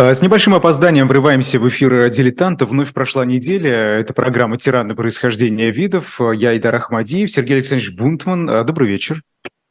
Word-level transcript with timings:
А, 0.00 0.14
с 0.14 0.22
небольшим 0.22 0.54
опозданием 0.54 1.06
врываемся 1.06 1.58
в 1.58 1.68
эфир 1.68 2.08
«Дилетанта». 2.08 2.64
Вновь 2.64 2.94
прошла 2.94 3.26
неделя. 3.26 3.98
Это 3.98 4.14
программа 4.14 4.56
«Тираны 4.56 4.94
происхождения 4.94 5.70
видов». 5.70 6.18
Я 6.32 6.56
Идар 6.56 6.74
Ахмадиев, 6.74 7.30
Сергей 7.30 7.56
Александрович 7.56 7.94
Бунтман. 7.94 8.48
А, 8.48 8.64
добрый 8.64 8.88
вечер. 8.88 9.20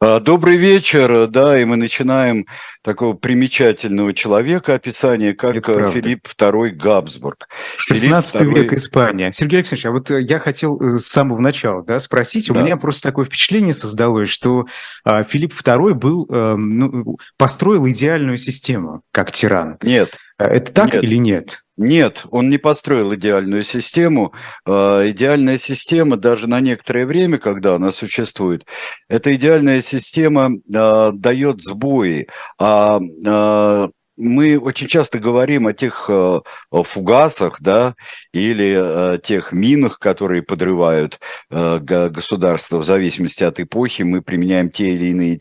А, 0.02 0.22
добрый 0.22 0.56
вечер, 0.56 1.28
да, 1.28 1.60
и 1.60 1.66
мы 1.66 1.76
начинаем 1.76 2.46
такого 2.84 3.16
примечательного 3.16 4.14
человека, 4.14 4.76
описание, 4.76 5.34
как 5.34 5.56
Это 5.56 5.90
Филипп 5.90 6.26
II 6.38 6.70
Габсбург. 6.70 7.50
16 7.78 8.36
II... 8.42 8.56
век 8.56 8.74
Испания. 8.74 9.34
Сергей 9.34 9.58
Александрович, 9.58 9.86
а 9.88 9.92
вот 9.92 10.10
я 10.10 10.40
хотел 10.40 10.82
э, 10.82 11.00
с 11.00 11.08
самого 11.08 11.40
начала 11.42 11.84
да, 11.84 12.00
спросить, 12.00 12.48
да. 12.48 12.58
у 12.58 12.64
меня 12.64 12.78
просто 12.78 13.10
такое 13.10 13.26
впечатление 13.26 13.74
создалось, 13.74 14.30
что 14.30 14.68
а, 15.04 15.24
Филипп 15.24 15.54
II 15.54 15.94
был, 15.96 16.26
а, 16.32 16.56
ну, 16.56 17.18
построил 17.36 17.86
идеальную 17.90 18.38
систему, 18.38 19.02
как 19.12 19.34
тиран. 19.34 19.80
Нет. 19.82 20.18
Это 20.38 20.72
так 20.72 20.94
нет. 20.94 21.04
или 21.04 21.16
нет? 21.18 21.60
Нет, 21.82 22.26
он 22.32 22.50
не 22.50 22.58
построил 22.58 23.16
идеальную 23.16 23.64
систему. 23.64 24.34
А, 24.66 25.10
идеальная 25.10 25.58
система 25.58 26.18
даже 26.18 26.46
на 26.46 26.60
некоторое 26.60 27.06
время, 27.06 27.38
когда 27.38 27.76
она 27.76 27.94
существует, 27.94 28.66
эта 29.08 29.34
идеальная 29.34 29.82
система 29.82 30.50
а, 30.76 31.14
дает 31.14 31.62
сбои. 31.64 32.28
А, 32.60 33.00
а 33.26 33.88
мы 34.20 34.60
очень 34.60 34.88
часто 34.88 35.18
говорим 35.18 35.66
о 35.66 35.74
тех 35.74 36.06
э, 36.10 36.42
фугасах, 36.72 37.58
да, 37.62 37.96
или 38.34 38.76
э, 39.16 39.18
тех 39.20 39.54
минах, 39.54 39.98
которые 39.98 40.44
подрывают 40.44 41.20
э, 41.50 41.80
государство 41.80 42.80
в 42.80 42.84
зависимости 42.84 43.44
от 43.44 43.62
эпохи. 43.62 44.04
Мы 44.04 44.22
применяем 44.22 44.70
те 44.70 44.94
или 44.94 45.06
иные 45.06 45.38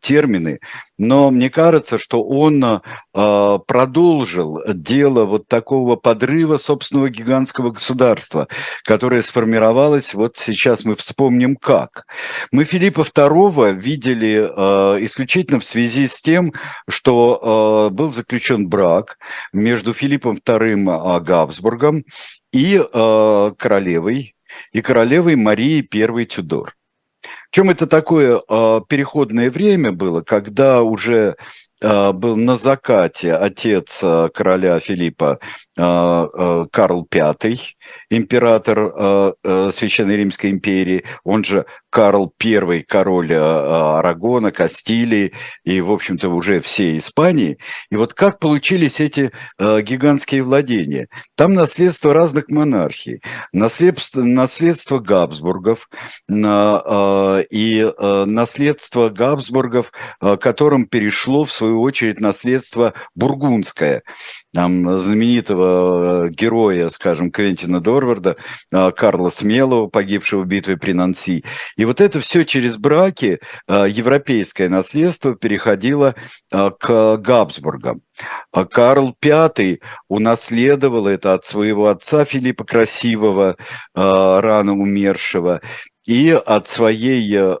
термины. 0.00 0.60
Но 0.96 1.30
мне 1.32 1.50
кажется, 1.50 1.98
что 1.98 2.22
он 2.22 2.80
продолжил 3.12 4.60
дело 4.68 5.24
вот 5.24 5.48
такого 5.48 5.96
подрыва 5.96 6.56
собственного 6.56 7.10
гигантского 7.10 7.72
государства, 7.72 8.46
которое 8.84 9.22
сформировалось, 9.22 10.14
вот 10.14 10.36
сейчас 10.36 10.84
мы 10.84 10.94
вспомним 10.94 11.56
как. 11.56 12.06
Мы 12.52 12.64
Филиппа 12.64 13.00
II 13.00 13.72
видели 13.74 14.44
исключительно 15.04 15.58
в 15.58 15.64
связи 15.64 16.06
с 16.06 16.22
тем, 16.22 16.52
что 16.88 17.63
был 17.90 18.12
заключен 18.12 18.68
брак 18.68 19.18
между 19.52 19.92
Филиппом 19.92 20.36
II 20.36 21.20
Габсбургом 21.20 22.04
и 22.52 22.76
э, 22.80 23.50
королевой, 23.58 24.34
и 24.72 24.80
королевой 24.80 25.36
Марией 25.36 25.88
I 25.92 26.24
Тюдор. 26.26 26.74
В 27.22 27.54
чем 27.54 27.70
это 27.70 27.86
такое 27.86 28.40
э, 28.40 28.80
переходное 28.88 29.50
время 29.50 29.92
было, 29.92 30.20
когда 30.22 30.82
уже 30.82 31.36
был 31.80 32.36
на 32.36 32.56
закате 32.56 33.34
отец 33.34 33.98
короля 34.32 34.80
Филиппа 34.80 35.38
Карл 35.76 37.06
V, 37.12 37.58
император 38.10 39.34
Священной 39.72 40.16
Римской 40.16 40.50
империи, 40.50 41.04
он 41.24 41.44
же 41.44 41.66
Карл 41.94 42.34
I, 42.42 42.82
король 42.82 43.32
э, 43.32 43.38
Арагона, 43.38 44.50
Кастилии 44.50 45.32
и, 45.62 45.80
в 45.80 45.92
общем-то, 45.92 46.28
уже 46.28 46.60
всей 46.60 46.98
Испании. 46.98 47.56
И 47.88 47.94
вот 47.94 48.14
как 48.14 48.40
получились 48.40 48.98
эти 48.98 49.30
э, 49.60 49.80
гигантские 49.80 50.42
владения? 50.42 51.06
Там 51.36 51.54
наследство 51.54 52.12
разных 52.12 52.48
монархий, 52.48 53.20
наследство, 53.52 54.22
наследство 54.22 54.98
Габсбургов 54.98 55.88
э, 56.28 57.44
и 57.50 57.92
наследство 58.26 59.08
Габсбургов, 59.08 59.92
которым 60.40 60.86
перешло, 60.86 61.44
в 61.44 61.52
свою 61.52 61.80
очередь, 61.80 62.18
наследство 62.18 62.92
бургундское 63.14 64.02
там, 64.54 64.96
знаменитого 64.98 66.30
героя, 66.30 66.88
скажем, 66.88 67.32
Квентина 67.32 67.80
Дорварда, 67.80 68.36
Карла 68.70 69.28
Смелого, 69.30 69.88
погибшего 69.88 70.42
в 70.42 70.46
битве 70.46 70.76
при 70.76 70.92
Нанси. 70.92 71.44
И 71.76 71.84
вот 71.84 72.00
это 72.00 72.20
все 72.20 72.44
через 72.44 72.76
браки, 72.76 73.40
а, 73.66 73.86
европейское 73.86 74.68
наследство 74.68 75.34
переходило 75.34 76.14
к 76.50 77.16
Габсбургам. 77.16 78.02
А 78.52 78.64
Карл 78.64 79.16
V 79.20 79.78
унаследовал 80.08 81.08
это 81.08 81.34
от 81.34 81.44
своего 81.44 81.88
отца 81.88 82.24
Филиппа 82.24 82.64
Красивого, 82.64 83.56
рано 83.94 84.72
умершего, 84.74 85.60
и 86.06 86.30
от 86.30 86.68
своей 86.68 87.56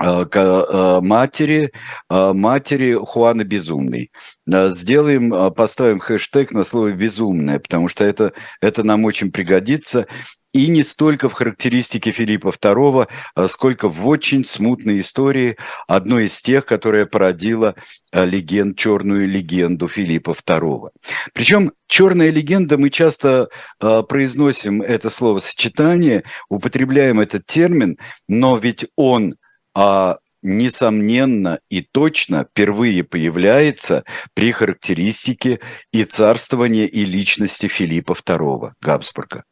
матери, 0.00 1.72
матери 2.08 2.94
Хуана 2.94 3.44
Безумный. 3.44 4.10
Сделаем, 4.46 5.52
поставим 5.52 5.98
хэштег 6.00 6.52
на 6.52 6.64
слово 6.64 6.92
«безумное», 6.92 7.58
потому 7.58 7.88
что 7.88 8.04
это, 8.04 8.32
это 8.60 8.82
нам 8.82 9.04
очень 9.04 9.30
пригодится 9.30 10.06
и 10.52 10.66
не 10.66 10.82
столько 10.82 11.28
в 11.28 11.32
характеристике 11.32 12.10
Филиппа 12.10 12.48
II, 12.48 13.08
сколько 13.48 13.88
в 13.88 14.06
очень 14.08 14.44
смутной 14.44 15.00
истории, 15.00 15.56
одной 15.86 16.26
из 16.26 16.40
тех, 16.42 16.66
которая 16.66 17.06
породила 17.06 17.76
легенд, 18.12 18.76
черную 18.76 19.28
легенду 19.28 19.86
Филиппа 19.86 20.30
II. 20.30 20.90
Причем 21.32 21.72
черная 21.86 22.30
легенда, 22.30 22.78
мы 22.78 22.90
часто 22.90 23.48
э, 23.80 24.02
произносим 24.08 24.82
это 24.82 25.10
словосочетание, 25.10 26.24
употребляем 26.48 27.20
этот 27.20 27.46
термин, 27.46 27.98
но 28.28 28.56
ведь 28.56 28.86
он 28.96 29.34
э, 29.76 30.14
несомненно 30.42 31.60
и 31.68 31.82
точно 31.82 32.44
впервые 32.44 33.04
появляется 33.04 34.04
при 34.34 34.52
характеристике 34.52 35.60
и 35.92 36.04
царствования 36.04 36.86
и 36.86 37.04
личности 37.04 37.66
Филиппа 37.68 38.12
II 38.12 38.72
Габсбурга 38.80 39.44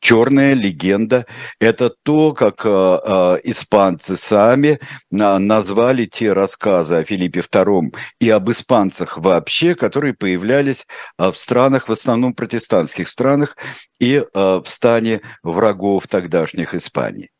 черная 0.00 0.54
легенда. 0.54 1.26
Это 1.60 1.90
то, 2.02 2.32
как 2.32 2.64
э, 2.64 2.68
э, 2.68 3.38
испанцы 3.44 4.16
сами 4.16 4.68
э, 4.68 4.78
назвали 5.10 6.06
те 6.06 6.32
рассказы 6.32 6.96
о 6.96 7.04
Филиппе 7.04 7.40
II 7.40 7.94
и 8.20 8.30
об 8.30 8.50
испанцах 8.50 9.18
вообще, 9.18 9.74
которые 9.74 10.14
появлялись 10.14 10.86
э, 11.18 11.30
в 11.30 11.38
странах, 11.38 11.88
в 11.88 11.92
основном 11.92 12.34
протестантских 12.34 13.08
странах 13.08 13.56
и 13.98 14.14
э, 14.16 14.24
в 14.32 14.64
стане 14.66 15.20
врагов 15.42 16.06
тогдашних 16.08 16.74
Испании. 16.74 17.30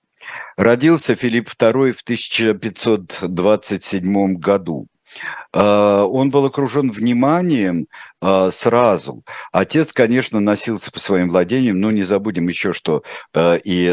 Родился 0.56 1.14
Филипп 1.14 1.50
II 1.50 1.92
в 1.92 2.02
1527 2.02 4.34
году. 4.34 4.88
А, 5.52 6.04
он 6.04 6.30
был 6.30 6.44
окружен 6.46 6.90
вниманием 6.90 7.86
а, 8.20 8.50
сразу. 8.50 9.24
Отец, 9.52 9.92
конечно, 9.92 10.40
носился 10.40 10.90
по 10.90 11.00
своим 11.00 11.28
владениям, 11.28 11.80
но 11.80 11.90
не 11.90 12.02
забудем 12.02 12.48
еще, 12.48 12.72
что 12.72 13.02
а, 13.34 13.56
и 13.56 13.88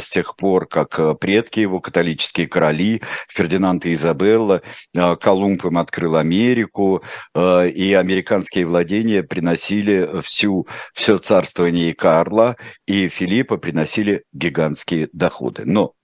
с 0.00 0.10
тех 0.10 0.36
пор, 0.36 0.66
как 0.66 1.18
предки 1.18 1.60
его, 1.60 1.80
католические 1.80 2.48
короли, 2.48 3.02
Фердинанд 3.28 3.86
и 3.86 3.94
Изабелла, 3.94 4.62
Колумб 5.20 5.64
им 5.64 5.78
открыл 5.78 6.16
Америку, 6.16 7.02
и 7.36 7.96
американские 7.98 8.66
владения 8.66 9.22
приносили 9.22 10.20
всю, 10.22 10.66
все 10.94 11.18
царствование 11.18 11.94
Карла, 11.94 12.56
и 12.86 13.08
Филиппа 13.08 13.56
приносили 13.56 14.24
гигантские 14.32 15.08
доходы. 15.12 15.64
Но 15.64 15.94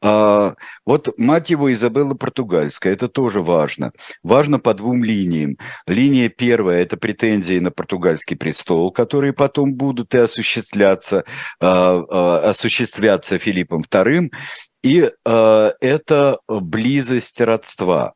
а, 0.00 0.54
вот 0.84 1.16
мать 1.18 1.50
его 1.50 1.72
Изабелла 1.72 2.14
Португальская, 2.14 2.92
это 2.92 3.08
тоже 3.08 3.40
важно. 3.40 3.92
Важно 4.22 4.58
по 4.58 4.74
двум 4.74 5.04
линиям. 5.04 5.56
Линия 5.86 6.28
первая– 6.28 6.82
это 6.82 6.96
претензии 6.96 7.58
на 7.58 7.70
португальский 7.70 8.36
престол, 8.36 8.90
которые 8.90 9.32
потом 9.32 9.74
будут 9.74 10.14
и 10.14 10.18
осуществляться, 10.18 11.24
а, 11.60 12.02
а, 12.08 12.50
осуществляться 12.50 13.38
Филиппом 13.38 13.82
II. 13.82 14.30
И 14.82 15.10
а, 15.24 15.72
это 15.80 16.38
близость 16.48 17.40
родства 17.40 18.14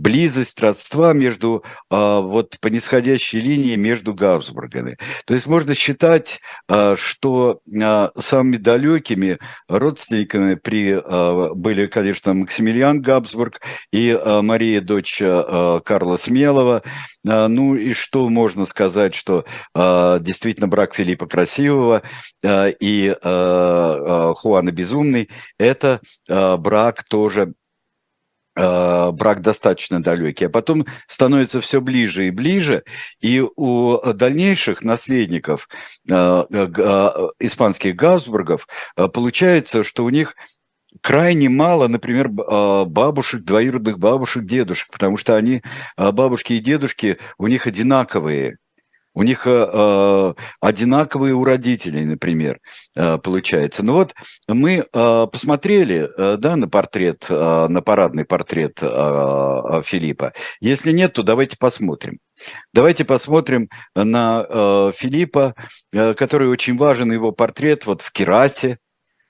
близость 0.00 0.60
родства 0.60 1.12
между, 1.12 1.62
а, 1.90 2.20
вот 2.20 2.58
по 2.60 2.68
нисходящей 2.68 3.38
линии 3.38 3.76
между 3.76 4.14
Габсбургами. 4.14 4.96
То 5.26 5.34
есть 5.34 5.46
можно 5.46 5.74
считать, 5.74 6.40
а, 6.68 6.96
что 6.96 7.60
а, 7.82 8.10
самыми 8.18 8.56
далекими 8.56 9.38
родственниками 9.68 10.54
при, 10.54 11.00
были, 11.54 11.86
конечно, 11.86 12.32
Максимилиан 12.32 13.02
Габсбург 13.02 13.60
и 13.92 14.18
Мария, 14.42 14.80
дочь 14.80 15.18
Карла 15.18 16.16
Смелого. 16.16 16.82
Ну 17.22 17.74
и 17.74 17.92
что 17.92 18.28
можно 18.30 18.64
сказать, 18.64 19.14
что 19.14 19.44
действительно 19.74 20.68
брак 20.68 20.94
Филиппа 20.94 21.26
Красивого 21.26 22.02
и 22.42 23.16
Хуана 23.22 24.70
Безумный– 24.70 25.28
это 25.58 26.00
брак 26.28 27.04
тоже 27.04 27.52
брак 28.56 29.42
достаточно 29.42 30.02
далекий, 30.02 30.46
а 30.46 30.50
потом 30.50 30.86
становится 31.06 31.60
все 31.60 31.80
ближе 31.80 32.26
и 32.26 32.30
ближе, 32.30 32.82
и 33.20 33.44
у 33.56 33.98
дальнейших 34.12 34.82
наследников 34.82 35.68
э, 36.08 36.44
э, 36.50 37.28
испанских 37.38 37.96
Габсбургов 37.96 38.66
получается, 39.12 39.82
что 39.82 40.04
у 40.04 40.10
них 40.10 40.34
крайне 41.00 41.48
мало, 41.48 41.86
например, 41.86 42.28
бабушек, 42.28 43.42
двоюродных 43.42 43.98
бабушек, 43.98 44.44
дедушек, 44.44 44.90
потому 44.90 45.16
что 45.16 45.36
они, 45.36 45.62
бабушки 45.96 46.54
и 46.54 46.58
дедушки, 46.58 47.18
у 47.38 47.46
них 47.46 47.66
одинаковые 47.66 48.58
у 49.20 49.22
них 49.22 49.46
э, 49.46 49.50
э, 49.50 50.34
одинаковые 50.62 51.34
у 51.34 51.44
родителей, 51.44 52.06
например, 52.06 52.58
э, 52.96 53.18
получается. 53.18 53.82
Ну 53.84 53.92
вот 53.92 54.14
мы 54.48 54.86
э, 54.90 55.26
посмотрели 55.30 56.08
э, 56.16 56.36
да, 56.38 56.56
на 56.56 56.68
портрет, 56.70 57.26
э, 57.28 57.66
на 57.68 57.82
парадный 57.82 58.24
портрет 58.24 58.78
э, 58.80 58.86
э, 58.86 59.82
Филиппа. 59.84 60.32
Если 60.60 60.92
нет, 60.92 61.12
то 61.12 61.22
давайте 61.22 61.58
посмотрим. 61.58 62.18
Давайте 62.72 63.04
посмотрим 63.04 63.68
на 63.94 64.46
э, 64.48 64.92
Филиппа, 64.96 65.54
э, 65.92 66.14
который 66.14 66.48
очень 66.48 66.78
важен, 66.78 67.12
его 67.12 67.30
портрет 67.30 67.84
вот 67.84 68.00
в 68.00 68.12
Керасе. 68.12 68.78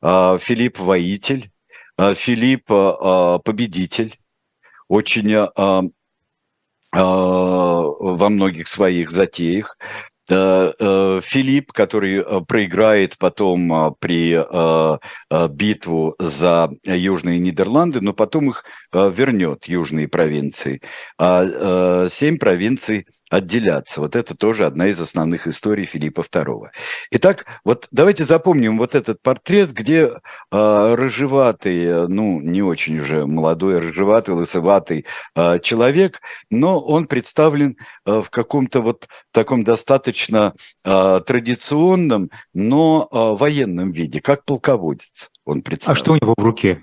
Э, 0.03 0.39
Филипп 0.41 0.79
воитель, 0.79 1.51
э, 1.99 2.15
Филипп 2.15 2.71
э, 2.71 3.39
победитель. 3.45 4.15
Очень 4.87 5.33
э, 5.33 5.91
во 6.93 8.29
многих 8.29 8.69
своих 8.69 9.11
затеях. 9.11 9.77
Э, 10.31 10.73
э, 10.79 11.21
Филипп, 11.25 11.73
который 11.73 12.19
э, 12.19 12.41
проиграет 12.47 13.19
потом 13.19 13.97
при 13.99 14.39
битву 15.49 16.15
за 16.19 16.71
Южные 16.85 17.39
Нидерланды, 17.41 18.01
но 18.01 18.13
потом 18.13 18.51
их 18.51 18.65
вернет, 18.93 19.67
южные 19.67 20.09
провинции. 20.09 20.81
А 21.19 22.09
семь 22.09 22.39
провинций– 22.39 23.07
отделяться. 23.31 24.00
Вот 24.00 24.17
это 24.17 24.37
тоже 24.37 24.67
одна 24.67 24.88
из 24.88 25.00
основных 25.00 25.47
историй 25.47 25.85
Филиппа 25.85 26.21
II. 26.21 26.67
Итак, 27.12 27.47
вот 27.65 27.87
давайте 27.93 28.25
запомним 28.25 28.77
вот 28.77 28.94
этот 28.94 29.23
портрет, 29.23 29.73
где 29.73 30.11
э, 30.53 30.94
рыжеватый, 30.94 32.09
ну, 32.09 32.41
не 32.41 32.62
очень 32.62 32.99
уже 32.99 33.25
молодой, 33.27 33.79
рыжеватый, 33.79 34.35
лысоватый 34.35 35.06
э, 35.37 35.61
человек, 35.61 36.21
но 36.50 36.81
он 36.81 37.06
представлен 37.06 37.77
э, 38.05 38.21
в 38.21 38.31
каком-то 38.31 38.81
вот 38.82 39.09
таком 39.32 39.65
достаточно 39.65 40.55
э, 40.85 41.21
традиционном, 41.25 42.31
но 42.53 43.09
э, 43.11 43.17
военном 43.38 43.93
виде, 43.93 44.21
как 44.21 44.44
полководец 44.44 45.31
он 45.44 45.62
представлен. 45.62 46.00
А 46.00 46.05
что 46.05 46.12
у 46.12 46.17
него 46.17 46.35
в 46.37 46.43
руке? 46.43 46.82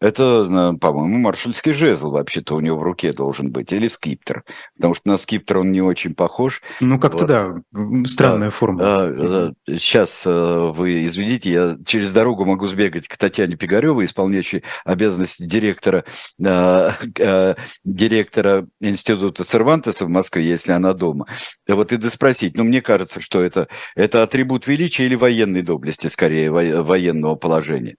Это, 0.00 0.76
по-моему, 0.80 1.18
маршальский 1.18 1.72
жезл 1.72 2.12
вообще-то 2.12 2.54
у 2.54 2.60
него 2.60 2.78
в 2.78 2.82
руке 2.82 3.12
должен 3.12 3.50
быть, 3.50 3.72
или 3.72 3.88
скиптер, 3.88 4.44
потому 4.76 4.94
что 4.94 5.08
на 5.08 5.16
скиптер 5.16 5.58
он 5.58 5.72
не 5.72 5.82
очень 5.82 6.14
похож. 6.14 6.62
Ну, 6.80 7.00
как-то 7.00 7.26
вот. 7.26 7.26
да, 7.26 8.08
странная 8.08 8.50
да, 8.50 8.54
форма. 8.54 8.78
Да, 8.78 9.52
сейчас 9.66 10.22
э, 10.24 10.72
вы 10.74 11.04
извините, 11.06 11.50
я 11.50 11.76
через 11.84 12.12
дорогу 12.12 12.44
могу 12.44 12.68
сбегать 12.68 13.08
к 13.08 13.16
Татьяне 13.16 13.56
Пигаревой, 13.56 14.04
исполняющей 14.04 14.62
обязанности 14.84 15.44
директора, 15.44 16.04
э, 16.44 16.90
э, 17.18 17.54
директора 17.84 18.68
Института 18.80 19.42
Сервантеса 19.42 20.04
в 20.04 20.10
Москве, 20.10 20.46
если 20.46 20.72
она 20.72 20.92
дома. 20.94 21.26
Вот 21.66 21.92
и 21.92 21.96
доспросить, 21.96 22.56
ну, 22.56 22.62
мне 22.62 22.80
кажется, 22.82 23.20
что 23.20 23.42
это, 23.42 23.66
это 23.96 24.22
атрибут 24.22 24.68
величия 24.68 25.06
или 25.06 25.16
военной 25.16 25.62
доблести, 25.62 26.06
скорее, 26.06 26.52
военного 26.52 27.34
положения. 27.34 27.96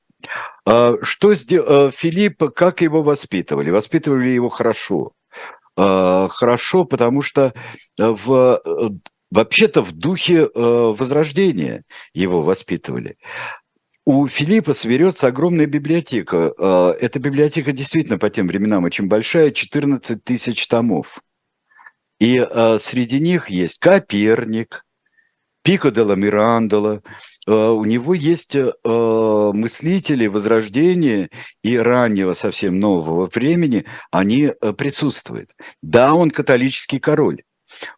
А, 0.65 0.95
что 1.01 1.33
сделал 1.33 1.87
э, 1.87 1.91
Филипп, 1.91 2.43
как 2.53 2.81
его 2.81 3.01
воспитывали? 3.01 3.69
Воспитывали 3.69 4.29
его 4.29 4.49
хорошо. 4.49 5.13
А, 5.75 6.27
хорошо, 6.29 6.85
потому 6.85 7.21
что 7.21 7.53
в, 7.97 8.61
э, 8.65 8.89
вообще-то 9.31 9.81
в 9.81 9.91
духе 9.93 10.43
э, 10.43 10.49
возрождения 10.53 11.83
его 12.13 12.41
воспитывали. 12.41 13.17
У 14.05 14.27
Филиппа 14.27 14.73
соберется 14.73 15.27
огромная 15.27 15.67
библиотека. 15.67 16.53
А, 16.57 16.91
эта 16.91 17.19
библиотека 17.19 17.71
действительно 17.71 18.17
по 18.17 18.29
тем 18.29 18.47
временам 18.47 18.83
очень 18.83 19.07
большая, 19.07 19.51
14 19.51 20.23
тысяч 20.23 20.67
томов. 20.67 21.19
И 22.19 22.37
среди 22.79 23.17
них 23.21 23.49
есть 23.49 23.79
Коперник, 23.79 24.83
Пико 25.63 25.91
де 25.91 26.01
ла 26.01 26.15
Мирандола. 26.15 27.01
Э, 27.47 27.69
у 27.69 27.85
него 27.85 28.13
есть 28.13 28.55
э, 28.55 28.71
мыслители 28.83 30.27
Возрождения 30.27 31.29
и 31.63 31.77
раннего 31.77 32.33
совсем 32.33 32.79
нового 32.79 33.29
времени, 33.33 33.85
они 34.11 34.51
э, 34.51 34.73
присутствуют. 34.73 35.51
Да, 35.81 36.13
он 36.13 36.31
католический 36.31 36.99
король. 36.99 37.43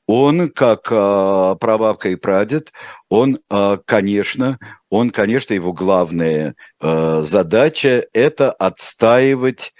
Он, 0.06 0.50
как 0.50 0.90
прабабка 0.90 2.10
и 2.10 2.18
прадед, 2.18 2.74
он, 3.10 3.40
конечно, 3.86 4.60
он, 4.90 5.12
конечно, 5.12 5.54
его 5.54 5.72
главная 5.72 6.56
задача– 6.81 8.06
это 8.13 8.52
отстаивать 8.52 9.74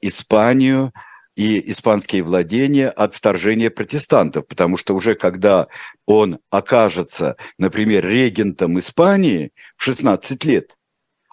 Испанию 0.00 0.94
и 1.38 1.70
испанские 1.70 2.24
владения 2.24 2.88
от 2.88 3.14
вторжения 3.14 3.70
протестантов, 3.70 4.44
потому 4.48 4.76
что 4.76 4.96
уже 4.96 5.14
когда 5.14 5.68
он 6.04 6.40
окажется, 6.50 7.36
например, 7.58 8.04
регентом 8.04 8.76
Испании 8.80 9.52
в 9.76 9.84
16 9.84 10.44
лет, 10.44 10.76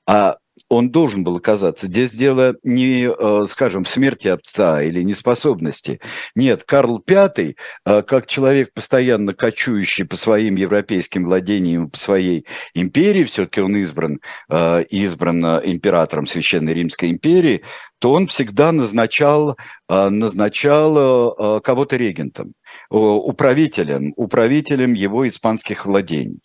а 0.06 0.38
он 0.69 0.90
должен 0.90 1.24
был 1.24 1.38
оказаться. 1.38 1.88
Здесь 1.88 2.12
дело 2.12 2.56
не, 2.63 3.07
э, 3.07 3.46
скажем, 3.48 3.86
смерти 3.86 4.30
отца 4.30 4.81
или 4.81 5.04
неспособности. 5.04 6.00
Нет, 6.36 6.63
Карл 6.63 7.04
V, 7.06 7.34
э, 7.38 8.02
как 8.02 8.28
человек, 8.28 8.74
постоянно 8.74 9.34
кочующий 9.34 10.06
по 10.06 10.16
своим 10.16 10.56
европейским 10.56 11.25
владениям, 11.25 11.90
по 11.90 11.98
своей 11.98 12.46
империи, 12.74 13.25
все-таки 13.25 13.62
он 13.62 13.75
избран, 13.78 14.19
э, 14.50 14.84
избран 14.90 15.46
императором 15.46 16.25
Священной 16.25 16.74
Римской 16.74 17.12
империи, 17.12 17.62
то 18.00 18.13
он 18.13 18.28
всегда 18.28 18.72
назначал, 18.72 19.58
назначал 19.90 21.62
кого-то 21.62 21.96
регентом, 21.96 22.54
управителем, 22.90 24.13
управителем 24.16 24.94
его 24.94 25.28
испанских 25.28 25.86
владений 25.86 26.42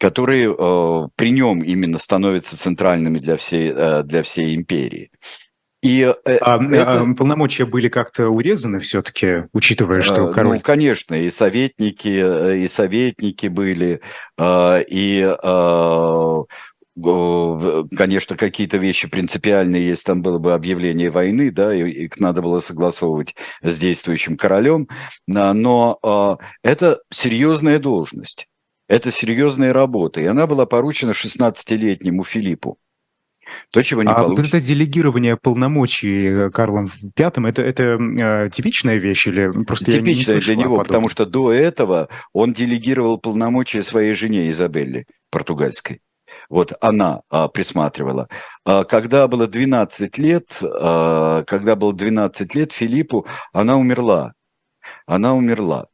которые 0.00 0.54
э, 0.56 1.08
при 1.16 1.30
нем 1.30 1.62
именно 1.62 1.98
становятся 1.98 2.56
центральными 2.56 3.18
для 3.18 3.36
всей, 3.36 3.72
э, 3.74 4.02
для 4.02 4.22
всей 4.22 4.54
империи. 4.54 5.10
И 5.84 6.00
э, 6.00 6.36
а, 6.40 6.64
это... 6.64 7.02
а 7.02 7.14
полномочия 7.14 7.66
были 7.66 7.90
как-то 7.90 8.30
урезаны 8.30 8.80
все-таки, 8.80 9.44
учитывая, 9.52 10.00
что 10.00 10.30
э, 10.30 10.32
король... 10.32 10.56
Ну, 10.56 10.60
конечно, 10.62 11.14
и 11.14 11.28
советники, 11.28 12.08
э, 12.08 12.58
и 12.60 12.68
советники 12.68 13.48
были, 13.48 14.00
и 14.40 15.36
конечно, 17.96 18.36
какие-то 18.36 18.76
вещи 18.78 19.08
принципиальные, 19.08 19.88
если 19.88 20.04
там 20.04 20.22
было 20.22 20.38
бы 20.38 20.54
объявление 20.54 21.10
войны, 21.10 21.50
да, 21.50 21.74
и 21.74 21.90
их 21.90 22.20
надо 22.20 22.40
было 22.40 22.60
согласовывать 22.60 23.34
с 23.62 23.78
действующим 23.78 24.36
королем, 24.36 24.88
но 25.26 26.38
это 26.62 27.00
серьезная 27.10 27.80
должность. 27.80 28.46
Это 28.88 29.10
серьезная 29.10 29.72
работа, 29.72 30.20
и 30.20 30.26
она 30.26 30.46
была 30.46 30.66
поручена 30.66 31.12
16-летнему 31.12 32.24
Филиппу. 32.24 32.78
То, 33.70 33.82
чего 33.82 34.02
не 34.02 34.10
а 34.10 34.14
получится. 34.14 34.56
это 34.56 34.66
делегирование 34.66 35.36
полномочий 35.36 36.26
э, 36.26 36.50
Карлом 36.50 36.86
V, 36.86 37.10
это, 37.16 37.62
это 37.62 37.82
э, 37.82 38.50
типичная 38.50 38.96
вещь 38.96 39.26
или 39.26 39.50
просто 39.64 39.90
Типичная 39.90 40.40
для 40.40 40.56
него, 40.56 40.76
потому 40.76 41.08
что 41.08 41.26
до 41.26 41.52
этого 41.52 42.08
он 42.32 42.52
делегировал 42.52 43.18
полномочия 43.18 43.82
своей 43.82 44.14
жене 44.14 44.50
Изабелле, 44.50 45.04
португальской. 45.30 46.00
Вот 46.48 46.72
она 46.80 47.22
а, 47.30 47.48
присматривала. 47.48 48.28
А, 48.64 48.84
когда 48.84 49.28
было 49.28 49.46
12 49.46 50.18
лет, 50.18 50.60
а, 50.62 51.42
когда 51.44 51.76
было 51.76 51.92
12 51.92 52.54
лет 52.54 52.72
Филиппу, 52.72 53.26
она 53.52 53.76
умерла. 53.76 54.34
Она 55.06 55.34
умерла. 55.34 55.86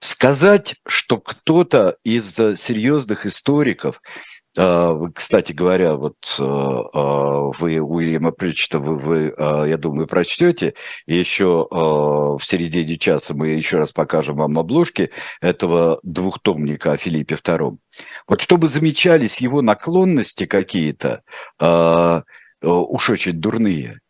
Сказать, 0.00 0.76
что 0.86 1.18
кто-то 1.18 1.96
из 2.04 2.38
э, 2.38 2.54
серьезных 2.54 3.26
историков, 3.26 4.00
э, 4.56 5.00
кстати 5.12 5.50
говоря, 5.50 5.96
вот 5.96 6.14
э, 6.38 6.42
вы 6.42 7.80
Уильяма 7.80 8.30
Притчета, 8.30 8.78
вы, 8.78 8.96
вы, 8.96 9.34
я 9.68 9.76
думаю, 9.76 10.06
прочтете, 10.06 10.74
еще 11.06 11.66
в 11.70 12.40
середине 12.42 12.96
часа 12.96 13.34
мы 13.34 13.48
еще 13.48 13.78
раз 13.78 13.90
покажем 13.90 14.36
вам 14.36 14.58
обложки 14.60 15.10
этого 15.40 15.98
двухтомника 16.04 16.92
о 16.92 16.96
Филиппе 16.96 17.34
II. 17.34 17.78
Вот 18.28 18.40
чтобы 18.40 18.68
замечались 18.68 19.40
его 19.40 19.62
наклонности 19.62 20.46
какие-то, 20.46 21.22
уж 22.62 23.10
очень 23.10 23.32
дурные– 23.32 23.98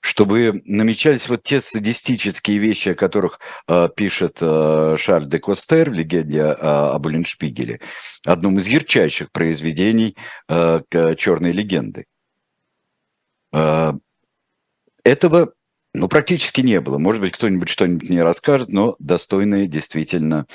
чтобы 0.00 0.62
намечались 0.64 1.28
вот 1.28 1.42
те 1.42 1.60
садистические 1.60 2.58
вещи, 2.58 2.90
о 2.90 2.94
которых 2.94 3.40
э, 3.68 3.88
пишет 3.94 4.38
э, 4.40 4.96
Шарль 4.98 5.26
де 5.26 5.38
Костер 5.38 5.90
в 5.90 5.94
«Легенде 5.94 6.38
э, 6.38 6.52
об 6.54 7.06
Уллиншпигеле», 7.06 7.80
одном 8.24 8.58
из 8.58 8.68
ярчайших 8.68 9.32
произведений 9.32 10.16
э, 10.48 10.80
«Черной 11.16 11.52
легенды». 11.52 12.06
Э, 13.52 13.92
этого 15.04 15.52
ну, 15.96 16.08
практически 16.08 16.60
не 16.60 16.80
было. 16.80 16.98
Может 16.98 17.22
быть, 17.22 17.32
кто-нибудь 17.32 17.70
что-нибудь 17.70 18.10
мне 18.10 18.22
расскажет, 18.22 18.68
но 18.68 18.96
достойное 18.98 19.66
действительно 19.66 20.46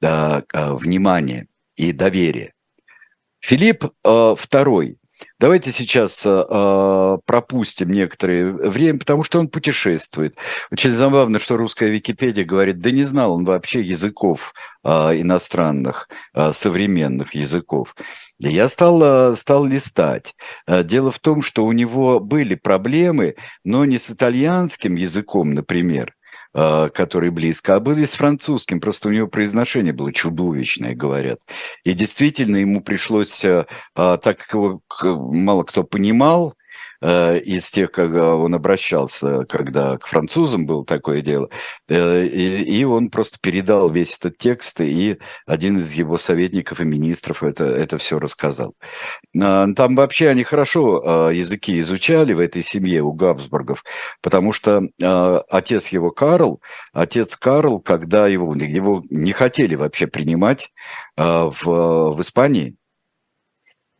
э, 0.00 0.06
э, 0.52 0.74
внимания 0.74 1.48
и 1.74 1.90
доверия. 1.90 2.52
Филипп 3.40 3.84
э, 3.84 3.88
II 4.08 4.96
Давайте 5.38 5.72
сейчас 5.72 6.22
э, 6.24 7.18
пропустим 7.26 7.90
некоторое 7.90 8.52
время, 8.52 8.98
потому 8.98 9.24
что 9.24 9.38
он 9.38 9.48
путешествует. 9.48 10.36
Очень 10.70 10.92
забавно, 10.92 11.38
что 11.38 11.56
русская 11.56 11.90
Википедия 11.90 12.44
говорит, 12.44 12.80
да 12.80 12.90
не 12.90 13.02
знал 13.02 13.34
он 13.34 13.44
вообще 13.44 13.80
языков 13.80 14.54
э, 14.84 14.88
иностранных, 15.20 16.08
э, 16.34 16.52
современных 16.52 17.34
языков. 17.34 17.94
И 18.38 18.48
я 18.48 18.68
стал, 18.68 19.36
стал 19.36 19.64
листать. 19.64 20.34
Дело 20.66 21.12
в 21.12 21.18
том, 21.18 21.42
что 21.42 21.64
у 21.64 21.72
него 21.72 22.20
были 22.20 22.54
проблемы, 22.56 23.36
но 23.64 23.84
не 23.84 23.98
с 23.98 24.10
итальянским 24.10 24.96
языком, 24.96 25.54
например, 25.54 26.14
Э, 26.14 26.23
который 26.54 27.30
близко, 27.30 27.74
а 27.74 27.80
были 27.80 28.04
с 28.04 28.14
французским, 28.14 28.80
просто 28.80 29.08
у 29.08 29.12
него 29.12 29.26
произношение 29.26 29.92
было 29.92 30.12
чудовищное, 30.12 30.94
говорят. 30.94 31.40
И 31.82 31.92
действительно 31.92 32.56
ему 32.56 32.80
пришлось, 32.80 33.44
э, 33.44 33.66
а, 33.96 34.16
так 34.18 34.38
как 34.38 34.54
его 34.54 34.80
мало 35.32 35.64
кто 35.64 35.82
понимал, 35.82 36.54
Э, 36.54 36.63
из 37.04 37.70
тех, 37.70 37.92
когда 37.92 38.34
он 38.34 38.54
обращался, 38.54 39.44
когда 39.44 39.98
к 39.98 40.06
французам 40.06 40.64
было 40.64 40.86
такое 40.86 41.20
дело, 41.20 41.50
э, 41.88 42.26
и, 42.26 42.84
он 42.84 43.10
просто 43.10 43.38
передал 43.40 43.90
весь 43.90 44.16
этот 44.16 44.38
текст, 44.38 44.80
и 44.80 45.18
один 45.46 45.78
из 45.78 45.92
его 45.92 46.16
советников 46.16 46.80
и 46.80 46.84
министров 46.84 47.42
это, 47.42 47.64
это 47.64 47.98
все 47.98 48.18
рассказал. 48.18 48.74
А, 49.38 49.66
там 49.76 49.96
вообще 49.96 50.28
они 50.28 50.44
хорошо 50.44 51.28
э, 51.30 51.34
языки 51.34 51.78
изучали 51.80 52.32
в 52.32 52.38
этой 52.38 52.62
семье 52.62 53.02
у 53.02 53.12
Габсбургов, 53.12 53.84
потому 54.22 54.52
что 54.52 54.82
отец 55.50 55.88
его 55.88 56.10
Карл, 56.10 56.60
отец 56.92 57.36
Карл, 57.36 57.80
когда 57.80 58.28
его, 58.28 58.54
его 58.54 59.02
не 59.10 59.32
хотели 59.32 59.74
вообще 59.74 60.06
принимать 60.06 60.70
в, 61.16 61.54
в 61.64 62.20
Испании, 62.20 62.76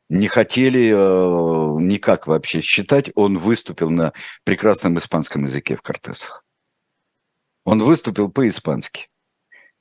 не 0.09 0.29
хотели 0.29 0.91
э, 0.91 1.81
никак 1.81 2.27
вообще 2.27 2.61
считать, 2.61 3.11
он 3.15 3.39
выступил 3.39 3.91
на 3.91 4.13
прекрасном 4.45 4.99
испанском 4.99 5.45
языке 5.45 5.77
в 5.77 5.83
Кортесах. 5.83 6.45
Он 7.65 7.83
выступил 7.83 8.31
по-испански. 8.31 9.09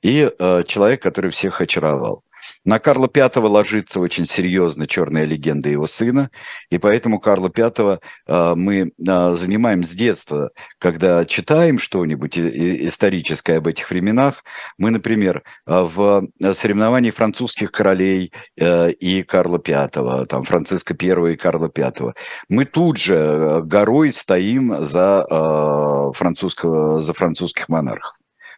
И 0.02 0.30
э, 0.38 0.62
человек, 0.66 1.02
который 1.02 1.30
всех 1.30 1.60
очаровал. 1.60 2.23
На 2.64 2.78
Карла 2.78 3.10
V 3.12 3.40
ложится 3.40 4.00
очень 4.00 4.26
серьезно 4.26 4.86
черная 4.86 5.24
легенда 5.24 5.68
его 5.68 5.86
сына, 5.86 6.30
и 6.70 6.78
поэтому 6.78 7.20
Карла 7.20 7.50
V 7.54 7.98
э, 8.26 8.54
мы 8.54 8.92
э, 9.06 9.34
занимаем 9.34 9.84
с 9.84 9.92
детства, 9.92 10.50
когда 10.78 11.24
читаем 11.24 11.78
что-нибудь 11.78 12.38
историческое 12.38 13.58
об 13.58 13.66
этих 13.66 13.90
временах. 13.90 14.44
Мы, 14.78 14.90
например, 14.90 15.42
э, 15.66 15.82
в 15.82 16.26
соревновании 16.54 17.10
французских 17.10 17.70
королей 17.70 18.32
и 18.56 19.22
Карла 19.22 19.60
V, 19.64 20.26
там 20.26 20.44
Франциска 20.44 20.94
I 21.00 21.34
и 21.34 21.36
Карла 21.36 21.70
V, 21.74 22.12
мы 22.48 22.64
тут 22.64 22.98
же 22.98 23.62
горой 23.64 24.12
стоим 24.12 24.84
за, 24.84 26.12
французского, 26.14 27.00
за 27.00 27.12
французских 27.12 27.68
монархов 27.68 28.14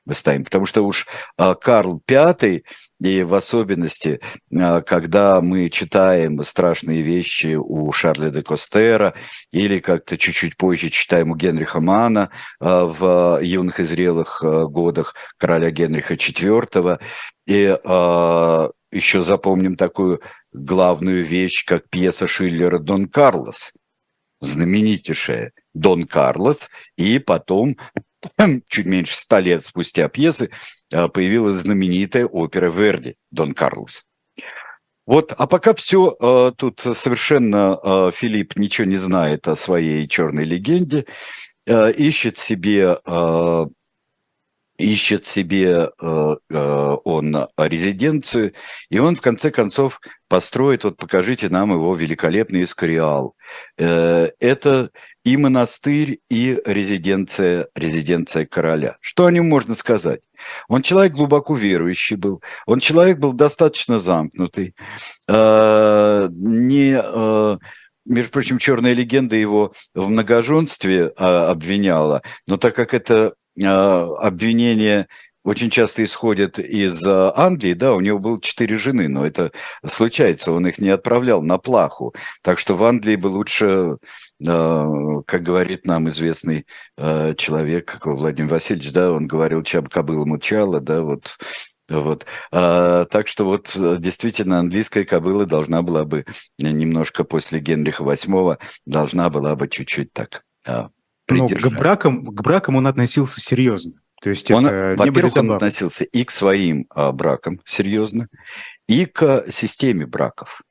мы 0.06 0.14
ставим. 0.14 0.44
Потому 0.44 0.66
что 0.66 0.82
уж 0.82 1.06
Карл 1.36 2.00
V 2.08 2.62
и 3.00 3.22
в 3.22 3.34
особенности, 3.34 4.20
а, 4.54 4.80
когда 4.80 5.40
мы 5.40 5.68
читаем 5.68 6.42
страшные 6.44 7.02
вещи 7.02 7.56
у 7.58 7.92
Шарля 7.92 8.30
де 8.30 8.42
Костера 8.42 9.14
или 9.52 9.80
как-то 9.80 10.16
чуть-чуть 10.16 10.56
позже 10.56 10.90
читаем 10.90 11.30
у 11.30 11.36
Генриха 11.36 11.80
Мана 11.80 12.30
а, 12.58 12.86
в 12.86 13.40
юных 13.42 13.80
и 13.80 13.84
зрелых 13.84 14.42
годах 14.42 15.14
короля 15.36 15.70
Генриха 15.70 16.14
IV, 16.14 17.00
и 17.46 17.78
еще 18.92 19.22
запомним 19.22 19.76
такую 19.76 20.20
главную 20.52 21.24
вещь, 21.24 21.64
как 21.64 21.88
пьеса 21.90 22.26
Шиллера 22.26 22.78
«Дон 22.78 23.08
Карлос», 23.08 23.72
знаменитейшая 24.40 25.52
«Дон 25.74 26.06
Карлос», 26.06 26.68
и 26.96 27.18
потом 27.18 27.76
чуть 28.68 28.86
меньше 28.86 29.14
ста 29.16 29.40
лет 29.40 29.64
спустя 29.64 30.08
пьесы 30.08 30.50
появилась 30.90 31.56
знаменитая 31.56 32.26
опера 32.26 32.70
Верди 32.70 33.16
«Дон 33.30 33.54
Карлос». 33.54 34.06
Вот, 35.06 35.32
а 35.36 35.46
пока 35.46 35.72
все, 35.74 36.16
а, 36.18 36.50
тут 36.50 36.80
совершенно 36.80 37.76
а, 37.76 38.10
Филипп 38.10 38.56
ничего 38.56 38.86
не 38.86 38.96
знает 38.96 39.46
о 39.46 39.54
своей 39.54 40.08
черной 40.08 40.44
легенде, 40.44 41.06
ищет 41.66 42.38
себе 42.38 42.96
ищет 44.78 45.24
себе 45.24 45.90
э, 46.00 46.36
э, 46.50 46.96
он 47.04 47.48
резиденцию, 47.56 48.52
и 48.90 48.98
он 48.98 49.16
в 49.16 49.20
конце 49.20 49.50
концов 49.50 50.00
построит, 50.28 50.84
вот 50.84 50.96
покажите 50.96 51.48
нам 51.48 51.72
его 51.72 51.94
великолепный 51.94 52.64
Искариал. 52.64 53.34
Э, 53.78 54.28
это 54.38 54.90
и 55.24 55.36
монастырь, 55.36 56.20
и 56.28 56.60
резиденция, 56.64 57.68
резиденция 57.74 58.46
короля. 58.46 58.96
Что 59.00 59.26
о 59.26 59.32
нем 59.32 59.48
можно 59.48 59.74
сказать? 59.74 60.20
Он 60.68 60.82
человек 60.82 61.12
глубоко 61.12 61.54
верующий 61.54 62.16
был, 62.16 62.42
он 62.66 62.80
человек 62.80 63.18
был 63.18 63.32
достаточно 63.32 63.98
замкнутый, 63.98 64.74
э, 65.28 66.28
не... 66.30 67.00
Э, 67.02 67.58
между 68.08 68.30
прочим, 68.30 68.58
черная 68.58 68.92
легенда 68.92 69.34
его 69.34 69.72
в 69.92 70.08
многоженстве 70.08 71.12
а, 71.16 71.50
обвиняла, 71.50 72.22
но 72.46 72.56
так 72.56 72.72
как 72.74 72.94
это 72.94 73.34
а, 73.60 74.04
обвинения 74.20 75.08
очень 75.46 75.70
часто 75.70 76.02
исходят 76.02 76.58
из 76.58 77.04
а, 77.06 77.32
Англии, 77.36 77.72
да, 77.72 77.94
у 77.94 78.00
него 78.00 78.18
было 78.18 78.40
четыре 78.40 78.76
жены, 78.76 79.08
но 79.08 79.24
это 79.24 79.52
случается, 79.86 80.50
он 80.50 80.66
их 80.66 80.78
не 80.78 80.88
отправлял 80.88 81.40
на 81.40 81.56
плаху. 81.58 82.14
Так 82.42 82.58
что 82.58 82.74
в 82.74 82.84
Англии 82.84 83.14
бы 83.14 83.28
лучше, 83.28 83.66
а, 83.66 83.96
как 84.44 85.42
говорит 85.42 85.86
нам 85.86 86.08
известный 86.08 86.66
человек, 86.96 87.98
Владимир 88.04 88.50
Васильевич, 88.50 88.92
да, 88.92 89.12
он 89.12 89.26
говорил, 89.26 89.62
чаб 89.62 89.88
кобыла 89.88 90.24
мучала, 90.24 90.80
да, 90.80 91.02
вот 91.02 91.38
вот. 91.88 92.26
А, 92.50 93.04
так 93.04 93.28
что 93.28 93.44
вот 93.44 93.72
действительно 94.00 94.58
английская 94.58 95.04
кобыла 95.04 95.46
должна 95.46 95.82
была 95.82 96.04
бы 96.04 96.24
немножко 96.58 97.22
после 97.22 97.60
Генриха 97.60 98.02
VIII 98.02 98.58
должна 98.86 99.30
была 99.30 99.54
бы 99.54 99.68
чуть-чуть 99.68 100.12
так 100.12 100.42
а, 100.66 100.90
но 101.28 101.48
к 101.48 101.68
бракам, 101.70 102.24
к 102.24 102.42
бракам 102.42 102.76
он 102.76 102.86
относился 102.86 103.40
серьезно. 103.40 104.00
То 104.22 104.30
есть 104.30 104.50
он, 104.50 104.64
во-первых, 104.64 105.36
он 105.36 105.52
относился 105.52 106.04
и 106.04 106.24
к 106.24 106.30
своим 106.30 106.86
а, 106.90 107.12
бракам 107.12 107.60
серьезно, 107.64 108.28
и 108.88 109.04
к 109.04 109.44
системе 109.50 110.06
браков 110.06 110.62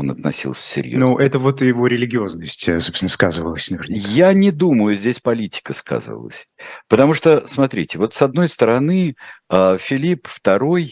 он 0.00 0.10
относился 0.10 0.62
серьезно. 0.62 1.06
Ну, 1.06 1.18
это 1.18 1.38
вот 1.38 1.62
его 1.62 1.86
религиозность, 1.86 2.68
э, 2.68 2.80
собственно, 2.80 3.08
сказывалась 3.08 3.70
наверняка. 3.70 4.08
Я 4.08 4.32
не 4.32 4.50
думаю, 4.50 4.96
здесь 4.96 5.20
политика 5.20 5.72
сказывалась. 5.72 6.46
Потому 6.88 7.14
что, 7.14 7.46
смотрите, 7.46 7.98
вот 7.98 8.14
с 8.14 8.22
одной 8.22 8.48
стороны, 8.48 9.14
а, 9.48 9.78
Филипп 9.78 10.28
II 10.44 10.90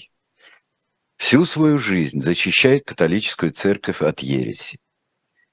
всю 1.17 1.45
свою 1.45 1.79
жизнь 1.79 2.21
защищает 2.21 2.85
католическую 2.85 3.51
церковь 3.53 4.03
от 4.03 4.21
ереси. 4.21 4.79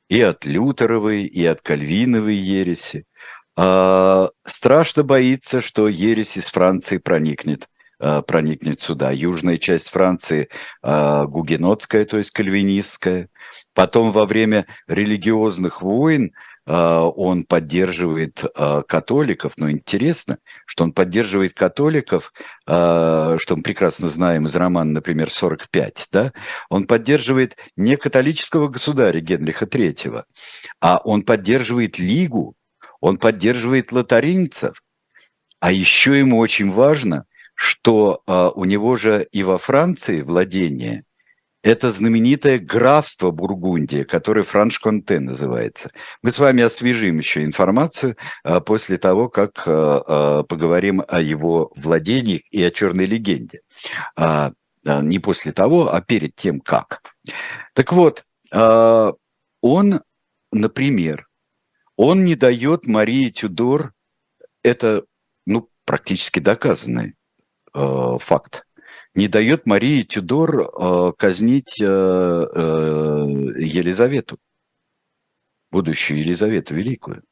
И 0.07 0.21
от 0.21 0.45
Лютеровой, 0.45 1.23
и 1.23 1.43
от 1.45 1.61
Кальвиновой 1.61 2.35
ереси. 2.35 3.05
А, 3.57 4.29
страшно 4.45 5.03
боится, 5.03 5.61
что 5.61 5.87
ересь 5.87 6.37
из 6.37 6.47
Франции 6.47 6.97
проникнет 6.97 7.67
проникнет 7.99 8.81
сюда. 8.81 9.11
Южная 9.11 9.57
часть 9.57 9.89
Франции 9.89 10.49
а, 10.81 11.25
гугенотская, 11.25 12.05
то 12.05 12.17
есть 12.17 12.31
кальвинистская. 12.31 13.29
Потом 13.73 14.11
во 14.11 14.25
время 14.25 14.65
религиозных 14.87 15.81
войн 15.81 16.31
он 16.67 17.43
поддерживает 17.43 18.43
католиков, 18.87 19.53
но 19.57 19.69
интересно, 19.69 20.39
что 20.65 20.83
он 20.83 20.93
поддерживает 20.93 21.53
католиков, 21.53 22.33
что 22.65 23.37
мы 23.51 23.61
прекрасно 23.61 24.09
знаем 24.09 24.47
из 24.47 24.55
романа, 24.55 24.93
например, 24.93 25.27
«45», 25.27 26.07
да? 26.11 26.33
он 26.69 26.87
поддерживает 26.87 27.55
не 27.75 27.97
католического 27.97 28.67
государя 28.67 29.19
Генриха 29.19 29.65
III, 29.65 30.23
а 30.81 31.01
он 31.03 31.21
поддерживает 31.21 31.99
Лигу, 31.99 32.55
он 32.99 33.17
поддерживает 33.17 33.91
лотаринцев. 33.91 34.81
А 35.59 35.71
еще 35.71 36.17
ему 36.17 36.39
очень 36.39 36.71
важно, 36.71 37.25
что 37.55 38.21
а, 38.27 38.51
у 38.51 38.65
него 38.65 38.97
же 38.97 39.27
и 39.31 39.43
во 39.43 39.57
Франции 39.57 40.21
владение– 40.21 41.03
это 41.65 41.89
знаменитое 41.89 42.59
графство 42.59 43.31
Бургундия, 43.31 44.05
которое 44.05 44.43
Франш-Конте 44.43 45.19
называется. 45.19 45.89
Мы 46.21 46.31
с 46.31 46.37
вами 46.37 46.61
освежим 46.61 47.17
еще 47.17 47.43
информацию 47.43 48.17
а, 48.43 48.59
после 48.59 48.99
того, 48.99 49.29
как 49.29 49.63
а, 49.65 50.03
а, 50.05 50.43
поговорим 50.43 51.01
о 51.07 51.19
его 51.19 51.71
владениях 51.75 52.41
и 52.51 52.61
о 52.61 52.69
черной 52.69 53.07
легенде. 53.07 53.61
А, 54.15 54.51
а, 54.85 55.01
не 55.01 55.17
после 55.17 55.53
того, 55.53 55.91
а 55.91 56.01
перед 56.01 56.35
тем, 56.35 56.59
как. 56.59 57.01
Так 57.73 57.91
вот, 57.93 58.25
а, 58.51 59.13
он, 59.61 60.01
например, 60.51 61.27
он 61.95 62.25
не 62.25 62.35
дает 62.35 62.85
Марии 62.85 63.29
Тюдор, 63.29 63.93
это 64.61 65.05
ну, 65.47 65.67
практически 65.83 66.39
доказанный 66.39 67.15
э, 67.75 68.17
факт, 68.19 68.65
не 69.15 69.29
дает 69.29 69.65
Марии 69.65 70.01
Тюдор 70.01 70.59
э, 70.59 71.13
казнить 71.17 71.79
э, 71.81 71.85
э, 71.85 71.87
Елизавету. 73.59 74.37
будущую 75.71 76.19
Елизавету 76.19 76.75
Великую, 76.75 77.23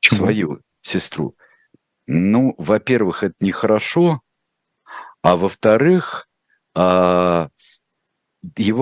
Почему? 0.00 0.18
свою 0.18 0.60
сестру. 0.82 1.36
Ну, 2.08 2.54
во-первых, 2.58 3.24
это 3.24 3.34
нехорошо, 3.40 4.20
а 5.22 5.36
во-вторых, 5.36 6.28
его 6.76 7.50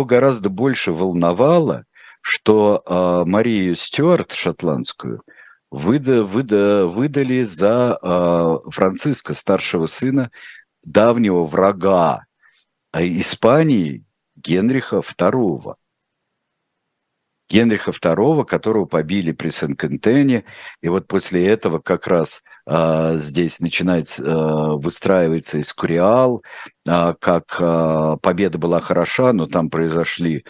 гораздо 0.04 0.50
больше 0.50 0.92
волновало, 0.92 1.84
что 2.20 3.24
Марию 3.26 3.76
Стюарт 3.76 4.32
шотландскую 4.32 5.22
выда, 5.70 6.24
выда, 6.24 6.86
выдали 6.86 7.44
за 7.44 8.60
Франциска, 8.66 9.32
старшего 9.32 9.86
сына, 9.86 10.30
давнего 10.84 11.44
врага 11.44 12.26
Испании 12.92 14.04
Генриха 14.36 14.96
II. 14.96 15.76
Генриха 17.48 17.90
II, 17.90 18.44
которого 18.44 18.86
побили 18.86 19.32
при 19.32 19.50
Сен-Кентене, 19.50 20.44
и 20.80 20.88
вот 20.88 21.06
после 21.06 21.46
этого 21.46 21.78
как 21.78 22.06
раз 22.06 22.42
а, 22.66 23.16
здесь 23.16 23.60
начинает 23.60 24.18
а, 24.18 24.72
выстраиваться 24.76 25.60
Искуриал, 25.60 26.42
а, 26.88 27.14
как 27.14 27.56
а, 27.60 28.16
победа 28.16 28.58
была 28.58 28.80
хороша, 28.80 29.32
но 29.34 29.46
там 29.46 29.68
произошли 29.68 30.44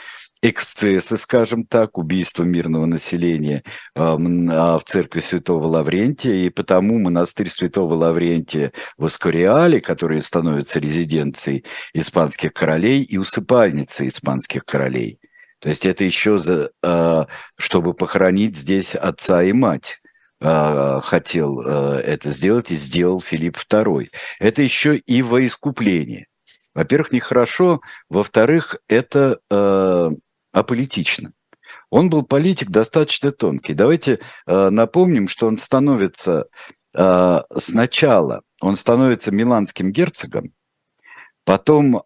эксцессы, 0.44 1.16
скажем 1.16 1.64
так, 1.64 1.96
убийство 1.96 2.44
мирного 2.44 2.84
населения 2.84 3.62
а, 3.94 4.16
а, 4.16 4.78
в 4.78 4.84
церкви 4.84 5.20
Святого 5.20 5.66
Лаврентия, 5.66 6.34
и 6.34 6.50
потому 6.50 6.98
монастырь 6.98 7.48
Святого 7.48 7.94
Лаврентия 7.94 8.72
в 8.98 9.06
Искуриале, 9.06 9.80
который 9.80 10.20
становится 10.20 10.80
резиденцией 10.80 11.64
испанских 11.94 12.52
королей 12.52 13.02
и 13.02 13.16
усыпальницей 13.16 14.08
испанских 14.08 14.64
королей– 14.64 15.18
то 15.60 15.70
есть 15.70 15.86
это 15.86 16.04
еще 16.04 16.36
за, 16.36 16.72
а, 16.84 17.26
чтобы 17.56 17.94
похоронить 17.94 18.54
здесь 18.54 18.94
отца 18.94 19.42
и 19.42 19.54
мать 19.54 19.98
а, 20.42 21.00
хотел 21.00 21.62
это 21.62 22.28
сделать 22.32 22.70
и 22.70 22.76
сделал 22.76 23.22
Филипп 23.22 23.56
II. 23.56 24.10
Это 24.40 24.62
еще 24.62 24.98
и 24.98 25.22
во 25.22 25.42
искупление. 25.42 26.26
Во-первых, 26.74 27.12
нехорошо, 27.12 27.80
во-вторых, 28.10 28.76
это 28.88 29.38
аполитично. 30.54 31.32
Он 31.90 32.08
был 32.08 32.22
политик 32.22 32.70
достаточно 32.70 33.30
тонкий. 33.30 33.74
Давайте 33.74 34.20
напомним, 34.46 35.28
что 35.28 35.46
он 35.46 35.58
становится 35.58 36.46
сначала, 36.92 38.42
он 38.60 38.76
становится 38.76 39.32
миланским 39.32 39.90
герцогом, 39.90 40.52
потом 41.44 42.02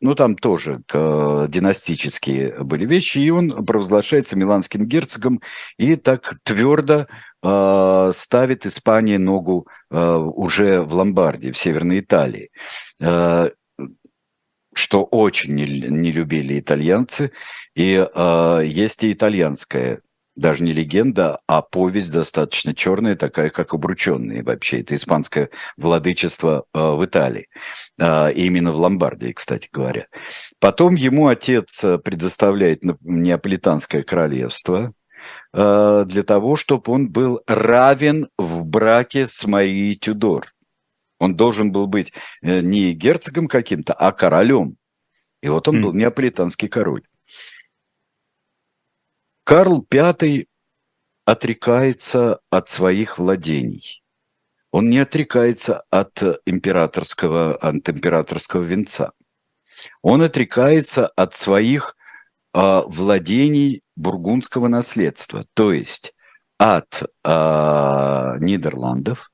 ну, 0.00 0.14
там 0.14 0.36
тоже 0.36 0.82
э, 0.92 1.46
династические 1.48 2.62
были 2.62 2.84
вещи, 2.84 3.18
и 3.18 3.30
он 3.30 3.64
провозглашается 3.64 4.36
миланским 4.36 4.86
герцогом 4.86 5.40
и 5.78 5.96
так 5.96 6.34
твердо 6.42 7.06
э, 7.42 8.10
ставит 8.12 8.66
Испании 8.66 9.16
ногу 9.16 9.66
э, 9.90 10.16
уже 10.16 10.82
в 10.82 10.92
Ломбардии, 10.94 11.50
в 11.50 11.56
Северной 11.56 12.00
Италии, 12.00 12.50
э, 13.00 13.50
что 14.74 15.04
очень 15.04 15.54
не 15.54 16.12
любили 16.12 16.60
итальянцы, 16.60 17.32
и 17.76 18.04
э, 18.12 18.62
есть 18.64 19.04
и 19.04 19.12
итальянская 19.12 20.00
даже 20.36 20.62
не 20.62 20.72
легенда, 20.72 21.40
а 21.46 21.62
повесть 21.62 22.12
достаточно 22.12 22.74
черная, 22.74 23.16
такая, 23.16 23.48
как 23.48 23.72
обрученные 23.74 24.42
вообще. 24.42 24.80
Это 24.80 24.94
испанское 24.94 25.48
владычество 25.76 26.66
э, 26.74 26.78
в 26.78 27.04
Италии, 27.04 27.48
э, 27.98 28.32
именно 28.34 28.70
в 28.72 28.76
Ломбардии, 28.76 29.32
кстати 29.32 29.68
говоря. 29.72 30.06
Потом 30.60 30.94
ему 30.94 31.28
отец 31.28 31.80
предоставляет 32.04 32.82
Неаполитанское 33.00 34.02
королевство, 34.02 34.92
э, 35.54 36.04
для 36.06 36.22
того, 36.22 36.56
чтобы 36.56 36.92
он 36.92 37.10
был 37.10 37.40
равен 37.46 38.28
в 38.38 38.66
браке 38.66 39.26
с 39.26 39.46
Марией 39.46 39.96
Тюдор. 39.96 40.52
Он 41.18 41.34
должен 41.34 41.72
был 41.72 41.86
быть 41.86 42.12
не 42.42 42.92
герцогом 42.92 43.48
каким-то, 43.48 43.94
а 43.94 44.12
королем. 44.12 44.76
И 45.40 45.48
вот 45.48 45.66
он 45.66 45.78
mm. 45.78 45.80
был 45.80 45.92
неаполитанский 45.94 46.68
король. 46.68 47.04
Карл 49.46 49.86
V 49.88 50.46
отрекается 51.24 52.40
от 52.50 52.68
своих 52.68 53.18
владений. 53.18 54.02
Он 54.72 54.90
не 54.90 54.98
отрекается 54.98 55.84
от 55.88 56.20
императорского, 56.46 57.54
от 57.54 57.88
императорского 57.88 58.64
венца. 58.64 59.12
Он 60.02 60.22
отрекается 60.22 61.06
от 61.06 61.36
своих 61.36 61.94
э, 62.54 62.82
владений 62.86 63.84
бургундского 63.94 64.66
наследства, 64.66 65.42
то 65.54 65.72
есть 65.72 66.12
от 66.58 67.02
э, 67.02 67.06
Нидерландов, 68.40 69.30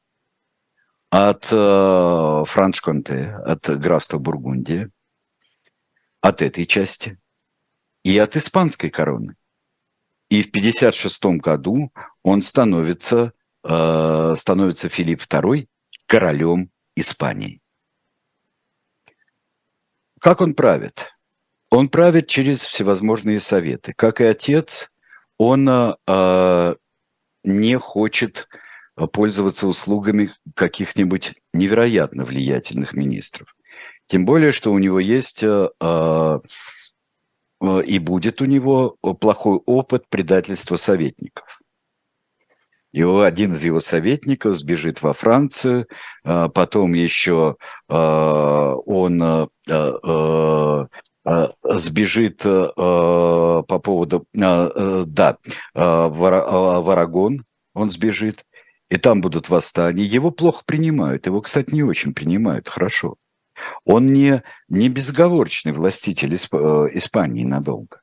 от 1.09 1.49
э, 1.51 2.45
Франш-Конте, 2.47 3.31
от 3.47 3.67
графства 3.81 4.19
Бургундия, 4.19 4.91
от 6.21 6.43
этой 6.43 6.67
части 6.67 7.19
и 8.03 8.19
от 8.19 8.37
испанской 8.37 8.91
короны. 8.91 9.37
И 10.33 10.43
в 10.43 10.49
1956 10.49 11.43
году 11.43 11.93
он 12.23 12.41
становится, 12.41 13.35
э, 13.65 14.35
становится 14.35 14.89
Филипп 14.89 15.21
II 15.21 15.69
королем 16.07 16.71
Испании. 16.97 17.61
Как 20.19 20.41
он 20.41 20.55
правит? 20.55 21.13
Он 21.69 21.91
правит 21.91 22.29
через 22.29 22.61
всевозможные 22.61 23.41
советы. 23.41 23.93
Как 23.95 24.23
и 24.23 24.25
отец, 24.25 24.91
он 25.37 25.69
э, 25.69 26.75
не 27.45 27.79
хочет 27.79 28.49
пользоваться 29.13 29.67
услугами 29.67 30.31
каких-нибудь 30.55 31.35
невероятно 31.53 32.25
влиятельных 32.25 32.95
министров. 32.95 33.55
Тем 34.07 34.25
более, 34.25 34.53
что 34.53 34.73
у 34.73 34.79
него 34.79 34.99
есть 34.99 35.43
э, 35.43 35.69
и 37.63 37.99
будет 38.01 38.41
у 38.41 38.45
него 38.45 38.97
э, 39.03 39.15
плохой 39.15 39.61
опыт 39.67 40.09
предательства 40.09 40.77
советников. 40.77 41.61
Его, 42.93 43.23
один 43.23 43.55
из 43.55 43.65
его 43.65 43.79
советников 43.81 44.57
сбежит 44.57 45.01
во 45.01 45.13
Францию, 45.13 45.87
э, 46.25 46.49
потом 46.53 46.93
еще 46.95 47.57
он 47.89 49.49
сбежит 51.65 52.39
по 52.43 53.65
поводу, 53.65 54.27
да, 54.33 55.37
в 55.75 56.91
Арагон 56.91 57.45
он 57.75 57.91
сбежит, 57.93 58.45
и 58.91 58.97
там 58.97 59.21
будут 59.21 59.49
восстания. 59.49 60.03
Его 60.03 60.33
плохо 60.33 60.65
принимают, 60.67 61.27
его, 61.27 61.41
кстати, 61.41 61.73
не 61.73 61.85
очень 61.85 62.13
принимают 62.13 62.69
хорошо. 62.69 63.15
Он 63.85 64.13
не, 64.13 64.43
не 64.69 64.89
безоговорочный 64.89 65.73
властитель 65.73 66.35
Исп, 66.35 66.55
э, 66.55 66.89
Испании 66.95 67.45
надолго. 67.45 68.03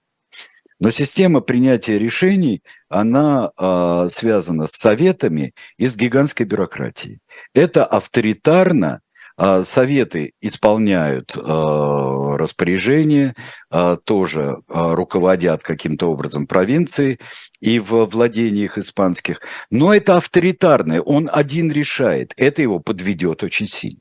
Но 0.79 0.91
система 0.91 1.41
принятия 1.41 1.99
решений, 1.99 2.63
она 2.87 3.51
э, 3.57 4.07
связана 4.09 4.65
с 4.65 4.71
советами 4.71 5.53
и 5.77 5.87
с 5.87 5.95
гигантской 5.97 6.45
бюрократией. 6.45 7.19
Это 7.53 7.85
авторитарно, 7.85 9.01
э, 9.37 9.63
советы 9.65 10.31
исполняют 10.39 11.35
э, 11.35 11.41
распоряжения, 11.41 13.35
э, 13.71 13.97
тоже 14.05 14.61
э, 14.69 14.93
руководят 14.93 15.63
каким-то 15.63 16.07
образом 16.07 16.47
провинцией 16.47 17.19
и 17.59 17.79
в 17.79 18.05
владениях 18.05 18.77
испанских. 18.77 19.41
Но 19.69 19.93
это 19.93 20.15
авторитарное, 20.15 21.01
он 21.01 21.29
один 21.31 21.73
решает, 21.73 22.33
это 22.37 22.61
его 22.61 22.79
подведет 22.79 23.43
очень 23.43 23.67
сильно. 23.67 23.99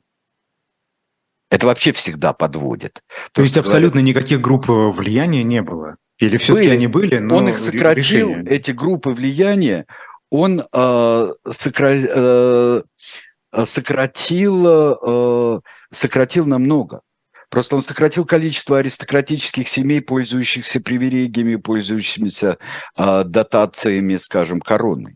Это 1.49 1.65
вообще 1.65 1.91
всегда 1.93 2.33
подводит. 2.33 3.01
То 3.31 3.41
есть 3.41 3.57
абсолютно 3.57 3.99
никаких 3.99 4.39
групп 4.39 4.69
э, 4.69 4.91
влияния 4.91 5.43
не 5.43 5.61
было? 5.61 5.97
Или 6.19 6.37
все-таки 6.37 6.67
были. 6.67 6.75
они 6.75 6.87
были, 6.87 7.17
но 7.17 7.37
Он 7.37 7.49
их 7.49 7.57
сократил, 7.57 8.29
решение... 8.29 8.51
эти 8.51 8.71
группы 8.71 9.09
влияния, 9.11 9.85
он 10.29 10.61
э, 10.71 11.29
сокра... 11.49 11.91
э, 11.91 12.81
сократил, 13.65 14.67
э, 14.67 15.59
сократил 15.91 16.45
намного. 16.45 17.01
Просто 17.49 17.75
он 17.75 17.81
сократил 17.81 18.25
количество 18.25 18.77
аристократических 18.77 19.69
семей, 19.69 20.01
пользующихся 20.01 20.79
привилегиями, 20.81 21.55
пользующимися 21.55 22.59
э, 22.95 23.23
дотациями, 23.25 24.17
скажем, 24.17 24.59
короны. 24.59 25.15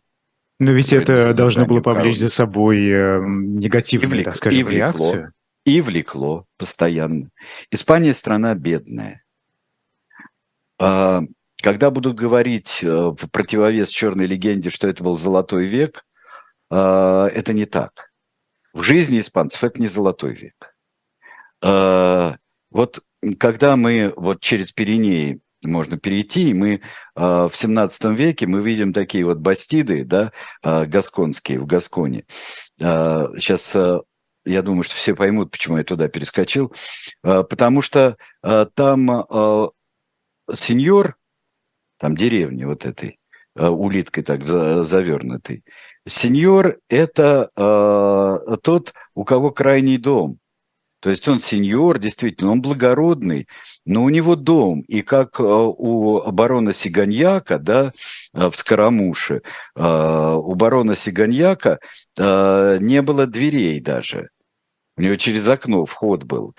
Но 0.59 0.71
ведь 0.71 0.93
это 0.93 1.33
должно 1.35 1.65
было 1.67 1.81
повлечь 1.81 2.17
за 2.17 2.29
собой 2.29 2.87
э, 2.89 3.19
негативную, 3.23 4.23
так 4.23 4.35
скажем, 4.35 4.67
реакцию 4.67 5.33
и 5.65 5.81
влекло 5.81 6.45
постоянно. 6.57 7.29
Испания 7.71 8.13
страна 8.13 8.53
бедная. 8.53 9.23
А, 10.79 11.21
когда 11.61 11.91
будут 11.91 12.15
говорить 12.15 12.79
э, 12.83 12.87
в 12.87 13.29
противовес 13.31 13.89
черной 13.89 14.25
легенде, 14.25 14.69
что 14.69 14.87
это 14.87 15.03
был 15.03 15.17
золотой 15.17 15.65
век, 15.65 16.05
а, 16.69 17.27
это 17.27 17.53
не 17.53 17.65
так. 17.65 18.11
В 18.73 18.83
жизни 18.83 19.19
испанцев 19.19 19.63
это 19.63 19.79
не 19.79 19.87
золотой 19.87 20.33
век. 20.33 20.75
А, 21.61 22.37
вот 22.69 23.01
когда 23.39 23.77
мы 23.77 24.11
вот 24.17 24.41
через 24.41 24.71
Пиренеи 24.73 25.39
можно 25.63 25.97
перейти, 25.97 26.49
и 26.49 26.53
мы 26.53 26.81
в 27.15 27.51
17 27.53 28.05
веке 28.17 28.47
мы 28.47 28.59
видим 28.59 28.91
такие 28.91 29.23
вот 29.23 29.37
бастиды, 29.37 30.03
да, 30.03 30.33
гасконские 30.61 31.61
в 31.61 31.65
Гасконе. 31.65 32.25
Сейчас 32.77 33.73
я 34.45 34.61
думаю, 34.61 34.83
что 34.83 34.95
все 34.95 35.15
поймут, 35.15 35.51
почему 35.51 35.77
я 35.77 35.83
туда 35.83 36.07
перескочил, 36.07 36.73
потому 37.21 37.81
что 37.81 38.17
там 38.41 39.25
сеньор, 40.53 41.15
там 41.97 42.17
деревни 42.17 42.65
вот 42.65 42.85
этой, 42.85 43.19
улиткой 43.55 44.23
так 44.23 44.43
завернутой, 44.43 45.63
сеньор– 46.07 46.77
это 46.89 47.49
тот, 48.63 48.93
у 49.15 49.23
кого 49.23 49.51
крайний 49.51 49.97
дом. 49.97 50.39
То 51.03 51.09
есть 51.09 51.27
он 51.27 51.41
сеньор, 51.41 51.99
действительно, 51.99 52.53
он 52.53 52.61
благородный, 52.61 53.49
но 53.85 54.05
у 54.05 54.09
него 54.09 54.37
дом. 54.37 54.79
И 54.87 55.01
как 55.01 55.37
э, 55.37 55.43
у 55.43 56.31
барона 56.31 56.71
Сиганьяка, 56.71 57.59
да, 57.59 57.91
э, 58.33 58.49
в 58.49 58.55
Скоромуше, 58.55 59.41
э, 59.75 60.35
у 60.41 60.55
барона 60.55 60.95
Сиганьяка 60.95 61.79
не 62.17 63.01
было 63.01 63.27
дверей 63.27 63.81
даже. 63.81 64.29
У 64.97 65.01
него 65.01 65.15
через 65.15 65.47
окно 65.47 65.85
вход 65.85 66.23
был. 66.23 66.55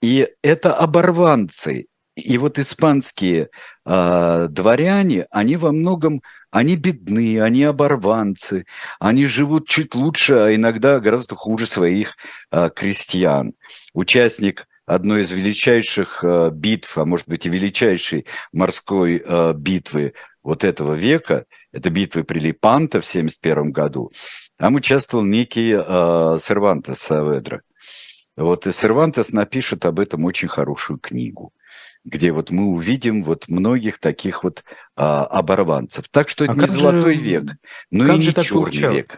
И 0.00 0.28
это 0.42 0.74
оборванцы. 0.74 1.86
И 2.16 2.38
вот 2.38 2.58
испанские 2.58 3.50
дворяне, 3.84 5.26
они 5.30 5.56
во 5.56 5.72
многом 5.72 6.22
они 6.54 6.76
бедны, 6.76 7.40
они 7.40 7.64
оборванцы, 7.64 8.64
они 9.00 9.26
живут 9.26 9.66
чуть 9.66 9.96
лучше, 9.96 10.34
а 10.34 10.54
иногда 10.54 11.00
гораздо 11.00 11.34
хуже 11.34 11.66
своих 11.66 12.16
а, 12.52 12.70
крестьян. 12.70 13.54
Участник 13.92 14.68
одной 14.86 15.22
из 15.22 15.32
величайших 15.32 16.22
битв, 16.52 16.96
а 16.96 17.04
может 17.04 17.26
быть 17.26 17.46
и 17.46 17.48
величайшей 17.50 18.26
морской 18.52 19.24
битвы 19.54 20.14
вот 20.44 20.62
этого 20.62 20.92
века, 20.92 21.46
это 21.72 21.90
битвы 21.90 22.22
при 22.22 22.38
Лепанто 22.38 23.00
в 23.00 23.08
1971 23.08 23.72
году, 23.72 24.12
там 24.56 24.74
участвовал 24.76 25.24
некий 25.24 25.74
а, 25.74 26.38
Сервантес 26.40 26.98
Саведра. 26.98 27.62
Вот 28.36 28.66
и 28.66 28.72
Сервантес 28.72 29.32
напишет 29.32 29.86
об 29.86 29.98
этом 29.98 30.24
очень 30.24 30.48
хорошую 30.48 30.98
книгу 31.00 31.52
где 32.04 32.32
вот 32.32 32.50
мы 32.50 32.66
увидим 32.66 33.24
вот 33.24 33.48
многих 33.48 33.98
таких 33.98 34.44
вот 34.44 34.62
а, 34.94 35.24
оборванцев. 35.24 36.08
Так 36.10 36.28
что 36.28 36.44
это 36.44 36.52
а 36.52 36.56
не 36.56 36.66
золотой 36.66 37.16
же, 37.16 37.22
век, 37.22 37.44
но 37.90 38.06
и 38.06 38.18
не 38.18 38.34
черный 38.34 38.94
век. 38.94 39.16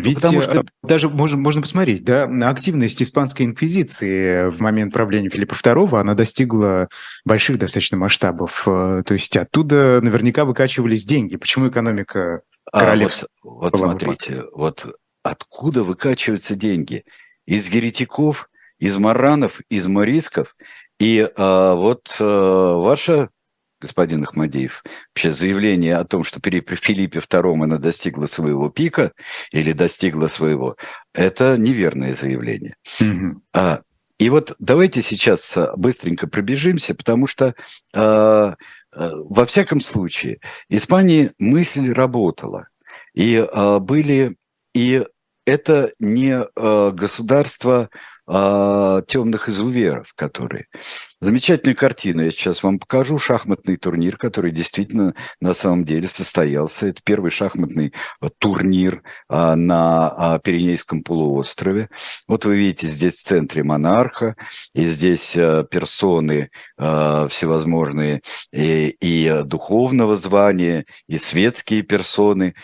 Ведь 0.00 0.16
ну, 0.16 0.20
потому 0.20 0.42
что... 0.42 0.64
даже 0.82 1.08
можно, 1.08 1.38
можно 1.38 1.62
посмотреть, 1.62 2.04
да, 2.04 2.24
активность 2.48 3.02
испанской 3.02 3.46
инквизиции 3.46 4.48
в 4.50 4.60
момент 4.60 4.92
правления 4.92 5.28
Филиппа 5.28 5.54
II, 5.54 6.00
она 6.00 6.14
достигла 6.14 6.88
больших 7.24 7.58
достаточно 7.58 7.96
масштабов. 7.96 8.64
Э, 8.66 9.02
то 9.04 9.14
есть 9.14 9.36
оттуда 9.36 10.00
наверняка 10.00 10.44
выкачивались 10.44 11.04
деньги. 11.04 11.36
Почему 11.36 11.68
экономика 11.68 12.42
королевства? 12.72 13.28
А, 13.42 13.48
вот, 13.48 13.72
вот 13.72 13.76
смотрите, 13.76 14.44
вот 14.52 14.86
откуда 15.22 15.84
выкачиваются 15.84 16.54
деньги? 16.54 17.04
Из 17.46 17.68
еретиков, 17.68 18.48
из 18.78 18.96
маранов, 18.96 19.60
из 19.68 19.86
морисков 19.86 20.56
и 20.98 21.28
а, 21.36 21.74
вот 21.74 22.14
а, 22.20 22.76
ваше, 22.76 23.30
господин 23.80 24.22
Ахмадеев, 24.22 24.84
вообще 25.14 25.32
заявление 25.32 25.96
о 25.96 26.04
том, 26.04 26.24
что 26.24 26.40
при, 26.40 26.60
Филиппе 26.60 27.18
II 27.20 27.64
она 27.64 27.78
достигла 27.78 28.26
своего 28.26 28.68
пика 28.68 29.12
или 29.52 29.72
достигла 29.72 30.28
своего, 30.28 30.76
это 31.14 31.56
неверное 31.58 32.14
заявление. 32.14 32.76
Mm-hmm. 33.00 33.32
А, 33.54 33.80
и 34.18 34.28
вот 34.28 34.54
давайте 34.58 35.00
сейчас 35.00 35.56
быстренько 35.76 36.26
пробежимся, 36.26 36.94
потому 36.94 37.26
что 37.26 37.54
а, 37.94 38.56
а, 38.92 39.12
во 39.14 39.46
всяком 39.46 39.80
случае 39.80 40.40
Испании 40.68 41.32
мысль 41.38 41.92
работала. 41.92 42.68
И 43.14 43.36
а, 43.36 43.78
были, 43.78 44.36
и 44.74 45.06
это 45.46 45.92
не 45.98 46.36
а, 46.36 46.90
государство 46.90 47.88
а, 48.32 49.02
темных 49.08 49.48
изуверов, 49.48 50.12
которые. 50.14 50.66
Замечательная 51.20 51.74
картина, 51.74 52.20
я 52.20 52.30
сейчас 52.30 52.62
вам 52.62 52.78
покажу. 52.78 53.18
Шахматный 53.18 53.76
турнир, 53.76 54.16
который 54.16 54.52
действительно 54.52 55.14
на 55.40 55.52
самом 55.52 55.84
деле 55.84 56.06
состоялся. 56.06 56.86
Это 56.86 57.00
первый 57.04 57.32
шахматный 57.32 57.92
а, 58.20 58.28
турнир 58.38 59.02
а, 59.28 59.56
на 59.56 60.08
а, 60.10 60.38
Пиренейском 60.38 61.02
полуострове. 61.02 61.88
Вот 62.28 62.44
вы 62.44 62.56
видите 62.56 62.86
здесь 62.86 63.14
в 63.14 63.24
центре 63.24 63.64
монарха, 63.64 64.36
и 64.74 64.84
здесь 64.84 65.32
персоны 65.32 66.50
всевозможные 66.76 68.22
и, 68.52 68.96
и 69.00 69.42
духовного 69.44 70.14
звания, 70.14 70.84
и 71.08 71.18
светские 71.18 71.82
персоны. 71.82 72.54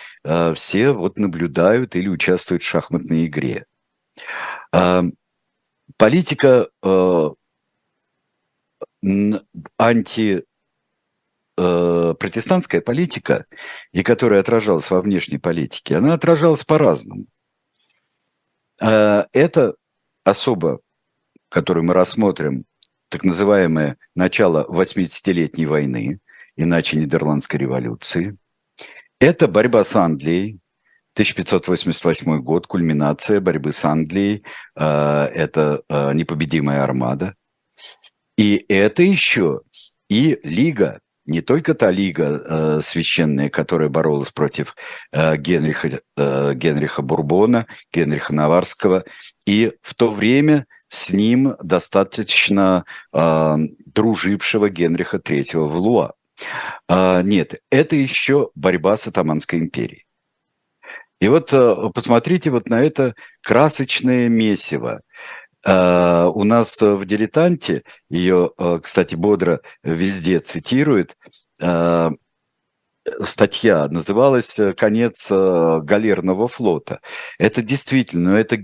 Все 0.55 0.93
вот 0.93 1.19
наблюдают 1.19 1.97
или 1.97 2.07
участвуют 2.09 2.63
в 2.63 2.67
шахматной 2.67 3.27
игре. 3.27 3.65
А, 5.89 5.93
политика 5.97 6.69
э, 6.83 7.31
анти 9.79 10.45
э, 11.57 12.15
политика, 12.85 13.47
и 13.93 14.03
которая 14.03 14.41
отражалась 14.41 14.91
во 14.91 15.01
внешней 15.01 15.39
политике, 15.39 15.97
она 15.97 16.15
отражалась 16.15 16.65
по-разному. 16.65 17.27
Э, 18.81 19.25
это 19.33 19.75
особо, 20.25 20.81
которую 21.49 21.85
мы 21.85 21.95
рассмотрим, 21.95 22.65
так 23.09 23.23
называемое 23.23 23.97
начало 24.15 24.67
80-летней 24.69 25.67
войны, 25.67 26.21
иначе 26.57 26.97
Нидерландской 26.97 27.61
революции. 27.61 28.37
Это 29.21 29.49
борьба 29.49 29.85
с 29.85 29.95
Англией, 29.97 30.59
1588 31.17 32.43
год, 32.43 32.67
кульминация 32.67 33.41
борьбы 33.41 33.73
с 33.73 33.87
Англией, 33.87 34.45
э, 34.77 35.31
это 35.35 35.81
э, 35.89 36.13
непобедимая 36.13 36.85
армада. 36.85 37.35
И 38.37 38.67
это 38.69 39.03
еще 39.03 39.63
и 40.11 40.39
лига, 40.43 41.01
не 41.25 41.41
только 41.41 41.73
та 41.73 41.91
лига 41.91 42.25
э, 42.27 42.81
священная, 42.83 43.49
которая 43.49 43.89
боролась 43.89 44.31
против 44.31 44.77
Генриха, 45.11 46.03
Генриха 46.19 47.01
Бурбона, 47.01 47.67
Генриха 47.91 48.35
Наварского, 48.35 49.05
и 49.47 49.73
в 49.81 49.95
то 49.95 50.13
время 50.13 50.67
с 50.89 51.15
ним 51.15 51.55
достаточно 51.63 52.85
дружившего 53.11 54.69
Генриха 54.69 55.17
III 55.17 55.67
в 55.67 55.77
Луа. 55.77 56.13
Нет, 56.89 57.55
это 57.71 57.97
еще 57.97 58.51
борьба 58.55 58.99
с 58.99 59.09
Атаманской 59.09 59.59
империей. 59.59 60.06
И 61.21 61.29
вот 61.29 61.53
э, 61.53 61.91
посмотрите 61.95 62.51
вот 62.51 62.69
на 62.69 62.83
это 62.83 63.15
красочное 63.43 64.29
месиво. 64.29 65.01
Э, 65.65 66.31
у 66.33 66.45
нас 66.45 66.81
в 66.81 67.05
«Дилетанте», 67.07 67.85
ее, 68.11 68.51
э, 68.59 68.81
кстати, 68.83 69.15
бодро 69.15 69.61
везде 69.83 70.41
цитирует, 70.41 71.17
статья 73.23 73.89
называлась 73.89 74.61
«Конец 74.77 75.31
галерного 75.31 76.49
флота». 76.49 77.01
Это 77.39 77.63
действительно, 77.63 78.35
это 78.37 78.59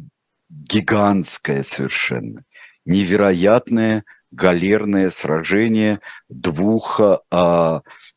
гигантское 0.51 1.63
совершенно, 1.63 2.45
невероятное 2.85 4.05
галерное 4.31 5.09
сражение 5.09 6.01
двух, 6.29 7.01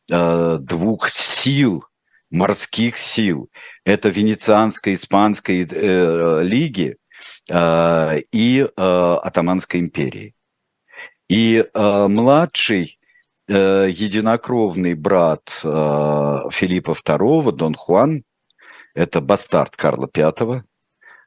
двух 0.08 1.08
сил, 1.08 1.84
морских 2.30 2.98
сил 2.98 3.48
это 3.86 4.08
Венецианской, 4.08 4.94
Испанской 4.94 5.64
э, 5.64 6.42
лиги 6.42 6.96
э, 7.48 8.20
и 8.32 8.60
э, 8.60 9.16
Атаманской 9.22 9.78
империи. 9.78 10.34
И 11.28 11.64
э, 11.72 12.06
младший 12.08 12.98
э, 13.46 13.88
единокровный 13.88 14.94
брат 14.94 15.60
э, 15.62 16.36
Филиппа 16.50 16.90
II, 16.90 17.52
Дон 17.52 17.74
Хуан, 17.74 18.24
это 18.94 19.20
бастард 19.20 19.76
Карла 19.76 20.10
V, 20.12 20.62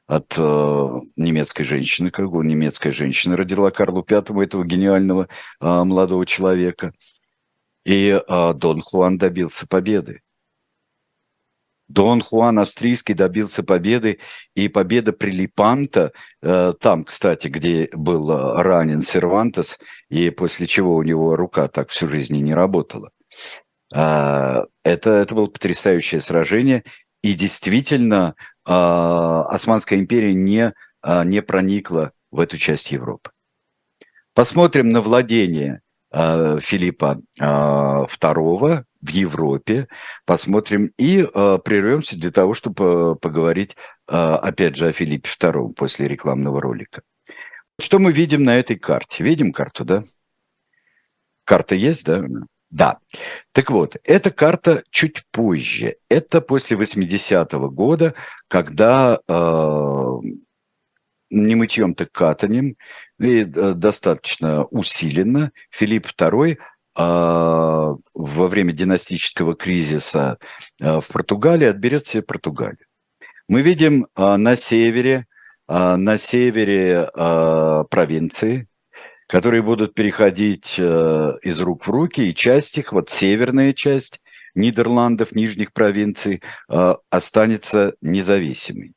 от 0.06 0.34
э, 0.36 1.00
немецкой 1.16 1.64
женщины, 1.64 2.10
как 2.10 2.30
бы 2.30 2.44
немецкая 2.44 2.92
женщина 2.92 3.38
родила 3.38 3.70
Карлу 3.70 4.02
Пятому 4.02 4.42
этого 4.42 4.64
гениального 4.66 5.28
э, 5.60 5.66
молодого 5.66 6.26
человека. 6.26 6.92
И 7.86 8.20
э, 8.20 8.54
Дон 8.54 8.82
Хуан 8.82 9.16
добился 9.16 9.66
победы. 9.66 10.20
Дон 11.90 12.22
Хуан 12.22 12.60
Австрийский 12.60 13.14
добился 13.14 13.64
победы, 13.64 14.20
и 14.54 14.68
победа 14.68 15.12
при 15.12 15.32
Липанто, 15.32 16.12
э, 16.40 16.72
там, 16.80 17.04
кстати, 17.04 17.48
где 17.48 17.88
был 17.92 18.30
э, 18.30 18.62
ранен 18.62 19.02
Сервантес, 19.02 19.80
и 20.08 20.30
после 20.30 20.68
чего 20.68 20.94
у 20.94 21.02
него 21.02 21.34
рука 21.34 21.66
так 21.66 21.88
всю 21.90 22.06
жизнь 22.06 22.36
не 22.36 22.54
работала. 22.54 23.10
Э, 23.92 24.66
это, 24.84 25.10
это 25.10 25.34
было 25.34 25.46
потрясающее 25.46 26.20
сражение, 26.20 26.84
и 27.22 27.34
действительно 27.34 28.36
э, 28.64 28.72
Османская 28.72 29.98
империя 29.98 30.32
не, 30.32 30.72
э, 31.02 31.24
не 31.24 31.42
проникла 31.42 32.12
в 32.30 32.38
эту 32.38 32.56
часть 32.56 32.92
Европы. 32.92 33.32
Посмотрим 34.32 34.92
на 34.92 35.00
владение 35.00 35.80
Филиппа 36.12 37.20
II 37.38 38.84
в 39.00 39.08
Европе, 39.08 39.88
посмотрим 40.26 40.92
и 40.98 41.22
прервемся 41.22 42.18
для 42.18 42.30
того, 42.30 42.54
чтобы 42.54 43.16
поговорить 43.16 43.76
опять 44.06 44.76
же 44.76 44.88
о 44.88 44.92
Филиппе 44.92 45.28
II 45.28 45.72
после 45.74 46.08
рекламного 46.08 46.60
ролика. 46.60 47.02
Что 47.80 47.98
мы 47.98 48.12
видим 48.12 48.44
на 48.44 48.56
этой 48.56 48.76
карте? 48.76 49.24
Видим 49.24 49.52
карту, 49.52 49.84
да? 49.84 50.04
Карта 51.44 51.74
есть, 51.74 52.04
да? 52.04 52.24
Да. 52.70 52.98
Так 53.52 53.70
вот, 53.70 53.96
эта 54.04 54.30
карта 54.30 54.84
чуть 54.90 55.24
позже. 55.32 55.96
Это 56.08 56.40
после 56.40 56.76
80-го 56.76 57.68
года, 57.70 58.14
когда 58.46 59.18
э, 59.26 60.06
не 61.30 61.54
мытьем, 61.56 61.94
так 61.94 62.12
катанием, 62.12 62.76
и 63.20 63.40
э, 63.42 63.72
достаточно 63.74 64.64
усиленно 64.64 65.52
Филипп 65.70 66.06
II 66.06 66.52
э, 66.52 66.58
во 66.96 68.46
время 68.48 68.72
династического 68.72 69.54
кризиса 69.54 70.38
э, 70.80 71.00
в 71.00 71.06
Португалии 71.06 71.66
отберет 71.66 72.06
себе 72.06 72.22
Португалию. 72.22 72.86
Мы 73.48 73.62
видим 73.62 74.06
э, 74.16 74.36
на 74.36 74.56
севере, 74.56 75.26
э, 75.68 75.96
на 75.96 76.16
севере 76.16 77.08
провинции, 77.90 78.68
которые 79.26 79.62
будут 79.62 79.94
переходить 79.94 80.76
э, 80.78 81.32
из 81.42 81.60
рук 81.60 81.86
в 81.86 81.90
руки, 81.90 82.22
и 82.22 82.34
часть 82.34 82.78
их, 82.78 82.92
вот 82.92 83.10
северная 83.10 83.72
часть 83.72 84.20
Нидерландов, 84.56 85.32
нижних 85.32 85.72
провинций, 85.72 86.42
останется 87.08 87.94
независимой. 88.00 88.94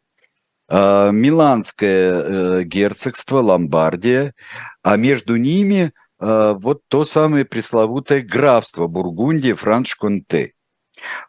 Э, 0.73 1.11
Миланское 1.11 2.63
герцогство, 2.63 3.37
Ломбардия, 3.37 4.33
а 4.81 4.97
между 4.97 5.35
ними 5.35 5.91
вот 6.19 6.83
то 6.87 7.03
самое 7.03 7.43
пресловутое 7.43 8.21
графство 8.21 8.87
Бургундия, 8.87 9.55
Франш-Конте. 9.55 10.53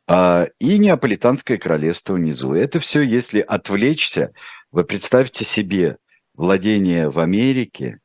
И 0.08 0.78
Неаполитанское 0.78 1.58
королевство 1.58 2.14
внизу. 2.14 2.54
Это 2.54 2.78
все, 2.78 3.00
если 3.00 3.40
отвлечься, 3.40 4.32
вы 4.70 4.84
представьте 4.84 5.44
себе 5.44 5.96
владение 6.34 7.10
в 7.10 7.18
Америке– 7.18 7.98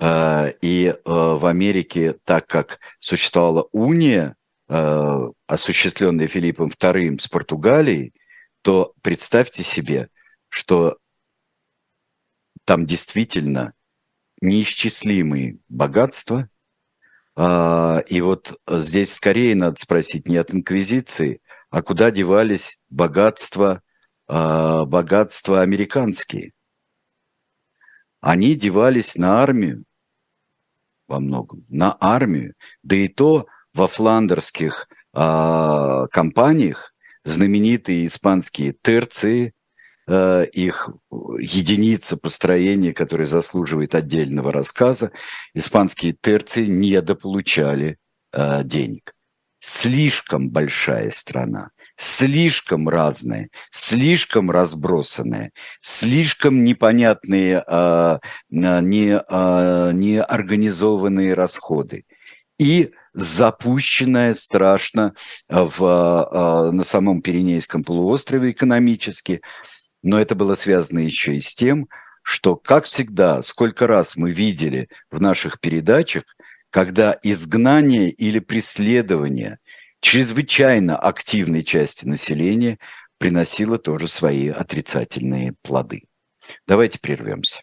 Э, 0.00 0.52
и 0.62 0.86
э, 0.86 0.94
в 1.04 1.44
Америке, 1.44 2.14
так 2.24 2.46
как 2.46 2.78
существовала 3.00 3.68
уния, 3.72 4.34
э, 4.68 5.28
осуществленная 5.46 6.26
Филиппом 6.26 6.68
II 6.68 7.20
с 7.20 7.28
Португалией, 7.28 8.14
то 8.62 8.94
представьте 9.02 9.62
себе, 9.62 10.08
что 10.50 10.98
там 12.64 12.86
действительно 12.86 13.72
неисчислимые 14.42 15.58
богатства. 15.68 16.48
И 17.36 18.20
вот 18.20 18.60
здесь 18.68 19.14
скорее 19.14 19.54
надо 19.56 19.80
спросить 19.80 20.28
не 20.28 20.36
от 20.36 20.54
инквизиции, 20.54 21.40
а 21.70 21.82
куда 21.82 22.10
девались 22.10 22.78
богатства, 22.90 23.82
богатства 24.28 25.62
американские. 25.62 26.52
Они 28.20 28.54
девались 28.54 29.16
на 29.16 29.42
армию, 29.42 29.84
во 31.08 31.18
многом, 31.20 31.64
на 31.68 31.96
армию, 32.00 32.54
да 32.82 32.96
и 32.96 33.08
то 33.08 33.46
во 33.74 33.88
фландерских 33.88 34.88
э, 35.12 36.06
компаниях 36.12 36.94
знаменитые 37.24 38.06
испанские 38.06 38.74
терции, 38.80 39.54
э, 40.06 40.46
их 40.52 40.90
единица 41.10 42.16
построения, 42.16 42.92
которая 42.92 43.26
заслуживает 43.26 43.94
отдельного 43.94 44.52
рассказа, 44.52 45.12
испанские 45.54 46.14
терции 46.20 46.66
недополучали 46.66 47.98
э, 48.32 48.64
денег. 48.64 49.14
Слишком 49.62 50.48
большая 50.48 51.10
страна, 51.10 51.70
слишком 52.00 52.88
разные, 52.88 53.50
слишком 53.70 54.50
разбросанные, 54.50 55.52
слишком 55.80 56.64
непонятные, 56.64 57.62
а, 57.66 58.20
не, 58.48 59.22
а, 59.28 59.92
неорганизованные 59.92 61.34
расходы. 61.34 62.06
И 62.58 62.92
запущенная 63.12 64.32
страшно 64.32 65.14
в, 65.50 65.76
а, 65.82 66.72
на 66.72 66.84
самом 66.84 67.20
Пиренейском 67.20 67.84
полуострове 67.84 68.52
экономически. 68.52 69.42
Но 70.02 70.20
это 70.20 70.34
было 70.34 70.54
связано 70.54 71.00
еще 71.00 71.36
и 71.36 71.40
с 71.40 71.54
тем, 71.54 71.88
что, 72.22 72.56
как 72.56 72.84
всегда, 72.84 73.42
сколько 73.42 73.86
раз 73.86 74.16
мы 74.16 74.32
видели 74.32 74.88
в 75.10 75.20
наших 75.20 75.60
передачах, 75.60 76.24
когда 76.70 77.18
изгнание 77.22 78.10
или 78.10 78.38
преследование– 78.38 79.58
чрезвычайно 80.00 80.96
активной 80.96 81.62
части 81.62 82.06
населения 82.06 82.78
приносило 83.18 83.78
тоже 83.78 84.08
свои 84.08 84.48
отрицательные 84.48 85.54
плоды. 85.62 86.04
Давайте 86.66 86.98
прервемся. 86.98 87.62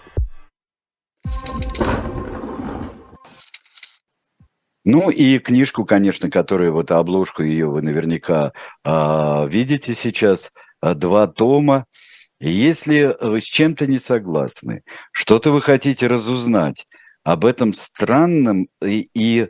Ну 4.91 5.09
и 5.09 5.39
книжку, 5.39 5.85
конечно, 5.85 6.29
которую 6.29 6.73
вот 6.73 6.91
обложку 6.91 7.43
ее 7.43 7.67
вы 7.67 7.81
наверняка 7.81 8.51
э, 8.83 9.47
видите 9.47 9.95
сейчас, 9.95 10.51
а, 10.81 10.95
два 10.95 11.27
тома. 11.27 11.85
Если 12.41 13.15
вы 13.21 13.39
с 13.39 13.45
чем-то 13.45 13.87
не 13.87 13.99
согласны, 13.99 14.83
что-то 15.13 15.51
вы 15.51 15.61
хотите 15.61 16.07
разузнать 16.07 16.87
об 17.23 17.45
этом 17.45 17.73
странном 17.73 18.67
и, 18.83 19.09
и 19.13 19.41
э, 19.43 19.47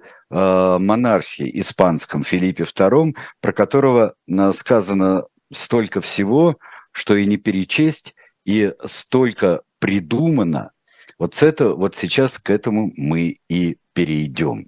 монархе 0.79 1.49
испанском 1.59 2.23
Филиппе 2.23 2.63
II, 2.63 3.15
про 3.39 3.51
которого 3.51 4.13
сказано 4.53 5.23
столько 5.51 6.01
всего, 6.01 6.57
что 6.91 7.15
и 7.15 7.25
не 7.25 7.37
перечесть, 7.37 8.13
и 8.45 8.73
столько 8.85 9.61
придумано, 9.79 10.71
вот, 11.17 11.33
с 11.33 11.41
этого, 11.41 11.75
вот 11.75 11.95
сейчас 11.95 12.37
к 12.37 12.51
этому 12.51 12.91
мы 12.95 13.39
и 13.49 13.77
перейдем. 13.93 14.67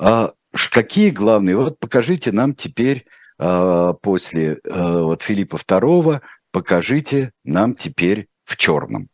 А 0.00 0.32
какие 0.70 1.10
главные? 1.10 1.56
Вот 1.56 1.78
покажите 1.78 2.32
нам 2.32 2.54
теперь 2.54 3.06
а, 3.38 3.92
после 3.92 4.58
а, 4.64 5.02
вот 5.02 5.22
Филиппа 5.22 5.56
II, 5.56 6.22
покажите 6.50 7.32
нам 7.44 7.74
теперь 7.74 8.28
в 8.44 8.56
черном. 8.56 9.10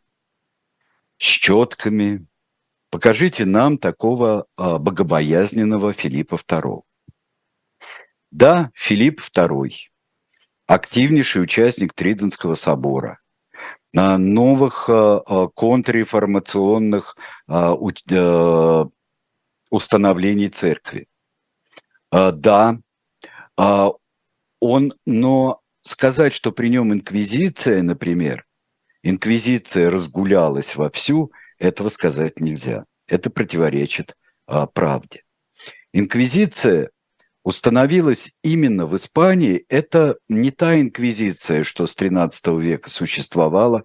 С 1.19 1.25
четками. 1.25 2.25
Покажите 2.91 3.45
нам 3.47 3.79
такого 3.79 4.47
а, 4.57 4.79
богобоязненного 4.79 5.93
Филиппа 5.93 6.37
II. 6.37 6.83
Да, 8.31 8.71
Филипп 8.73 9.21
II, 9.21 9.73
активнейший 10.69 11.43
участник 11.43 11.95
Триденского 11.95 12.55
собора, 12.55 13.19
новых 13.93 14.91
контрреформационных 15.55 17.17
установлений 19.71 20.49
церкви. 20.49 21.09
А, 22.11 22.33
да, 22.33 22.79
а, 23.57 23.91
он, 24.61 24.95
но 25.07 25.61
сказать, 25.83 26.33
что 26.33 26.53
при 26.53 26.69
нем 26.69 26.93
инквизиция, 26.93 27.83
например, 27.83 28.47
инквизиция 29.03 29.91
разгулялась 29.91 30.77
вовсю, 30.77 31.33
этого 31.59 31.89
сказать 31.89 32.41
нельзя. 32.41 32.85
Это 33.09 33.31
противоречит 33.31 34.17
а, 34.47 34.67
правде. 34.67 35.23
Инквизиция 35.93 36.91
установилась 37.43 38.37
именно 38.43 38.87
в 38.87 38.97
Испании, 38.97 39.65
это 39.69 40.17
не 40.29 40.51
та 40.51 40.81
инквизиция, 40.81 41.63
что 41.63 41.87
с 41.87 41.97
XIII 41.97 42.61
века 42.61 42.91
существовала 42.91 43.85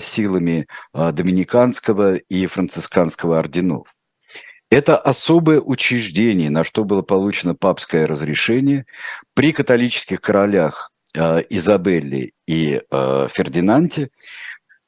силами 0.00 0.66
доминиканского 0.92 2.16
и 2.16 2.46
францисканского 2.46 3.38
орденов. 3.38 3.94
Это 4.70 4.96
особое 4.96 5.60
учреждение, 5.60 6.48
на 6.48 6.62
что 6.62 6.84
было 6.84 7.02
получено 7.02 7.54
папское 7.54 8.06
разрешение 8.06 8.86
при 9.34 9.52
католических 9.52 10.20
королях 10.20 10.92
э, 11.14 11.42
Изабелле 11.50 12.32
и 12.46 12.80
э, 12.88 13.28
Фердинанде 13.30 14.10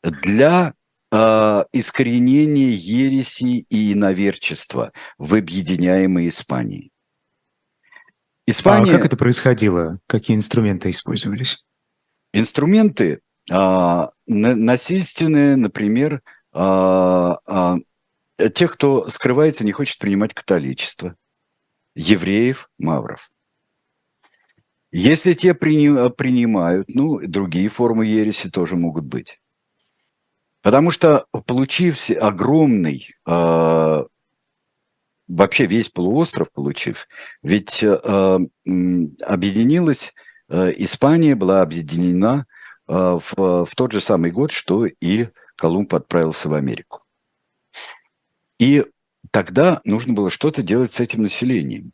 для 0.04 0.74
э, 1.10 1.64
искоренения 1.72 2.70
ереси 2.70 3.66
и 3.68 3.92
иноверчества 3.92 4.92
в 5.18 5.34
объединяемой 5.34 6.28
Испании. 6.28 6.90
Испания... 8.46 8.92
А 8.92 8.96
как 8.96 9.06
это 9.06 9.16
происходило? 9.16 9.98
Какие 10.06 10.36
инструменты 10.36 10.90
использовались? 10.90 11.64
Инструменты 12.32 13.20
а, 13.50 14.10
насильственные, 14.26 15.56
например, 15.56 16.22
а, 16.52 17.38
а, 17.46 17.76
тех, 18.50 18.72
кто 18.72 19.08
скрывается, 19.10 19.64
не 19.64 19.72
хочет 19.72 19.98
принимать 19.98 20.34
католичество, 20.34 21.16
евреев, 21.94 22.70
мавров. 22.78 23.30
Если 24.90 25.32
те 25.32 25.54
при, 25.54 26.10
принимают, 26.10 26.88
ну, 26.94 27.18
другие 27.26 27.68
формы 27.68 28.06
ереси 28.06 28.50
тоже 28.50 28.76
могут 28.76 29.04
быть. 29.04 29.40
Потому 30.60 30.90
что, 30.90 31.26
получив 31.46 32.10
огромный 32.10 33.08
э, 33.26 34.04
вообще 35.28 35.66
весь 35.66 35.88
полуостров 35.88 36.52
получив. 36.52 37.08
Ведь 37.42 37.82
э, 37.82 38.38
объединилась 39.22 40.14
э, 40.48 40.72
Испания, 40.76 41.34
была 41.34 41.62
объединена 41.62 42.46
э, 42.86 42.92
в, 42.92 43.64
в 43.64 43.74
тот 43.74 43.92
же 43.92 44.00
самый 44.00 44.30
год, 44.30 44.52
что 44.52 44.86
и 44.86 45.28
Колумб 45.56 45.94
отправился 45.94 46.48
в 46.48 46.54
Америку. 46.54 47.01
И 48.62 48.86
тогда 49.32 49.80
нужно 49.84 50.14
было 50.14 50.30
что-то 50.30 50.62
делать 50.62 50.92
с 50.92 51.00
этим 51.00 51.22
населением. 51.22 51.90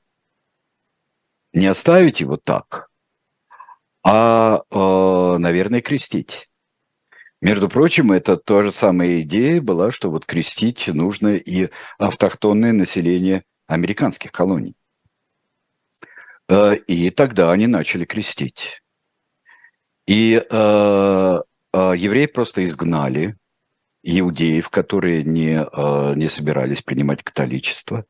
Не 1.54 1.64
оставить 1.64 2.20
его 2.20 2.36
так, 2.36 2.90
а, 4.04 4.60
э, 4.70 5.38
наверное, 5.38 5.80
крестить. 5.80 6.50
Между 7.40 7.70
прочим, 7.70 8.12
это 8.12 8.36
та 8.36 8.62
же 8.62 8.70
самая 8.70 9.22
идея 9.22 9.62
была, 9.62 9.90
что 9.90 10.10
вот 10.10 10.26
крестить 10.26 10.88
нужно 10.88 11.36
и 11.36 11.70
автохтонное 11.96 12.72
население 12.72 13.44
американских 13.66 14.30
колоний. 14.30 14.74
Э, 16.50 16.76
и 16.76 17.08
тогда 17.08 17.50
они 17.50 17.66
начали 17.66 18.04
крестить. 18.04 18.82
И 20.06 20.34
э, 20.34 20.44
э, 20.50 21.92
евреев 21.96 22.32
просто 22.34 22.62
изгнали, 22.66 23.37
иудеев, 24.08 24.70
которые 24.70 25.22
не, 25.22 25.60
э, 25.60 26.14
не 26.14 26.28
собирались 26.28 26.82
принимать 26.82 27.22
католичество, 27.22 28.04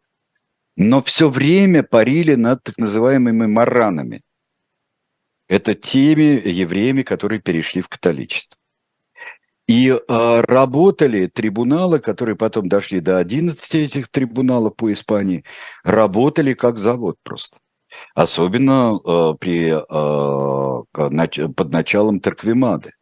но 0.77 1.03
все 1.03 1.29
время 1.29 1.83
парили 1.83 2.37
над 2.37 2.63
так 2.63 2.79
называемыми 2.79 3.47
маранами. 3.47 4.23
Это 5.49 5.75
теми 5.75 6.49
евреями, 6.49 7.03
которые 7.03 7.41
перешли 7.41 7.81
в 7.81 7.89
католичество. 7.89 8.57
И 9.67 9.91
э, 9.91 10.41
работали 10.43 11.27
трибуналы, 11.27 11.99
которые 11.99 12.37
потом 12.37 12.69
дошли 12.69 13.01
до 13.01 13.19
11 13.19 13.75
этих 13.75 14.09
трибуналов 14.09 14.77
по 14.77 14.93
Испании, 14.93 15.45
работали 15.83 16.55
как 16.55 16.79
завод 16.79 17.17
просто. 17.23 17.59
Особенно 18.15 18.99
э, 19.05 19.35
при, 19.39 19.73
э, 19.73 21.11
нач, 21.11 21.41
под 21.57 21.73
началом 21.73 22.21
Тарквимады. 22.21 22.93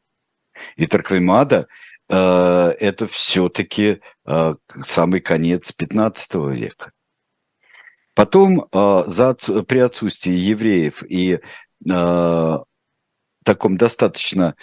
И 0.77 0.87
Тарквимада 0.87 1.69
это 2.09 3.07
все-таки 3.11 4.01
э, 4.27 4.55
самый 4.69 5.21
конец 5.21 5.73
15 5.73 6.35
века. 6.55 6.92
Потом 8.14 8.66
э, 8.73 9.05
за, 9.07 9.35
при 9.35 9.79
отсутствии 9.79 10.33
евреев 10.33 11.03
и 11.03 11.40
э, 11.88 12.59
таком 13.45 13.77
достаточно 13.77 14.55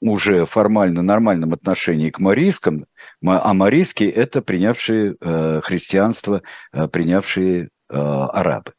уже 0.00 0.46
формально 0.46 1.02
нормальном 1.02 1.52
отношении 1.52 2.10
к 2.10 2.20
марийским, 2.20 2.86
а 3.24 3.54
марийские– 3.54 4.10
это 4.12 4.42
принявшие 4.42 5.16
э, 5.20 5.60
христианство, 5.62 6.42
э, 6.72 6.86
принявшие 6.88 7.64
э, 7.64 7.68
арабы, 7.96 8.74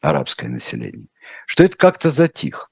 арабское 0.00 0.48
население. 0.48 1.08
Что 1.46 1.64
это 1.64 1.76
как-то 1.76 2.10
затих. 2.10 2.70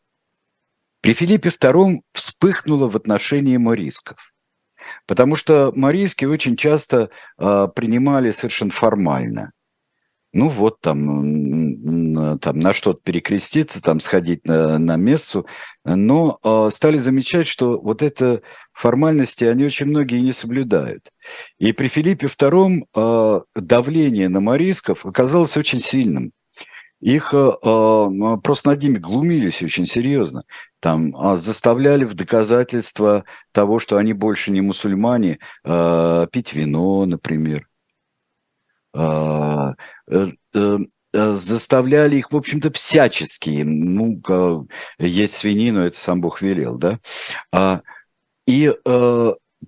При 1.01 1.13
Филиппе 1.13 1.49
II 1.49 2.01
вспыхнуло 2.13 2.89
в 2.89 2.97
отношении 2.97 3.57
марийсков. 3.57 4.33
Потому 5.07 5.37
что 5.37 5.73
марийские 5.75 6.31
очень 6.31 6.57
часто 6.57 7.11
э, 7.39 7.69
принимали 7.75 8.31
совершенно 8.33 8.71
формально– 8.71 9.53
ну 10.33 10.49
вот 10.49 10.81
там, 10.81 12.39
там 12.39 12.61
на 12.61 12.73
что-то 12.73 13.01
перекреститься, 13.03 13.83
там 13.83 13.99
сходить 13.99 14.47
на, 14.47 14.79
на 14.79 14.95
мессу, 14.97 15.47
но 15.85 16.39
э, 16.45 16.71
стали 16.73 16.99
замечать, 16.99 17.49
что 17.49 17.81
вот 17.81 18.01
это 18.01 18.43
формальности, 18.73 19.45
они 19.45 19.65
очень 19.65 19.87
многие 19.87 20.21
не 20.21 20.33
соблюдают. 20.33 21.11
И 21.59 21.73
при 21.73 21.89
Филиппе 21.89 22.29
II 22.29 22.83
э, 22.95 23.41
давление 23.57 24.29
на 24.29 24.41
марийсков 24.41 25.05
оказалось 25.05 25.57
очень 25.57 25.81
сильным. 25.81 26.31
Их 27.01 27.33
э, 27.33 27.51
просто 28.43 28.71
над 28.71 28.83
ними 28.83 28.99
глумились 28.99 29.63
очень 29.63 29.87
серьезно. 29.87 30.45
Там 30.81 31.15
э, 31.17 31.37
заставляли 31.37 32.05
в 32.05 32.15
доказательство 32.15 33.25
того, 33.53 33.79
что 33.79 33.97
они 33.97 34.13
больше 34.13 34.51
не 34.51 34.61
мусульмане, 34.61 35.39
э, 35.65 36.27
пить 36.31 36.53
вино, 36.53 37.07
например 37.07 37.67
Э, 38.93 39.75
э, 40.11 40.27
э, 40.55 40.79
заставляли 41.13 42.17
их, 42.17 42.31
в 42.33 42.37
общем-то, 42.37 42.73
всячески, 42.73 43.63
ну, 43.65 44.69
есть 44.99 45.37
свинину, 45.37 45.81
это 45.81 45.99
сам 45.99 46.21
Бог 46.21 46.41
велел, 46.41 46.79
да, 46.79 47.01
а, 47.53 47.83
и 48.47 48.73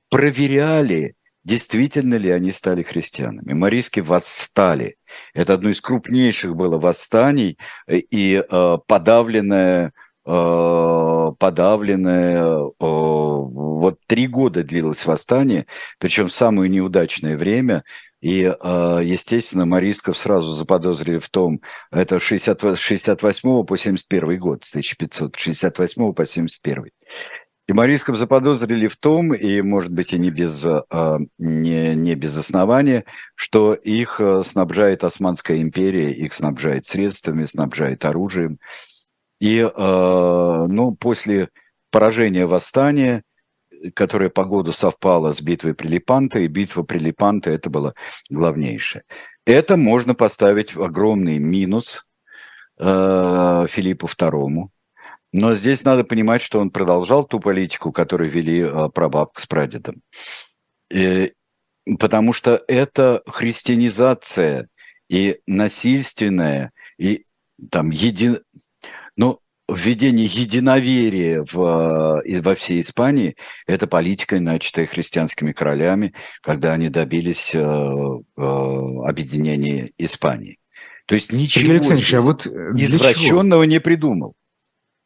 проверяли, 0.08 1.16
действительно 1.42 2.14
ли 2.14 2.30
они 2.30 2.52
стали 2.52 2.84
христианами. 2.84 3.54
Марийски 3.54 3.98
восстали. 3.98 4.96
Это 5.34 5.54
одно 5.54 5.70
из 5.70 5.80
крупнейших 5.80 6.56
было 6.56 6.78
восстаний 6.78 7.58
и 7.88 8.44
подавленное 8.86 9.92
подавленное, 10.24 12.44
вот 12.78 13.98
три 14.06 14.28
года 14.28 14.62
длилось 14.62 15.04
восстание, 15.04 15.66
причем 15.98 16.30
самое 16.30 16.70
неудачное 16.70 17.36
время, 17.36 17.82
и, 18.20 18.38
естественно, 18.38 19.66
Марисков 19.66 20.16
сразу 20.16 20.52
заподозрили 20.52 21.18
в 21.18 21.28
том, 21.28 21.60
это 21.90 22.20
60, 22.20 22.78
68 22.78 23.64
по 23.64 23.76
71 23.76 24.38
год, 24.38 24.64
с 24.64 24.70
1568 24.70 26.12
по 26.12 26.24
71. 26.24 26.90
И 27.72 27.74
Марисков 27.74 28.18
заподозрили 28.18 28.86
в 28.86 28.98
том, 28.98 29.32
и, 29.32 29.62
может 29.62 29.94
быть, 29.94 30.12
и 30.12 30.18
не 30.18 30.30
без, 30.30 30.62
а, 30.66 31.18
не, 31.38 31.94
не 31.94 32.14
без 32.14 32.36
основания, 32.36 33.06
что 33.34 33.72
их 33.72 34.20
а, 34.20 34.42
снабжает 34.44 35.04
Османская 35.04 35.62
империя, 35.62 36.12
их 36.12 36.34
снабжает 36.34 36.84
средствами, 36.84 37.46
снабжает 37.46 38.04
оружием. 38.04 38.58
И 39.40 39.62
ну, 39.62 40.96
после 41.00 41.48
поражения 41.90 42.46
восстания 42.46 43.22
которая 43.94 44.28
по 44.28 44.44
году 44.44 44.70
совпала 44.70 45.32
с 45.32 45.40
битвой 45.40 45.74
при 45.74 45.88
Лепанто, 45.88 46.38
и 46.38 46.46
битва 46.46 46.84
при 46.84 46.98
Лепанто 46.98 47.50
это 47.50 47.68
было 47.68 47.94
главнейшее. 48.30 49.02
Это 49.44 49.76
можно 49.76 50.14
поставить 50.14 50.76
в 50.76 50.82
огромный 50.84 51.38
минус 51.38 52.06
э, 52.78 53.66
Филиппу 53.68 54.06
II. 54.06 54.68
Но 55.32 55.54
здесь 55.54 55.84
надо 55.84 56.04
понимать, 56.04 56.42
что 56.42 56.60
он 56.60 56.70
продолжал 56.70 57.24
ту 57.24 57.40
политику, 57.40 57.90
которую 57.90 58.30
вели 58.30 58.60
э, 58.60 58.88
прабабка 58.94 59.40
с 59.40 59.46
прадедом. 59.46 60.02
И, 60.90 61.32
потому 61.98 62.32
что 62.32 62.62
это 62.68 63.22
христианизация 63.26 64.68
и 65.08 65.38
насильственная, 65.46 66.72
и 66.98 67.24
там 67.70 67.90
един... 67.90 68.40
Ну, 69.16 69.38
введение 69.68 70.26
единоверия 70.26 71.44
в, 71.50 72.22
во 72.24 72.54
всей 72.54 72.80
Испании– 72.80 73.36
это 73.66 73.86
политика, 73.86 74.38
начатая 74.38 74.86
христианскими 74.86 75.52
королями, 75.52 76.14
когда 76.42 76.72
они 76.72 76.88
добились 76.88 77.54
э, 77.54 77.58
э, 77.58 78.42
объединения 78.42 79.92
Испании. 79.98 80.58
То 81.06 81.14
есть 81.14 81.32
ничего 81.32 81.72
Александрович, 81.72 82.14
а 82.14 82.20
вот 82.20 82.46
извращенного 82.46 83.62
не 83.62 83.80
придумал. 83.80 84.34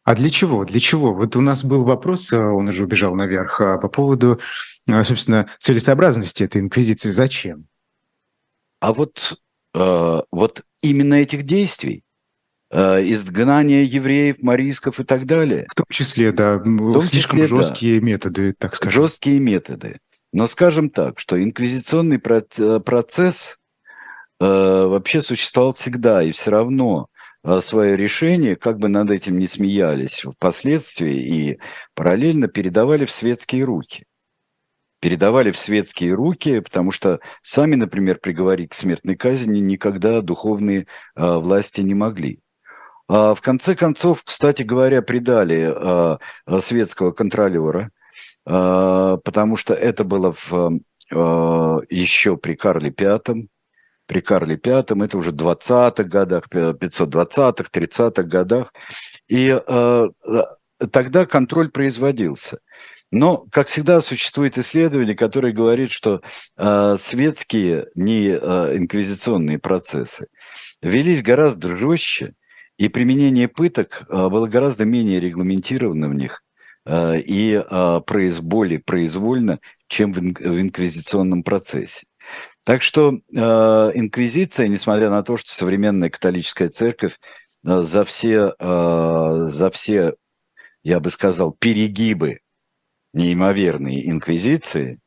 А 0.06 0.14
для 0.14 0.30
чего? 0.30 0.64
Для 0.64 0.78
чего? 0.78 1.12
Вот 1.12 1.34
у 1.34 1.40
нас 1.40 1.64
был 1.64 1.82
вопрос, 1.84 2.32
э, 2.32 2.38
он 2.38 2.68
уже 2.68 2.84
убежал 2.84 3.16
наверх, 3.16 3.60
а 3.60 3.76
по 3.76 3.88
поводу, 3.88 4.40
э, 4.86 5.02
собственно, 5.02 5.50
целесообразности 5.58 6.44
этой 6.44 6.60
инквизиции. 6.60 7.10
Зачем? 7.10 7.66
А 8.78 8.92
вот, 8.92 9.36
э, 9.74 10.22
вот 10.30 10.62
именно 10.80 11.14
этих 11.14 11.42
действий. 11.42 12.04
Э, 12.70 13.02
изгнание 13.02 13.84
евреев, 13.84 14.42
марийсков 14.42 15.00
и 15.00 15.04
так 15.04 15.26
далее. 15.26 15.66
В 15.68 15.74
том 15.74 15.86
числе, 15.90 16.30
да, 16.30 16.58
в 16.58 16.62
том 16.64 17.02
слишком 17.02 17.40
числе, 17.40 17.56
жесткие 17.56 17.98
да, 17.98 18.06
методы, 18.06 18.54
так 18.56 18.76
скажем. 18.76 19.02
Жесткие 19.02 19.40
методы. 19.40 19.98
Но 20.32 20.46
скажем 20.46 20.88
так, 20.88 21.18
что 21.18 21.42
инквизиционный 21.42 22.20
э, 22.24 22.80
процесс 22.80 23.58
э, 24.38 24.44
вообще 24.44 25.20
существовал 25.20 25.72
всегда, 25.72 26.22
и 26.22 26.30
все 26.30 26.52
равно 26.52 27.08
свое 27.60 27.96
решение, 27.96 28.56
как 28.56 28.78
бы 28.78 28.88
над 28.88 29.10
этим 29.10 29.38
не 29.38 29.46
смеялись 29.46 30.22
впоследствии, 30.24 31.16
и 31.16 31.60
параллельно 31.94 32.48
передавали 32.48 33.04
в 33.04 33.12
светские 33.12 33.64
руки. 33.64 34.04
Передавали 35.00 35.50
в 35.50 35.58
светские 35.58 36.14
руки, 36.14 36.60
потому 36.60 36.90
что 36.90 37.20
сами, 37.42 37.74
например, 37.74 38.18
приговорить 38.18 38.70
к 38.70 38.74
смертной 38.74 39.14
казни 39.14 39.60
никогда 39.60 40.22
духовные 40.22 40.86
э, 41.14 41.36
власти 41.36 41.82
не 41.82 41.94
могли. 41.94 42.40
А, 43.08 43.34
в 43.34 43.40
конце 43.40 43.74
концов, 43.74 44.24
кстати 44.24 44.62
говоря, 44.62 45.02
предали 45.02 45.72
а, 45.74 46.18
а, 46.44 46.60
светского 46.60 47.12
контролера, 47.12 47.90
потому 48.44 49.56
что 49.56 49.74
это 49.74 50.04
было 50.04 50.32
в, 50.32 50.78
еще 51.90 52.36
при 52.36 52.54
Карле 52.54 52.94
V, 52.96 53.48
при 54.06 54.20
Карле 54.20 54.60
V, 54.62 54.70
это 54.70 55.18
уже 55.18 55.30
в 55.30 55.34
20-х 55.34 56.04
годах, 56.04 56.48
520-х, 56.48 57.68
30-х 57.72 58.22
годах, 58.22 58.72
и 59.28 59.60
тогда 60.90 61.26
контроль 61.26 61.70
производился. 61.70 62.58
Но, 63.12 63.46
как 63.50 63.68
всегда, 63.68 64.00
существует 64.00 64.58
исследование, 64.58 65.14
которое 65.14 65.52
говорит, 65.52 65.90
что 65.90 66.22
э, 66.56 66.96
светские, 66.98 67.86
не 67.94 68.30
э, 68.30 68.76
инквизиционные 68.76 69.60
процессы 69.60 70.26
велись 70.82 71.22
гораздо 71.22 71.76
жестче, 71.76 72.34
и 72.78 72.88
применение 72.88 73.48
пыток 73.48 74.02
а, 74.08 74.28
было 74.28 74.46
гораздо 74.46 74.84
менее 74.84 75.20
регламентировано 75.20 76.08
в 76.08 76.14
них 76.14 76.42
а, 76.84 77.14
и 77.14 77.54
а, 77.54 78.00
более 78.42 78.80
произвольно, 78.80 79.60
чем 79.88 80.12
в 80.12 80.18
инквизиционном 80.18 81.42
процессе. 81.42 82.06
Так 82.66 82.82
что 82.82 83.12
инквизиция, 83.30 84.66
несмотря 84.66 85.08
на 85.08 85.22
то, 85.22 85.36
что 85.36 85.50
современная 85.50 86.10
католическая 86.10 86.68
церковь 86.68 87.18
за 87.62 88.04
все, 88.04 88.54
за 88.58 89.70
все, 89.72 90.14
я 90.82 90.98
бы 90.98 91.10
сказал, 91.10 91.52
перегибы 91.52 92.40
неимоверные 93.14 94.10
инквизиции 94.10 94.98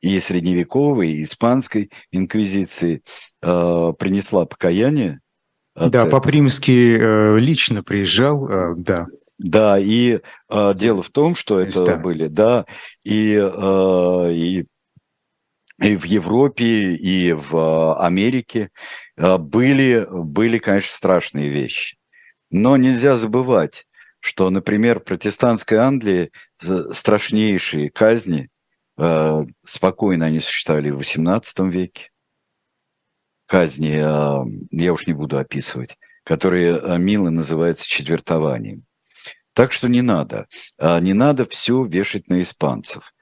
и 0.00 0.20
средневековой, 0.20 1.10
и 1.10 1.24
испанской 1.24 1.90
инквизиции 2.12 3.02
принесла 3.40 4.46
покаяние, 4.46 5.20
да, 5.86 6.06
Папа 6.06 6.28
Римский 6.28 6.96
э, 6.98 7.38
лично 7.38 7.82
приезжал, 7.82 8.48
э, 8.48 8.74
да. 8.76 9.06
Да, 9.38 9.78
и 9.78 10.18
э, 10.50 10.74
дело 10.74 11.02
в 11.02 11.10
том, 11.10 11.36
что 11.36 11.60
это 11.60 11.84
да. 11.84 11.96
были, 11.96 12.26
да, 12.26 12.66
и, 13.04 13.34
э, 13.40 14.32
и, 14.32 14.66
и 15.80 15.96
в 15.96 16.04
Европе, 16.04 16.94
и 16.94 17.32
в 17.32 17.96
Америке 18.00 18.70
э, 19.16 19.38
были, 19.38 20.06
были, 20.10 20.58
конечно, 20.58 20.92
страшные 20.92 21.48
вещи. 21.48 21.96
Но 22.50 22.76
нельзя 22.76 23.16
забывать, 23.16 23.86
что, 24.20 24.50
например, 24.50 25.00
в 25.00 25.04
протестантской 25.04 25.78
Англии 25.78 26.30
страшнейшие 26.92 27.90
казни, 27.90 28.48
э, 28.96 29.44
спокойно 29.64 30.26
они 30.26 30.40
существовали 30.40 30.90
в 30.90 30.98
XVIII 30.98 31.70
веке, 31.70 32.10
казни, 33.46 33.96
я 34.70 34.92
уж 34.92 35.06
не 35.06 35.14
буду 35.14 35.38
описывать, 35.38 35.96
которые 36.22 36.98
мило 36.98 37.30
называются 37.30 37.88
четвертованием. 37.88 38.87
Так 39.58 39.72
что 39.72 39.88
не 39.88 40.02
надо. 40.02 40.46
А, 40.78 41.00
не 41.00 41.14
надо 41.14 41.44
все 41.44 41.84
вешать 41.84 42.28
на 42.28 42.42
испанцев. 42.42 43.12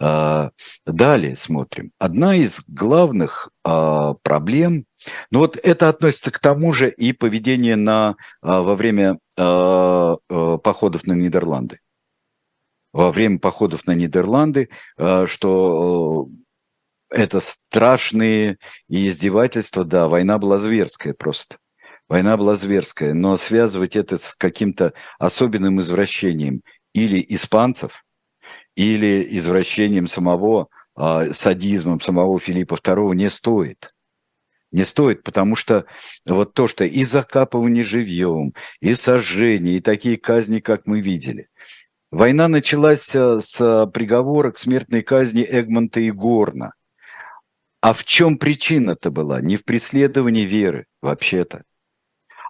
Далее 0.00 1.36
смотрим. 1.36 1.92
Одна 2.00 2.34
из 2.34 2.64
главных 2.66 3.50
проблем, 3.62 4.86
ну 5.30 5.38
вот 5.38 5.56
это 5.56 5.88
относится 5.88 6.32
к 6.32 6.40
тому 6.40 6.72
же 6.72 6.90
и 6.90 7.12
поведение 7.12 7.76
на, 7.76 8.16
во 8.42 8.74
время 8.74 9.20
походов 9.36 11.06
на 11.06 11.12
Нидерланды. 11.12 11.78
Во 12.92 13.12
время 13.12 13.38
походов 13.38 13.86
на 13.86 13.92
Нидерланды, 13.92 14.70
что 15.26 16.28
это 17.08 17.38
страшные 17.38 18.58
издевательства, 18.88 19.84
да, 19.84 20.08
война 20.08 20.38
была 20.38 20.58
зверская 20.58 21.14
просто. 21.14 21.58
Война 22.14 22.36
была 22.36 22.54
зверская, 22.54 23.12
но 23.12 23.36
связывать 23.36 23.96
это 23.96 24.18
с 24.18 24.36
каким-то 24.36 24.92
особенным 25.18 25.80
извращением 25.80 26.62
или 26.92 27.26
испанцев, 27.30 28.04
или 28.76 29.26
извращением 29.36 30.06
самого, 30.06 30.68
э, 30.96 31.32
садизмом 31.32 32.00
самого 32.00 32.38
Филиппа 32.38 32.76
II 32.76 33.16
не 33.16 33.28
стоит. 33.28 33.92
Не 34.70 34.84
стоит, 34.84 35.24
потому 35.24 35.56
что 35.56 35.86
вот 36.24 36.54
то, 36.54 36.68
что 36.68 36.84
и 36.84 37.02
закапывание 37.02 37.82
живьем, 37.82 38.54
и 38.78 38.94
сожжение, 38.94 39.78
и 39.78 39.80
такие 39.80 40.16
казни, 40.16 40.60
как 40.60 40.86
мы 40.86 41.00
видели. 41.00 41.48
Война 42.12 42.46
началась 42.46 43.12
э, 43.16 43.40
с 43.40 43.90
приговора 43.92 44.52
к 44.52 44.58
смертной 44.58 45.02
казни 45.02 45.44
Эгмонта 45.50 45.98
и 45.98 46.12
Горна– 46.12 46.74
а 47.84 47.92
в 47.92 48.04
чем 48.04 48.38
причина-то 48.38 49.10
была? 49.10 49.42
Не 49.42 49.58
в 49.58 49.64
преследовании 49.66 50.46
веры, 50.46 50.86
вообще-то, 51.02 51.64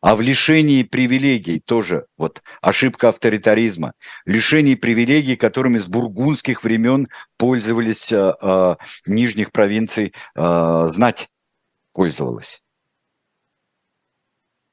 а 0.05 0.17
в 0.17 0.21
лишении 0.21 0.83
привилегий 0.83 1.61
тоже, 1.61 2.05
вот 2.19 2.43
ошибка 2.61 3.09
авторитаризма, 3.09 3.95
лишении 4.27 4.75
привилегий, 4.75 5.35
которыми 5.35 5.79
с 5.79 5.87
бургундских 5.87 6.63
времен 6.63 7.09
пользовались 7.39 8.13
а, 8.13 8.37
а, 8.43 8.77
нижних 9.07 9.51
провинций 9.51 10.13
а, 10.35 10.89
знать, 10.89 11.31
пользовалась. 11.95 12.63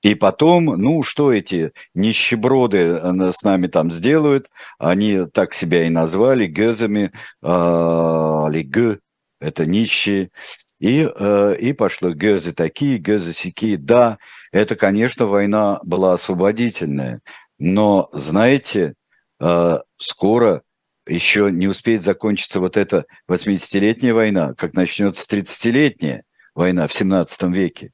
И 0.02 0.16
потом, 0.16 0.66
ну, 0.66 1.02
что 1.02 1.32
эти 1.32 1.72
нищеброды 1.94 2.78
э, 2.78 3.32
с 3.32 3.44
нами 3.44 3.68
там 3.68 3.90
сделают? 3.90 4.50
Они 4.80 5.28
так 5.28 5.54
себя 5.54 5.86
и 5.86 5.90
назвали, 5.90 6.46
гезами, 6.46 7.14
э, 7.42 8.64
г, 8.64 9.00
это 9.40 9.66
нищие. 9.66 10.32
И, 10.82 11.08
э, 11.08 11.56
и 11.60 11.74
пошло 11.74 12.10
гезы 12.10 12.52
такие, 12.54 12.98
гезы 12.98 13.32
сякие. 13.32 13.78
Да, 13.78 14.18
это, 14.52 14.76
конечно, 14.76 15.26
война 15.26 15.80
была 15.84 16.14
освободительная, 16.14 17.22
но, 17.58 18.10
знаете, 18.12 18.96
э, 19.40 19.78
скоро 19.98 20.64
еще 21.08 21.50
не 21.52 21.68
успеет 21.68 22.04
закончиться 22.04 22.60
вот 22.60 22.78
эта 22.78 23.06
80-летняя 23.30 24.14
война, 24.14 24.54
как 24.56 24.74
начнется 24.74 25.26
30-летняя 25.28 26.24
война 26.54 26.88
в 26.88 26.94
17 26.94 27.44
веке. 27.44 27.92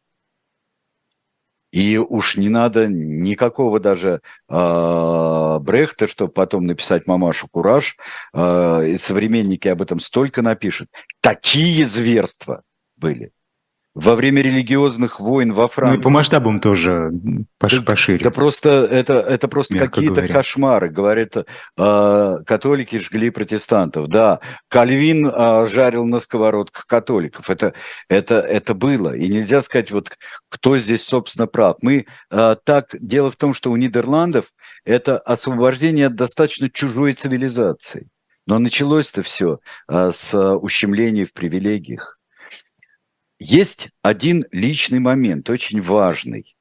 И 1.71 1.97
уж 1.97 2.37
не 2.37 2.49
надо 2.49 2.87
никакого 2.87 3.79
даже 3.79 4.21
э, 4.49 5.59
Брехта, 5.61 6.07
чтобы 6.07 6.31
потом 6.31 6.65
написать 6.65 7.07
«Мамашу 7.07 7.47
Кураж». 7.49 7.97
Э, 8.33 8.87
и 8.87 8.97
современники 8.97 9.67
об 9.67 9.81
этом 9.81 9.99
столько 9.99 10.41
напишут. 10.41 10.89
Такие 11.21 11.85
зверства 11.85 12.63
были 12.95 13.31
во 13.97 14.13
время 14.13 14.43
религиозных 14.43 15.19
войн 15.19 15.53
во 15.53 15.67
Франции. 15.67 15.95
Ну 15.95 16.01
и 16.01 16.03
по 16.03 16.09
масштабам 16.11 16.59
тоже 16.59 17.11
пош, 17.57 17.83
пошире. 17.83 18.23
Да 18.23 18.29
просто 18.29 18.69
это, 18.69 19.13
это 19.13 19.47
просто 19.47 19.75
какие-то 19.79 20.27
кошмары. 20.27 20.89
Говорят, 20.89 21.35
э, 21.35 22.37
католики 22.45 22.99
жгли 22.99 23.31
протестантов. 23.31 24.07
Да, 24.07 24.39
Кальвин 24.69 25.25
э, 25.27 25.65
жарил 25.67 26.05
на 26.05 26.19
сковородках 26.19 26.85
католиков. 26.85 27.49
Это, 27.49 27.73
это, 28.07 28.35
это 28.39 28.75
было. 28.75 29.15
И 29.15 29.27
нельзя 29.29 29.63
сказать, 29.63 29.89
вот 29.89 30.11
кто 30.49 30.77
здесь, 30.77 31.03
собственно, 31.03 31.47
прав. 31.47 31.77
Мы 31.81 32.05
э, 32.29 32.55
так... 32.63 32.89
Дело 32.99 33.31
в 33.31 33.35
том, 33.35 33.55
что 33.55 33.71
у 33.71 33.77
Нидерландов 33.77 34.53
это 34.85 35.17
освобождение 35.17 36.07
от 36.07 36.15
достаточно 36.15 36.69
чужой 36.69 37.13
цивилизации. 37.13 38.09
Но 38.45 38.59
началось-то 38.59 39.23
все 39.23 39.59
э, 39.89 40.11
с 40.11 40.37
ущемления 40.57 41.25
в 41.25 41.33
привилегиях. 41.33 42.16
Есть 43.39 43.89
один 44.01 44.45
личный 44.51 44.99
момент, 44.99 45.49
очень 45.49 45.81
важный 45.81 46.57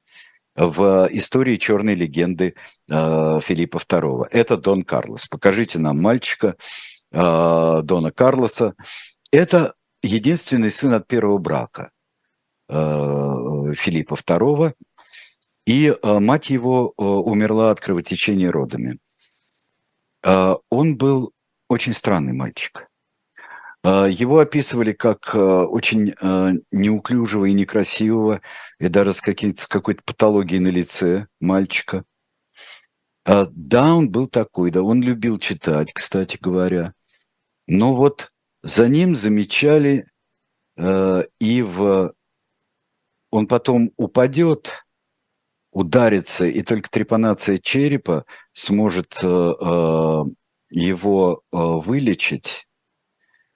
в 0.57 1.09
истории 1.12 1.57
черной 1.57 1.95
легенды 1.95 2.55
э, 2.91 3.41
Филиппа 3.43 3.77
II. 3.79 4.29
Это 4.31 4.57
Дон 4.57 4.83
Карлос. 4.83 5.27
Покажите 5.27 5.79
нам 5.79 6.01
мальчика 6.01 6.57
э, 7.12 7.81
Дона 7.83 8.11
Карлоса. 8.11 8.74
Это 9.31 9.74
единственный 10.03 10.70
сын 10.70 10.95
от 10.95 11.07
первого 11.07 11.39
брака 11.39 11.91
э, 12.68 12.74
Филиппа 13.74 14.14
II. 14.14 14.74
И 15.66 15.97
мать 16.03 16.49
его 16.49 16.93
умерла 16.97 17.72
от 17.72 17.81
кровотечения 17.81 18.53
родами. 18.53 19.01
Он 20.22 20.97
был 20.97 21.33
очень 21.68 21.93
странный 21.93 22.35
мальчик. 22.35 22.89
Его 23.87 24.41
описывали 24.41 24.93
как 24.93 25.34
очень 25.34 26.14
неуклюжего 26.72 27.45
и 27.45 27.53
некрасивого, 27.53 28.41
и 28.80 28.89
даже 28.89 29.12
с, 29.12 29.18
с 29.18 29.66
какой-то 29.68 30.03
патологией 30.05 30.61
на 30.61 30.68
лице 30.68 31.28
мальчика. 31.41 32.05
Да, 33.24 33.95
он 33.95 34.11
был 34.11 34.26
такой, 34.26 34.72
да, 34.72 34.82
он 34.82 35.03
любил 35.03 35.39
читать, 35.39 35.93
кстати 35.93 36.37
говоря. 36.41 36.95
Но 37.68 37.95
вот 37.95 38.32
за 38.62 38.89
ним 38.89 39.14
замечали 39.14 40.09
и 40.78 41.62
в... 41.62 42.12
Он 43.30 43.47
потом 43.47 43.93
упадет, 43.97 44.87
ударится, 45.76 46.47
и 46.47 46.62
только 46.62 46.89
трепанация 46.89 47.59
черепа 47.59 48.24
сможет 48.55 49.18
э, 49.22 49.26
э, 49.26 50.24
его 50.70 51.43
э, 51.53 51.57
вылечить. 51.59 52.66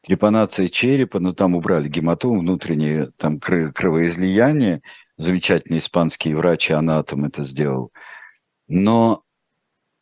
Трепанация 0.03 0.69
черепа, 0.69 1.21
ну 1.21 1.35
там 1.35 1.55
убрали 1.55 1.89
гематому, 1.89 2.41
внутреннее 2.41 3.11
там 3.17 3.39
кровоизлияние, 3.39 4.83
замечательный 5.19 5.79
испанский 5.79 6.35
врач-анатом 6.35 7.27
это 7.27 7.43
сделал. 7.43 7.93
Но 8.67 9.23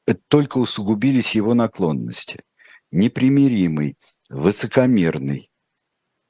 это 0.07 0.21
только 0.29 0.59
усугубились 0.59 1.35
его 1.35 1.55
наклонности. 1.55 2.45
Непримиримый, 2.93 3.99
высокомерный. 4.31 5.51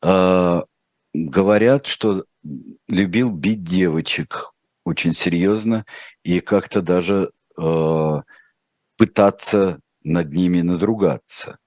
Э, 0.03 0.63
говорят, 1.13 1.87
что 1.87 2.25
любил 2.89 3.31
бить 3.31 3.65
девочек, 3.65 4.53
очень 4.85 5.15
серьезно 5.15 5.85
и 6.23 6.41
как-то 6.41 6.81
даже 6.81 7.31
э, 7.61 8.23
пытаться 8.97 9.81
над 10.03 10.33
ними 10.33 10.63
надругаться, 10.63 11.59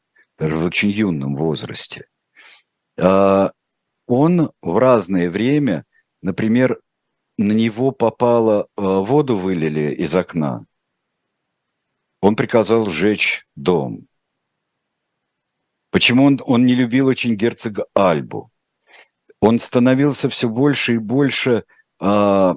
даже 0.42 0.56
в 0.56 0.66
очень 0.66 0.89
юном 0.89 1.36
возрасте. 1.36 2.08
Э, 2.98 3.52
он 4.08 4.52
в 4.64 4.78
разное 4.80 5.30
время, 5.30 5.86
например, 6.24 6.82
на 7.38 7.52
него 7.52 7.92
попало, 7.92 8.68
э, 8.76 8.82
воду 8.82 9.38
вылили 9.38 9.94
из 9.94 10.16
окна, 10.16 10.66
он 12.22 12.36
приказал 12.36 12.88
сжечь 12.88 13.46
дом. 13.56 14.08
Почему 15.92 16.24
он, 16.26 16.42
он 16.44 16.66
не 16.66 16.74
любил 16.74 17.06
очень 17.06 17.36
герцога 17.36 17.86
Альбу? 17.94 18.50
Он 19.42 19.60
становился 19.60 20.28
все 20.28 20.50
больше 20.50 20.96
и 20.96 20.98
больше 20.98 21.66
э, 22.02 22.56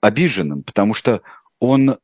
обиженным, 0.00 0.62
потому 0.62 0.94
что 0.94 1.20
он 1.58 1.98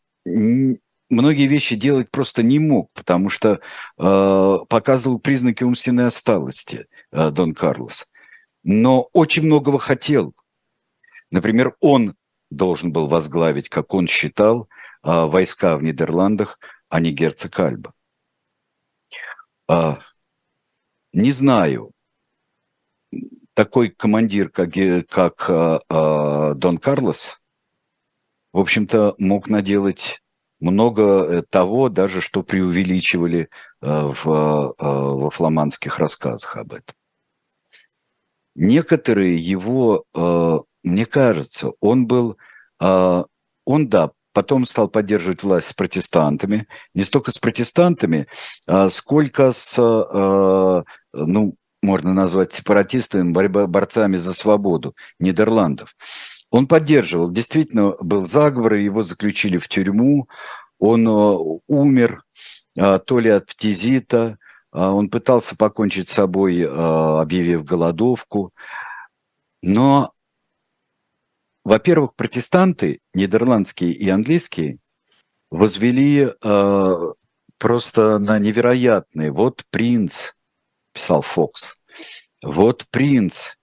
многие 1.10 1.46
вещи 1.46 1.76
делать 1.76 2.10
просто 2.10 2.42
не 2.42 2.58
мог, 2.58 2.90
потому 2.92 3.28
что 3.28 3.60
э, 3.98 4.56
показывал 4.68 5.18
признаки 5.18 5.64
умственной 5.64 6.06
осталости 6.06 6.86
э, 7.12 7.30
Дон 7.30 7.54
Карлос. 7.54 8.10
Но 8.62 9.08
очень 9.12 9.44
многого 9.44 9.78
хотел. 9.78 10.34
Например, 11.30 11.76
он 11.80 12.14
должен 12.50 12.92
был 12.92 13.08
возглавить, 13.08 13.68
как 13.68 13.94
он 13.94 14.06
считал, 14.06 14.68
э, 15.02 15.24
войска 15.26 15.76
в 15.76 15.82
Нидерландах, 15.82 16.58
а 16.88 17.00
не 17.00 17.10
герцог 17.10 17.58
Альба. 17.58 17.92
Э, 19.68 19.96
не 21.12 21.32
знаю, 21.32 21.92
такой 23.54 23.90
командир, 23.90 24.48
как, 24.48 24.70
как 25.08 25.50
э, 25.50 25.80
э, 25.88 26.54
Дон 26.56 26.78
Карлос– 26.78 27.36
в 28.52 28.58
общем-то, 28.58 29.14
мог 29.18 29.48
наделать 29.48 30.22
много 30.60 31.02
э, 31.02 31.42
того, 31.42 31.88
даже 31.88 32.20
что 32.20 32.42
преувеличивали 32.42 33.48
э, 33.80 34.12
в, 34.24 34.74
э, 34.78 34.84
во 34.84 35.30
фламандских 35.30 35.98
рассказах 35.98 36.56
об 36.56 36.74
этом. 36.74 36.94
Некоторые 38.56 39.38
его, 39.38 40.04
мне 40.82 41.06
кажется, 41.06 41.70
он 41.80 42.06
был, 42.08 42.36
он, 42.80 43.26
да, 43.64 44.10
потом 44.32 44.66
стал 44.66 44.88
поддерживать 44.88 45.44
власть 45.44 45.68
с 45.68 45.72
протестантами, 45.72 46.66
не 46.92 47.04
столько 47.04 47.30
с 47.30 47.38
протестантами, 47.38 48.26
сколько 48.88 49.52
с, 49.52 49.78
ну, 49.78 51.54
можно 51.80 52.12
назвать 52.12 52.52
сепаратистами, 52.52 53.32
борьба, 53.32 53.68
борцами 53.68 54.16
за 54.16 54.34
свободу 54.34 54.94
Нидерландов. 55.20 55.94
Он 56.50 56.66
поддерживал. 56.66 57.30
Действительно, 57.30 57.94
был 58.00 58.26
заговор, 58.26 58.74
его 58.74 59.02
заключили 59.02 59.56
в 59.56 59.68
тюрьму. 59.68 60.28
Он 60.78 61.06
э, 61.06 61.60
умер 61.68 62.24
э, 62.76 62.98
то 62.98 63.18
ли 63.18 63.30
от 63.30 63.46
птизита, 63.46 64.38
э, 64.72 64.78
он 64.78 65.10
пытался 65.10 65.56
покончить 65.56 66.08
с 66.08 66.14
собой, 66.14 66.64
объявив 66.66 67.64
голодовку. 67.64 68.52
Но, 69.62 70.12
во-первых, 71.64 72.16
протестанты, 72.16 73.00
нидерландские 73.14 73.92
и 73.92 74.08
английские, 74.08 74.78
возвели 75.50 76.32
просто 77.58 78.18
на 78.18 78.38
невероятные. 78.38 79.30
Вот 79.32 79.64
принц, 79.70 80.32
писал 80.94 81.20
Фокс, 81.20 81.76
вот 82.42 82.86
принц, 82.90 83.56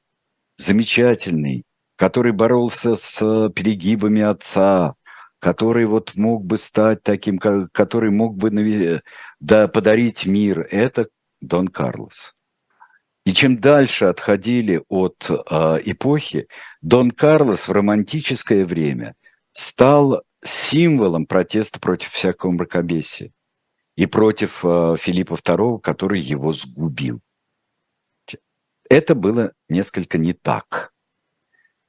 замечательный, 0.58 1.64
который 1.98 2.32
боролся 2.32 2.96
с 2.96 3.50
перегибами 3.50 4.22
отца, 4.22 4.96
который 5.40 5.86
вот 5.86 6.16
мог 6.16 6.46
бы 6.46 6.58
стать 6.58 7.04
таким, 7.04 7.38
который 7.38 8.12
мог 8.12 8.38
бы 8.38 9.02
да, 9.40 9.68
подарить 9.68 10.26
мир, 10.26 10.66
это 10.72 11.10
Дон 11.42 11.68
Карлос. 11.68 12.34
И 13.26 13.34
чем 13.34 13.60
дальше 13.60 14.06
отходили 14.06 14.84
от 14.88 15.30
э, 15.30 15.34
эпохи, 15.84 16.48
Дон 16.82 17.12
Карлос 17.12 17.68
в 17.68 17.72
романтическое 17.74 18.66
время 18.66 19.16
стал 19.52 20.24
символом 20.44 21.26
протеста 21.26 21.80
против 21.80 22.12
всякого 22.12 22.52
мракобесия 22.52 23.32
и 23.98 24.06
против 24.06 24.64
э, 24.64 24.96
Филиппа 24.98 25.34
II, 25.34 25.82
который 25.82 26.22
его 26.22 26.54
сгубил. 26.54 27.22
Это 28.90 29.14
было 29.14 29.52
несколько 29.68 30.18
не 30.18 30.32
так. 30.32 30.94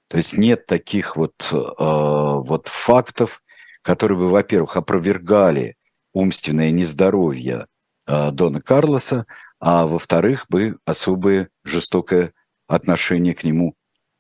То 0.09 0.17
есть 0.17 0.39
нет 0.39 0.67
таких 0.67 1.17
вот, 1.17 1.35
э, 1.53 1.57
вот 1.57 2.69
фактов, 2.69 3.43
которые 3.83 4.19
бы, 4.19 4.31
во-первых, 4.31 4.77
опровергали 4.77 5.77
умственное 6.15 6.71
нездоровье 6.71 7.67
э, 8.07 8.31
Дона 8.33 8.61
Карлоса, 8.61 9.27
а 9.61 9.87
во-вторых, 9.87 10.47
бы 10.49 10.79
особое 10.87 11.51
жестокое 11.65 12.33
отношение 12.67 13.35
к 13.35 13.45
нему 13.45 13.75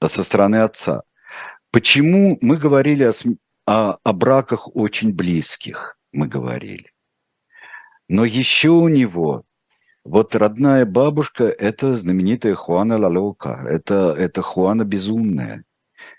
со 0.07 0.23
стороны 0.23 0.57
отца. 0.57 1.03
Почему 1.71 2.39
мы 2.43 2.57
говорили 2.57 3.05
о, 3.05 3.13
о, 3.67 3.99
о 4.03 4.13
браках 4.13 4.75
очень 4.77 5.15
близких, 5.15 5.99
мы 6.13 6.29
говорили. 6.29 6.91
Но 8.09 8.25
еще 8.25 8.71
у 8.71 8.89
него 8.89 9.45
вот 10.05 10.35
родная 10.35 10.87
бабушка– 10.87 11.45
это 11.59 11.97
знаменитая 11.97 12.55
Хуана 12.55 12.99
Лалока, 12.99 13.65
это, 13.69 14.15
это 14.17 14.41
Хуана 14.43 14.85
Безумная 14.85 15.65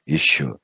еще. 0.09 0.57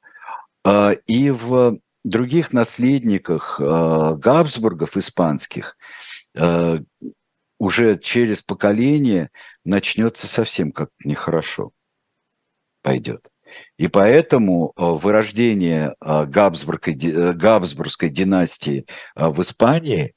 А, 0.64 0.92
и 0.92 1.30
в 1.30 1.78
других 2.04 2.52
наследниках 2.52 3.60
а, 3.62 4.16
Габсбургов 4.16 4.98
испанских 4.98 5.78
а, 6.36 6.78
уже 7.60 7.98
через 8.00 8.42
поколение 8.42 9.30
начнется 9.64 10.28
совсем 10.28 10.72
как 10.72 10.90
нехорошо 11.04 11.72
пойдет. 12.82 13.28
И 13.78 13.88
поэтому 13.88 14.74
вырождение 14.76 15.96
Габсбургской, 16.02 17.34
Габсбургской 17.34 18.10
династии 18.10 18.86
в 19.16 19.42
Испании, 19.42 20.14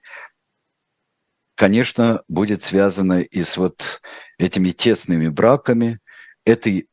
конечно, 1.54 2.22
будет 2.26 2.62
связано 2.62 3.20
и 3.20 3.42
с 3.44 3.56
вот 3.56 4.00
этими 4.38 4.70
тесными 4.70 5.28
браками, 5.28 6.00
этой 6.44 6.88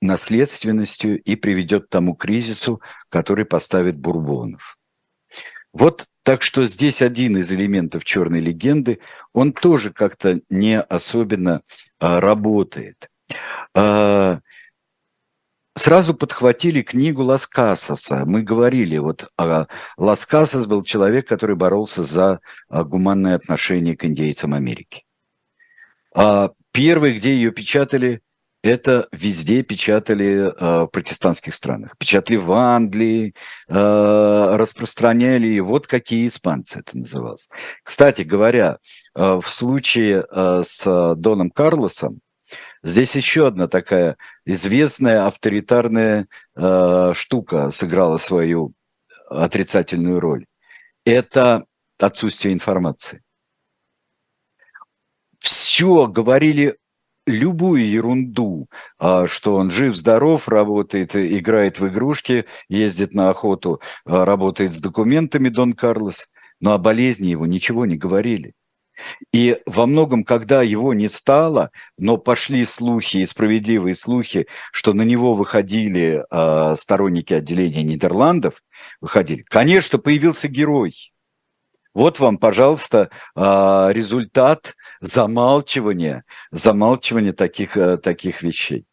наследственностью 0.00 1.20
и 1.20 1.36
приведет 1.36 1.86
к 1.86 1.90
тому 1.90 2.14
кризису, 2.14 2.80
который 3.08 3.44
поставит 3.44 3.96
Бурбонов. 3.96 4.78
Вот 5.72 6.06
так 6.22 6.42
что 6.42 6.66
здесь 6.66 7.02
один 7.02 7.36
из 7.36 7.52
элементов 7.52 8.04
черной 8.04 8.40
легенды, 8.40 9.00
он 9.32 9.52
тоже 9.52 9.92
как-то 9.92 10.40
не 10.50 10.80
особенно 10.80 11.62
а, 11.98 12.20
работает. 12.20 13.08
А, 13.74 14.40
сразу 15.74 16.14
подхватили 16.14 16.82
книгу 16.82 17.22
Лас 17.22 17.46
Касаса. 17.46 18.24
Мы 18.26 18.42
говорили, 18.42 18.98
вот 18.98 19.28
а, 19.38 19.68
Лас 19.96 20.26
Касас 20.26 20.66
был 20.66 20.82
человек, 20.82 21.26
который 21.28 21.56
боролся 21.56 22.04
за 22.04 22.40
а, 22.68 22.84
гуманное 22.84 23.36
отношение 23.36 23.96
к 23.96 24.04
индейцам 24.04 24.54
Америки. 24.54 25.04
А, 26.14 26.50
первый, 26.72 27.14
где 27.14 27.34
ее 27.34 27.52
печатали, 27.52 28.22
это 28.62 29.08
везде 29.12 29.62
печатали 29.62 30.52
э, 30.52 30.84
в 30.84 30.86
протестантских 30.88 31.54
странах. 31.54 31.96
Печатали 31.96 32.36
в 32.36 32.52
Англии, 32.52 33.34
э, 33.68 34.56
распространяли. 34.56 35.60
Вот 35.60 35.86
какие 35.86 36.26
испанцы 36.26 36.80
это 36.80 36.98
называлось. 36.98 37.48
Кстати 37.82 38.22
говоря, 38.22 38.78
э, 39.14 39.40
в 39.42 39.48
случае 39.48 40.26
э, 40.28 40.62
с 40.64 41.14
Доном 41.16 41.50
Карлосом, 41.50 42.20
здесь 42.82 43.14
еще 43.14 43.46
одна 43.46 43.68
такая 43.68 44.16
известная 44.44 45.26
авторитарная 45.26 46.26
э, 46.56 47.12
штука 47.14 47.70
сыграла 47.70 48.16
свою 48.16 48.72
отрицательную 49.30 50.18
роль. 50.18 50.46
Это 51.04 51.64
отсутствие 51.98 52.54
информации. 52.54 53.22
Все 55.38 56.08
говорили 56.08 56.76
любую 57.28 57.88
ерунду, 57.88 58.68
а, 58.98 59.26
что 59.26 59.56
он 59.56 59.70
жив-здоров, 59.70 60.48
работает, 60.48 61.14
играет 61.14 61.78
в 61.78 61.86
игрушки, 61.88 62.46
ездит 62.68 63.14
на 63.14 63.30
охоту, 63.30 63.80
а, 64.04 64.24
работает 64.24 64.72
с 64.72 64.80
документами 64.80 65.48
Дон 65.48 65.74
Карлос, 65.74 66.28
но 66.60 66.72
о 66.72 66.78
болезни 66.78 67.28
его 67.28 67.46
ничего 67.46 67.86
не 67.86 67.96
говорили. 67.96 68.54
И 69.32 69.58
во 69.64 69.86
многом, 69.86 70.24
когда 70.24 70.62
его 70.62 70.92
не 70.92 71.08
стало, 71.08 71.70
но 71.98 72.16
пошли 72.16 72.64
слухи 72.64 73.24
справедливые 73.24 73.94
слухи, 73.94 74.48
что 74.72 74.92
на 74.92 75.02
него 75.02 75.34
выходили 75.34 76.24
э, 76.28 76.74
сторонники 76.76 77.32
отделения 77.32 77.84
Нидерландов, 77.84 78.60
выходили, 79.00 79.44
конечно, 79.48 79.98
появился 79.98 80.48
герой– 80.48 81.12
вот 81.98 82.20
вам, 82.20 82.38
пожалуйста, 82.38 83.10
а, 83.34 83.90
результат 83.92 84.76
замалчивания, 85.00 86.22
замалчивания 86.52 87.32
таких, 87.32 87.76
э, 87.76 87.96
таких 87.96 88.42
вещей. 88.42 88.86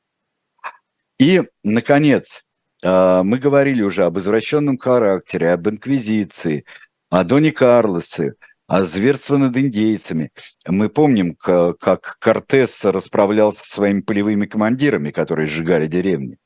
И, 1.20 1.44
наконец, 1.64 2.46
а, 2.84 3.22
мы 3.22 3.38
говорили 3.38 3.84
уже 3.84 4.06
об 4.06 4.18
извращенном 4.18 4.80
характере, 4.80 5.54
об 5.54 5.70
инквизиции, 5.70 6.66
о 7.12 7.24
Доне 7.24 7.52
Карлосе, 7.52 8.34
о 8.66 8.82
зверстве 8.86 9.38
над 9.38 9.56
индейцами. 9.56 10.32
Мы 10.68 10.90
помним, 10.90 11.36
как 11.36 12.18
Кортес 12.20 12.86
расправлялся 12.86 13.60
со 13.60 13.76
своими 13.76 14.02
полевыми 14.02 14.48
командирами, 14.48 15.12
которые 15.12 15.46
сжигали 15.46 15.86
деревни. 15.86 16.40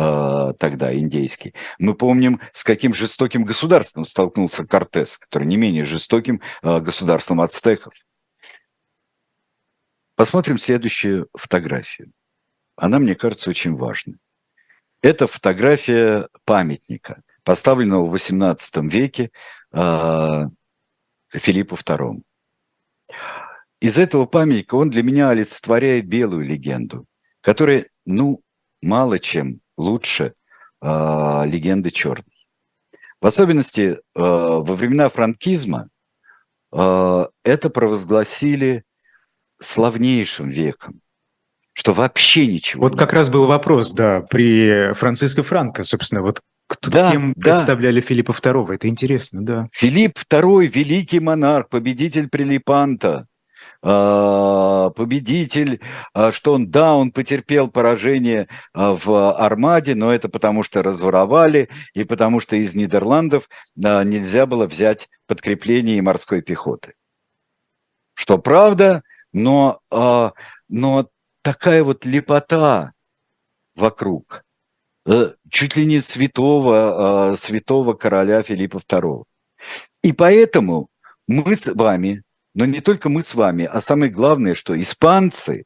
Э, 0.00 0.52
тогда 0.56 0.94
индейский. 0.94 1.54
Мы 1.80 1.92
помним, 1.92 2.40
с 2.52 2.62
каким 2.62 2.94
жестоким 2.94 3.44
государством 3.44 4.04
столкнулся 4.04 4.64
Кортес, 4.64 5.18
который 5.18 5.48
не 5.48 5.56
менее 5.56 5.82
жестоким 5.84 6.40
э, 6.62 6.78
государством 6.78 7.40
ацтеков. 7.40 7.92
Посмотрим 10.14 10.60
следующую 10.60 11.28
фотографию. 11.34 12.12
Она, 12.76 13.00
мне 13.00 13.16
кажется, 13.16 13.50
очень 13.50 13.74
важной. 13.74 14.18
Это 15.02 15.26
фотография 15.26 16.28
памятника, 16.44 17.22
поставленного 17.42 18.06
в 18.06 18.14
XVIII 18.14 18.88
веке 18.88 19.30
э, 19.72 20.44
Филиппу 21.30 21.74
II. 21.74 22.22
Из 23.80 23.98
этого 23.98 24.26
памятника 24.26 24.76
он 24.76 24.90
для 24.90 25.02
меня 25.02 25.30
олицетворяет 25.30 26.06
белую 26.06 26.46
легенду, 26.46 27.04
которая, 27.40 27.88
ну, 28.04 28.42
мало 28.80 29.18
чем 29.18 29.60
лучше 29.78 30.34
э, 30.82 30.86
легенды 31.46 31.90
черной. 31.90 32.24
В 33.20 33.26
особенности 33.26 33.80
э, 33.92 33.98
во 34.14 34.74
времена 34.74 35.08
франкизма 35.08 35.88
э, 36.72 37.26
это 37.44 37.70
провозгласили 37.70 38.84
славнейшим 39.60 40.48
веком, 40.48 41.00
что 41.72 41.92
вообще 41.92 42.46
ничего. 42.46 42.82
Вот 42.82 42.98
как 42.98 43.12
раз 43.12 43.28
был 43.28 43.46
вопрос, 43.46 43.92
да, 43.92 44.20
при 44.20 44.92
Франциско 44.94 45.42
Франко, 45.42 45.84
собственно, 45.84 46.22
вот 46.22 46.42
кто, 46.68 46.90
да, 46.90 47.12
кем 47.12 47.32
да. 47.34 47.54
представляли 47.54 48.00
Филиппа 48.00 48.32
II, 48.32 48.74
это 48.74 48.88
интересно, 48.88 49.42
да. 49.42 49.68
Филипп 49.72 50.18
II– 50.30 50.66
великий 50.74 51.18
монарх, 51.18 51.70
победитель 51.70 52.28
Прилипанта, 52.28 53.26
победитель, 53.80 55.80
а, 56.12 56.32
что 56.32 56.54
он, 56.54 56.70
да, 56.70 56.94
он 56.94 57.12
потерпел 57.12 57.68
поражение 57.68 58.48
а, 58.72 58.94
в 58.94 59.36
Армаде, 59.38 59.94
но 59.94 60.12
это 60.12 60.28
потому 60.28 60.64
что 60.64 60.82
разворовали 60.82 61.68
и 61.94 62.04
потому 62.04 62.40
что 62.40 62.56
из 62.56 62.74
Нидерландов 62.74 63.48
нельзя 63.76 64.46
было 64.46 64.66
взять 64.66 65.08
подкрепление 65.26 66.02
морской 66.02 66.42
пехоты. 66.42 66.94
Что 68.14 68.38
правда, 68.38 69.02
но, 69.32 69.78
но 70.68 71.08
такая 71.42 71.84
вот 71.84 72.04
лепота 72.04 72.94
вокруг, 73.76 74.42
э, 75.06 75.34
чуть 75.48 75.76
ли 75.76 75.86
не 75.86 76.00
святого, 76.00 77.36
святого 77.36 77.94
короля 77.94 78.42
Филиппа 78.42 78.78
II. 78.78 79.22
И 80.02 80.12
поэтому 80.12 80.88
мы 81.28 81.54
с 81.54 81.72
вами 81.72 82.24
но 82.54 82.64
не 82.64 82.80
только 82.80 83.08
мы 83.08 83.22
с 83.22 83.34
вами, 83.34 83.64
а 83.64 83.80
самое 83.80 84.10
главное, 84.10 84.54
что 84.54 84.78
испанцы 84.80 85.64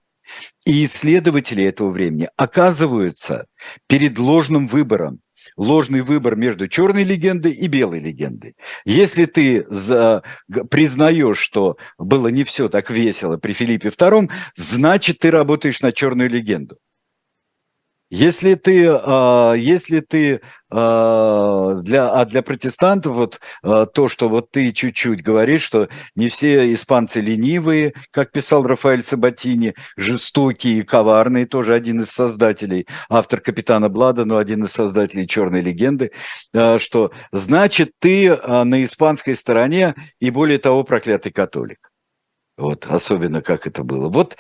и 0.65 0.85
исследователи 0.85 1.65
этого 1.65 1.91
времени 1.91 2.29
оказываются 2.37 3.47
перед 3.87 4.19
ложным 4.19 4.69
выбором. 4.69 5.21
Ложный 5.57 6.03
выбор 6.03 6.37
между 6.37 6.69
черной 6.69 7.03
легендой 7.03 7.53
и 7.53 7.67
белой 7.67 7.99
легендой. 7.99 8.55
Если 8.85 9.25
ты 9.25 9.67
за, 9.69 10.23
признаешь, 10.71 11.39
что 11.39 11.77
было 11.99 12.29
не 12.29 12.45
все 12.45 12.69
так 12.69 12.91
весело 12.91 13.39
при 13.39 13.53
Филиппе 13.53 13.89
II, 13.89 14.31
значит, 14.55 15.19
ты 15.19 15.33
работаешь 15.33 15.81
на 15.81 15.91
черную 15.91 16.31
легенду. 16.31 16.77
Если 18.15 18.57
ты, 18.57 18.89
а, 18.91 19.55
если 19.55 20.01
ты 20.01 20.43
а, 20.71 21.77
для, 21.77 22.13
а 22.13 22.27
для 22.27 22.43
протестантов 22.43 23.15
вот 23.15 23.41
а, 23.63 23.87
то, 23.87 24.07
что 24.07 24.29
вот 24.29 24.51
ты 24.51 24.71
чуть-чуть 24.73 25.23
говоришь, 25.23 25.63
что 25.63 25.89
не 26.15 26.29
все 26.29 26.71
испанцы 26.75 27.23
ленивые, 27.23 27.95
как 28.11 28.31
писал 28.31 28.65
Рафаэль 28.65 29.03
Сабатини, 29.03 29.75
жестокие 29.97 30.81
и 30.81 30.83
коварные, 30.83 31.47
тоже 31.47 31.73
один 31.73 32.03
из 32.03 32.11
создателей, 32.11 32.87
автор 33.09 33.41
«Капитана 33.41 33.89
Блада», 33.89 34.27
но 34.27 34.37
один 34.37 34.65
из 34.65 34.73
создателей 34.73 35.27
«Черной 35.27 35.63
легенды», 35.63 36.13
что 36.51 37.13
значит 37.33 37.93
ты 37.99 38.37
на 38.37 38.85
испанской 38.85 39.35
стороне 39.35 39.95
и 40.21 40.29
более 40.29 40.59
того 40.59 40.85
проклятый 40.85 41.33
католик. 41.33 41.91
Вот 42.59 42.85
особенно 42.85 43.41
как 43.41 43.67
это 43.67 43.85
было. 43.85 44.11
Вот 44.11 44.37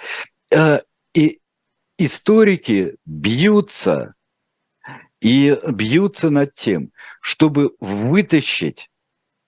и 1.14 1.38
историки 1.99 2.97
бьются 3.05 4.14
и 5.20 5.57
бьются 5.68 6.30
над 6.30 6.55
тем, 6.55 6.90
чтобы 7.20 7.74
вытащить, 7.80 8.90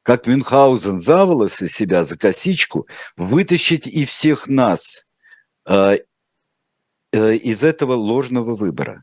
как 0.02 0.26
Мюнхгаузен 0.26 0.98
за 0.98 1.24
волосы 1.24 1.68
себя, 1.68 2.04
за 2.04 2.16
косичку, 2.16 2.86
вытащить 3.16 3.86
и 3.86 4.04
всех 4.04 4.46
нас 4.46 5.06
э, 5.66 5.98
э, 7.12 7.36
из 7.36 7.64
этого 7.64 7.94
ложного 7.94 8.54
выбора. 8.54 9.02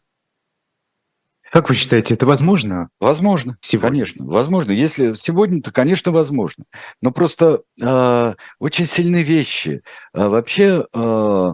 Как 1.52 1.68
вы 1.68 1.76
считаете, 1.76 2.14
это 2.14 2.26
возможно? 2.26 2.90
Возможно, 3.02 3.58
сегодня. 3.60 3.90
конечно, 3.90 4.26
возможно. 4.26 4.72
Если 4.72 5.16
сегодня, 5.16 5.62
то, 5.62 5.74
конечно, 5.74 6.14
возможно. 6.14 6.64
Но 7.02 7.12
просто 7.12 7.64
э, 7.82 8.36
очень 8.60 8.86
сильные 8.86 9.24
вещи. 9.24 9.84
А 10.14 10.30
вообще 10.30 10.88
э, 10.94 11.54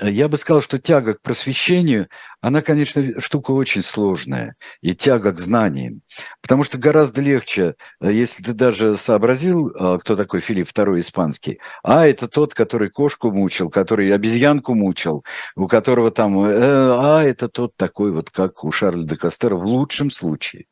я 0.00 0.28
бы 0.28 0.36
сказал, 0.36 0.60
что 0.60 0.78
тяга 0.78 1.14
к 1.14 1.22
просвещению, 1.22 2.08
она, 2.40 2.62
конечно, 2.62 3.20
штука 3.20 3.52
очень 3.52 3.82
сложная, 3.82 4.56
и 4.80 4.94
тяга 4.94 5.32
к 5.32 5.40
знаниям. 5.40 6.02
Потому 6.42 6.64
что 6.64 6.78
гораздо 6.78 7.20
легче, 7.20 7.74
э, 8.00 8.12
если 8.12 8.42
ты 8.42 8.52
даже 8.52 8.96
сообразил, 8.96 9.68
э, 9.68 9.98
кто 9.98 10.16
такой 10.16 10.40
Филипп 10.40 10.68
II 10.68 11.00
испанский, 11.00 11.60
а 11.82 12.06
это 12.06 12.28
тот, 12.28 12.54
который 12.54 12.90
кошку 12.90 13.30
мучил, 13.30 13.70
который 13.70 14.14
обезьянку 14.14 14.74
мучил, 14.74 15.24
у 15.56 15.66
которого 15.66 16.10
там, 16.10 16.38
а 16.38 17.22
это 17.22 17.48
тот 17.48 17.76
такой 17.76 18.12
вот, 18.12 18.30
как 18.30 18.64
у 18.64 18.70
Шарля 18.70 19.04
де 19.04 19.16
Кастера 19.16 19.56
в 19.56 19.64
лучшем 19.64 20.10
случае. 20.10 20.66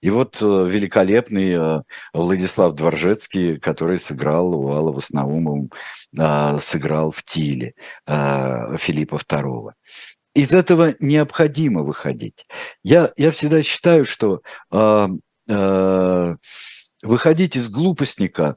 И 0.00 0.10
вот 0.10 0.40
великолепный 0.40 1.82
Владислав 2.12 2.74
Дворжецкий, 2.74 3.58
который 3.58 3.98
сыграл 3.98 4.54
у 4.54 4.70
Алла 4.72 4.98
с 5.00 5.10
Наумовым 5.10 5.70
а, 6.16 6.58
сыграл 6.58 7.10
в 7.10 7.22
Тиле 7.24 7.74
Филиппа 8.06 9.16
II. 9.16 9.70
Из 10.34 10.54
этого 10.54 10.94
необходимо 11.00 11.82
выходить. 11.82 12.46
Я, 12.84 13.12
я 13.16 13.30
всегда 13.32 13.62
считаю, 13.62 14.04
что 14.04 14.40
а, 14.70 15.08
выходить 17.02 17.56
из 17.56 17.68
глупостника 17.68 18.56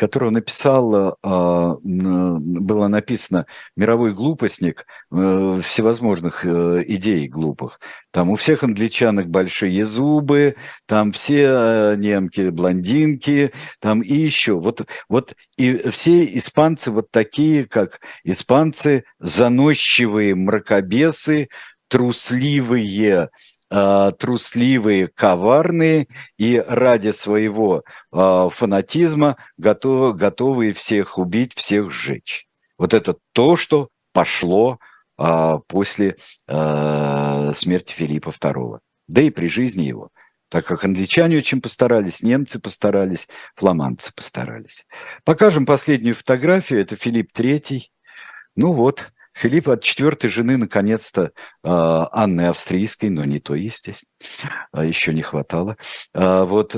которого 0.00 0.30
написал, 0.30 1.18
а, 1.22 1.76
было 1.82 2.88
написано 2.88 3.44
«Мировой 3.76 4.14
глупостник» 4.14 4.86
э, 5.12 5.60
всевозможных 5.62 6.46
э, 6.46 6.82
идей 6.86 7.28
глупых. 7.28 7.80
Там 8.10 8.30
у 8.30 8.36
всех 8.36 8.64
англичанок 8.64 9.28
большие 9.28 9.84
зубы, 9.84 10.56
там 10.86 11.12
все 11.12 11.42
э, 11.44 11.96
немки 11.98 12.48
блондинки, 12.48 13.52
там 13.78 14.00
и 14.00 14.14
еще. 14.14 14.58
Вот, 14.58 14.86
вот 15.10 15.34
и 15.58 15.90
все 15.90 16.24
испанцы 16.24 16.90
вот 16.90 17.10
такие, 17.10 17.66
как 17.66 18.00
испанцы, 18.24 19.04
заносчивые 19.18 20.34
мракобесы, 20.34 21.50
трусливые, 21.88 23.12
э, 23.14 23.28
трусливые, 23.70 25.06
коварные 25.06 26.08
и 26.36 26.62
ради 26.66 27.12
своего 27.12 27.84
э, 28.12 28.48
фанатизма 28.52 29.36
готовы, 29.56 30.12
готовые 30.14 30.72
всех 30.72 31.18
убить, 31.18 31.54
всех 31.54 31.90
сжечь. 31.90 32.46
Вот 32.78 32.94
это 32.94 33.16
то, 33.32 33.56
что 33.56 33.88
пошло 34.12 34.78
э, 35.18 35.58
после 35.68 36.16
э, 36.48 37.52
смерти 37.54 37.92
Филиппа 37.92 38.30
II, 38.30 38.80
да 39.06 39.22
и 39.22 39.30
при 39.30 39.46
жизни 39.46 39.84
его. 39.84 40.10
Так 40.50 40.66
как 40.66 40.84
англичане 40.84 41.38
очень 41.38 41.60
постарались, 41.60 42.22
немцы 42.22 42.58
постарались, 42.58 43.28
фламандцы 43.54 44.12
постарались. 44.12 44.84
Покажем 45.24 45.64
последнюю 45.64 46.16
фотографию. 46.16 46.80
Это 46.80 46.96
Филипп 46.96 47.30
III. 47.32 47.82
Ну 48.56 48.72
вот, 48.72 49.12
Филипп 49.40 49.70
от 49.70 49.82
четвертой 49.82 50.28
жены, 50.28 50.58
наконец-то, 50.58 51.32
а, 51.62 52.10
Анны 52.12 52.48
Австрийской, 52.48 53.08
но 53.08 53.24
не 53.24 53.38
то, 53.38 53.54
естественно, 53.54 54.12
а, 54.70 54.84
еще 54.84 55.14
не 55.14 55.22
хватало. 55.22 55.78
А, 56.12 56.44
вот 56.44 56.74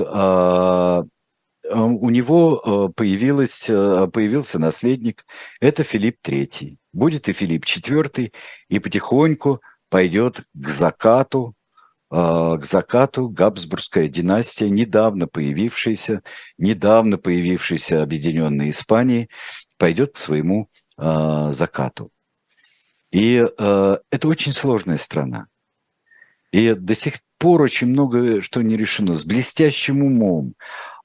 у 1.69 2.09
него 2.09 2.89
появилась, 2.95 3.65
появился 3.65 4.59
наследник, 4.59 5.25
это 5.59 5.83
Филипп 5.83 6.17
III. 6.25 6.77
Будет 6.93 7.27
и 7.29 7.33
Филипп 7.33 7.65
IV, 7.65 8.31
и 8.69 8.79
потихоньку 8.79 9.61
пойдет 9.89 10.41
к 10.53 10.67
закату, 10.67 11.55
к 12.09 12.61
закату 12.63 13.29
Габсбургская 13.29 14.09
династия, 14.09 14.69
недавно 14.69 15.27
появившаяся, 15.27 16.21
недавно 16.57 17.17
появившаяся 17.17 18.03
Объединенной 18.03 18.69
Испании, 18.69 19.29
пойдет 19.77 20.13
к 20.13 20.17
своему 20.17 20.69
закату. 20.97 22.12
И 23.13 23.45
э, 23.45 23.97
это 24.09 24.27
очень 24.27 24.53
сложная 24.53 24.97
страна. 24.97 25.45
И 26.51 26.73
до 26.73 26.95
сих 26.95 27.19
пор 27.37 27.61
очень 27.61 27.87
много 27.87 28.41
что 28.41 28.63
не 28.63 28.75
решено. 28.75 29.13
С 29.13 29.23
блестящим 29.23 30.03
умом, 30.03 30.55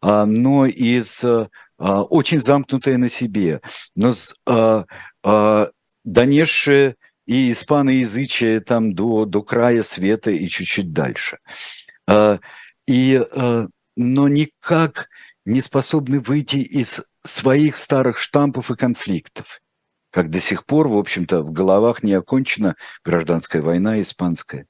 э, 0.02 0.24
но 0.24 0.64
и 0.64 1.02
с 1.02 1.22
э, 1.22 1.48
очень 1.78 2.38
замкнутая 2.38 2.96
на 2.96 3.10
себе, 3.10 3.60
но 3.94 4.14
с 4.14 4.34
э, 4.46 4.84
э, 5.22 5.66
донесшее 6.04 6.96
и 7.26 7.52
испаноязычие 7.52 8.60
там 8.60 8.94
до, 8.94 9.26
до 9.26 9.42
края 9.42 9.82
света 9.82 10.30
и 10.30 10.48
чуть-чуть 10.48 10.94
дальше. 10.94 11.38
Э, 12.08 12.38
и, 12.86 13.22
э, 13.30 13.68
но 13.96 14.28
никак 14.28 15.10
не 15.44 15.60
способны 15.60 16.20
выйти 16.20 16.56
из 16.56 17.02
своих 17.22 17.76
старых 17.76 18.16
штампов 18.16 18.70
и 18.70 18.76
конфликтов 18.76 19.60
как 20.10 20.30
до 20.30 20.40
сих 20.40 20.64
пор, 20.64 20.88
в 20.88 20.96
общем-то, 20.96 21.42
в 21.42 21.52
головах 21.52 22.02
не 22.02 22.12
окончена 22.12 22.76
гражданская 23.04 23.62
война 23.62 24.00
испанская. 24.00 24.66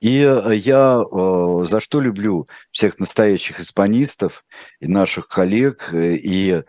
И 0.00 0.20
э, 0.22 0.54
я 0.54 1.02
э, 1.02 1.64
за 1.68 1.78
что 1.78 2.00
люблю 2.00 2.46
всех 2.70 2.98
настоящих 2.98 3.60
испанистов 3.60 4.44
и 4.80 4.86
наших 4.86 5.28
коллег, 5.28 5.92
э, 5.92 6.16
и 6.16 6.62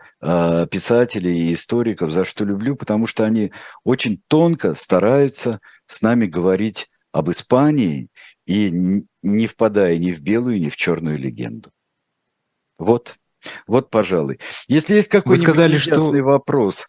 писателей, 0.70 1.50
и 1.50 1.54
историков, 1.54 2.10
за 2.10 2.24
что 2.24 2.44
люблю, 2.44 2.76
потому 2.76 3.06
что 3.06 3.24
они 3.24 3.52
очень 3.84 4.22
тонко 4.28 4.74
стараются 4.74 5.60
с 5.86 6.02
нами 6.02 6.26
говорить 6.26 6.88
об 7.10 7.30
Испании 7.30 8.08
и 8.46 8.70
не 9.22 9.46
впадая 9.46 9.98
ни 9.98 10.12
в 10.12 10.20
белую, 10.20 10.60
ни 10.60 10.68
в 10.68 10.76
черную 10.76 11.18
легенду. 11.18 11.70
Вот. 12.78 13.16
Вот, 13.66 13.90
пожалуй. 13.90 14.38
Если 14.68 14.94
есть 14.94 15.08
какой-нибудь 15.08 15.46
Вы 15.46 15.52
сказали, 15.52 15.76
что... 15.78 16.00
вопрос. 16.22 16.86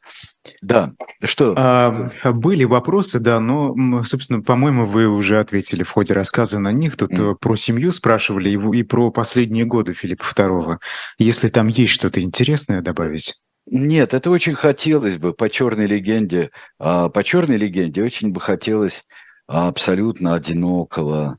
Да, 0.61 0.93
что? 1.23 1.53
А, 1.57 2.09
были 2.31 2.63
вопросы, 2.63 3.19
да, 3.19 3.39
но, 3.39 4.03
собственно, 4.03 4.41
по-моему, 4.41 4.85
вы 4.85 5.07
уже 5.07 5.39
ответили 5.39 5.83
в 5.83 5.89
ходе 5.89 6.13
рассказа 6.13 6.59
на 6.59 6.71
них. 6.71 6.97
Тут 6.97 7.11
mm. 7.11 7.35
про 7.39 7.55
семью 7.55 7.91
спрашивали 7.91 8.49
и, 8.49 8.79
и 8.79 8.83
про 8.83 9.11
последние 9.11 9.65
годы 9.65 9.93
Филиппа 9.93 10.23
II. 10.23 10.77
Если 11.17 11.49
там 11.49 11.67
есть 11.67 11.93
что-то 11.93 12.21
интересное 12.21 12.81
добавить? 12.81 13.35
Нет, 13.65 14.13
это 14.13 14.29
очень 14.29 14.55
хотелось 14.55 15.17
бы 15.17 15.33
по 15.33 15.49
черной 15.49 15.85
легенде. 15.85 16.51
А, 16.79 17.09
по 17.09 17.23
черной 17.23 17.57
легенде 17.57 18.03
очень 18.03 18.33
бы 18.33 18.41
хотелось 18.41 19.05
абсолютно 19.47 20.35
одинокого, 20.35 21.37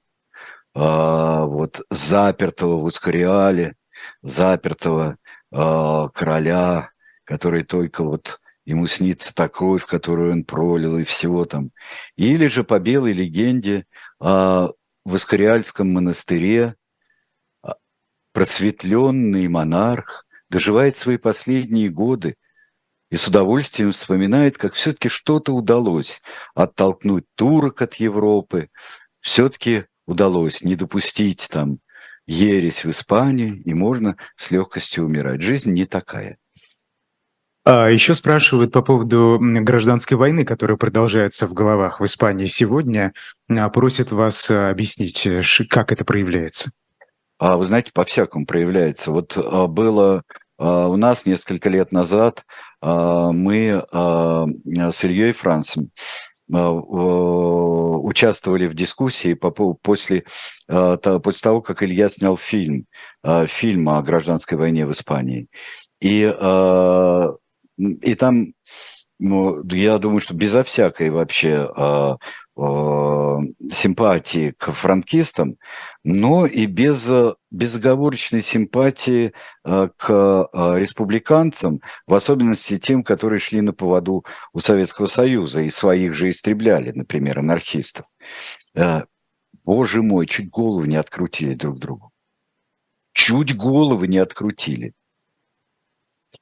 а, 0.75 1.45
вот 1.45 1.83
запертого 1.91 2.79
в 2.79 2.85
Ускориале, 2.85 3.75
запертого 4.23 5.17
э, 5.53 6.09
короля, 6.13 6.91
который 7.25 7.65
только 7.65 8.03
вот 8.03 8.41
ему 8.65 8.87
снится 8.87 9.35
та 9.35 9.49
кровь, 9.49 9.85
которую 9.85 10.33
он 10.33 10.45
пролил, 10.45 10.99
и 10.99 11.05
всего 11.05 11.45
там. 11.45 11.71
Или 12.17 12.47
же 12.47 12.65
по 12.65 12.79
белой 12.79 13.13
легенде 13.13 13.87
э, 14.21 14.69
в 15.05 15.17
Искариальском 15.17 15.93
монастыре 15.93 16.77
а, 17.63 17.75
просветленный 18.33 19.49
монарх 19.49 20.27
доживает 20.49 20.97
свои 20.97 21.19
последние 21.19 21.91
годы 21.91 22.37
и 23.11 23.17
с 23.17 23.29
удовольствием 23.29 23.93
вспоминает, 23.93 24.57
как 24.57 24.75
все-таки 24.75 25.09
что-то 25.09 25.55
удалось 25.55 26.23
оттолкнуть 26.55 27.27
турок 27.35 27.83
от 27.83 27.95
Европы, 27.97 28.71
все-таки 29.21 29.85
удалось 30.07 30.63
не 30.63 30.75
допустить 30.75 31.49
там 31.51 31.79
ересь 32.27 32.85
в 32.85 32.91
Испании, 32.91 33.63
и 33.65 33.75
можно 33.75 34.17
с 34.37 34.51
легкостью 34.51 35.05
умирать. 35.05 35.43
Жизнь 35.43 35.73
не 35.73 35.87
такая. 35.87 36.39
А 37.67 37.89
еще 37.89 38.15
спрашивают 38.15 38.73
по 38.73 38.83
поводу 38.83 39.39
гражданской 39.41 40.19
войны, 40.19 40.45
которая 40.45 40.77
продолжается 40.77 41.47
в 41.47 41.55
головах 41.55 41.99
в 41.99 42.05
Испании 42.05 42.47
сегодня. 42.47 43.15
А, 43.49 43.71
просят 43.71 44.13
вас 44.13 44.51
объяснить, 44.51 45.27
э, 45.27 45.43
как 45.71 45.91
это 45.91 46.05
проявляется. 46.05 46.73
А 47.39 47.57
вы 47.57 47.65
знаете, 47.65 47.91
по-всякому 47.95 48.45
проявляется. 48.45 49.11
Вот 49.11 49.37
а, 49.37 49.67
было 49.67 50.23
у 50.57 50.97
нас 50.97 51.27
несколько 51.27 51.69
лет 51.69 51.91
назад 51.91 52.45
мы 52.81 53.85
с 53.91 55.05
Ильей 55.05 55.33
Францем 55.33 55.91
а, 55.91 56.34
участвовали 56.49 58.67
в 58.67 58.75
дискуссии 58.75 59.35
по, 59.35 59.51
после, 59.51 60.25
а, 60.69 60.97
после 60.99 61.41
того, 61.41 61.63
как 61.63 61.83
Илья 61.83 62.09
снял 62.09 62.37
фильм, 62.37 62.87
фильм 63.47 63.89
о 63.89 64.03
гражданской 64.03 64.59
войне 64.59 64.87
в 64.87 64.93
Испании. 64.93 65.49
И, 66.01 66.21
и 67.79 68.15
там, 68.15 68.47
ну, 69.19 69.65
я 69.71 69.99
думаю, 69.99 70.21
что 70.21 70.35
безо 70.35 70.63
всякой 70.63 71.11
вообще 71.11 71.69
Э, 71.77 72.17
симпатии 72.57 74.53
к 74.53 74.73
франкистам, 74.73 75.57
но 76.05 76.47
и 76.47 76.67
без 76.67 77.11
безоговорочной 77.51 78.43
симпатии 78.43 79.33
э, 79.65 79.89
к 79.97 80.11
э, 80.11 80.79
республиканцам, 80.79 81.81
в 82.07 82.15
особенности 82.15 82.79
тем, 82.79 83.03
которые 83.03 83.41
шли 83.41 83.61
на 83.61 83.73
поводу 83.73 84.25
у 84.53 84.61
Советского 84.61 85.07
Союза 85.07 85.63
и 85.63 85.71
своих 85.71 86.15
же 86.15 86.31
истребляли, 86.31 86.93
например, 86.93 87.41
анархистов. 87.41 88.07
Боже 89.65 90.03
мой, 90.03 90.27
чуть 90.27 90.51
голову 90.51 90.85
не 90.85 90.97
открутили 90.97 91.55
друг 91.55 91.79
другу. 91.79 92.13
Чуть 93.13 93.57
головы 93.57 94.09
не 94.09 94.19
открутили. 94.19 94.93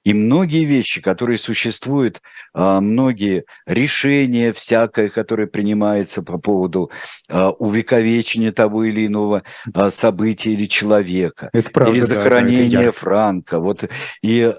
И 0.05 0.15
многие 0.15 0.65
вещи, 0.65 1.01
которые 1.01 1.39
существуют, 1.39 2.21
а, 2.55 2.81
многие 2.81 3.45
решения 3.67 4.53
всякое, 4.53 5.09
которое 5.09 5.47
принимается 5.47 6.23
по 6.23 6.39
поводу 6.39 6.91
а, 7.29 7.51
увековечения 7.51 8.53
того 8.53 8.85
или 8.85 9.07
иного 9.07 9.43
а, 9.75 9.91
события 9.91 10.53
или 10.53 10.67
человека, 10.67 11.51
это 11.53 11.71
правда, 11.71 11.93
или 11.93 12.01
захоронения 12.01 12.79
да, 12.79 12.83
это 12.85 12.93
Франка. 12.93 13.59
Вот, 13.59 13.89
и 14.23 14.55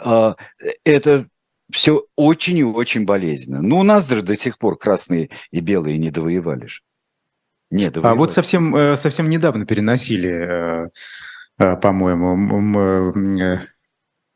это 0.86 1.28
все 1.72 2.04
очень 2.16 2.58
и 2.58 2.64
очень 2.64 3.06
болезненно. 3.06 3.62
Ну, 3.62 3.80
у 3.80 3.84
нас 3.84 4.10
же 4.10 4.22
до 4.22 4.36
сих 4.36 4.58
пор 4.58 4.78
красные 4.78 5.30
и 5.52 5.60
белые 5.60 5.98
не 5.98 6.12
довоевали 6.12 6.68
же. 6.68 6.82
Не 7.72 7.90
довоевали. 7.90 8.16
А 8.16 8.18
вот 8.18 8.32
совсем, 8.32 8.76
э, 8.76 8.96
совсем 8.96 9.30
недавно 9.30 9.66
переносили, 9.66 10.30
э, 10.30 10.90
э, 11.58 11.76
по-моему, 11.78 12.36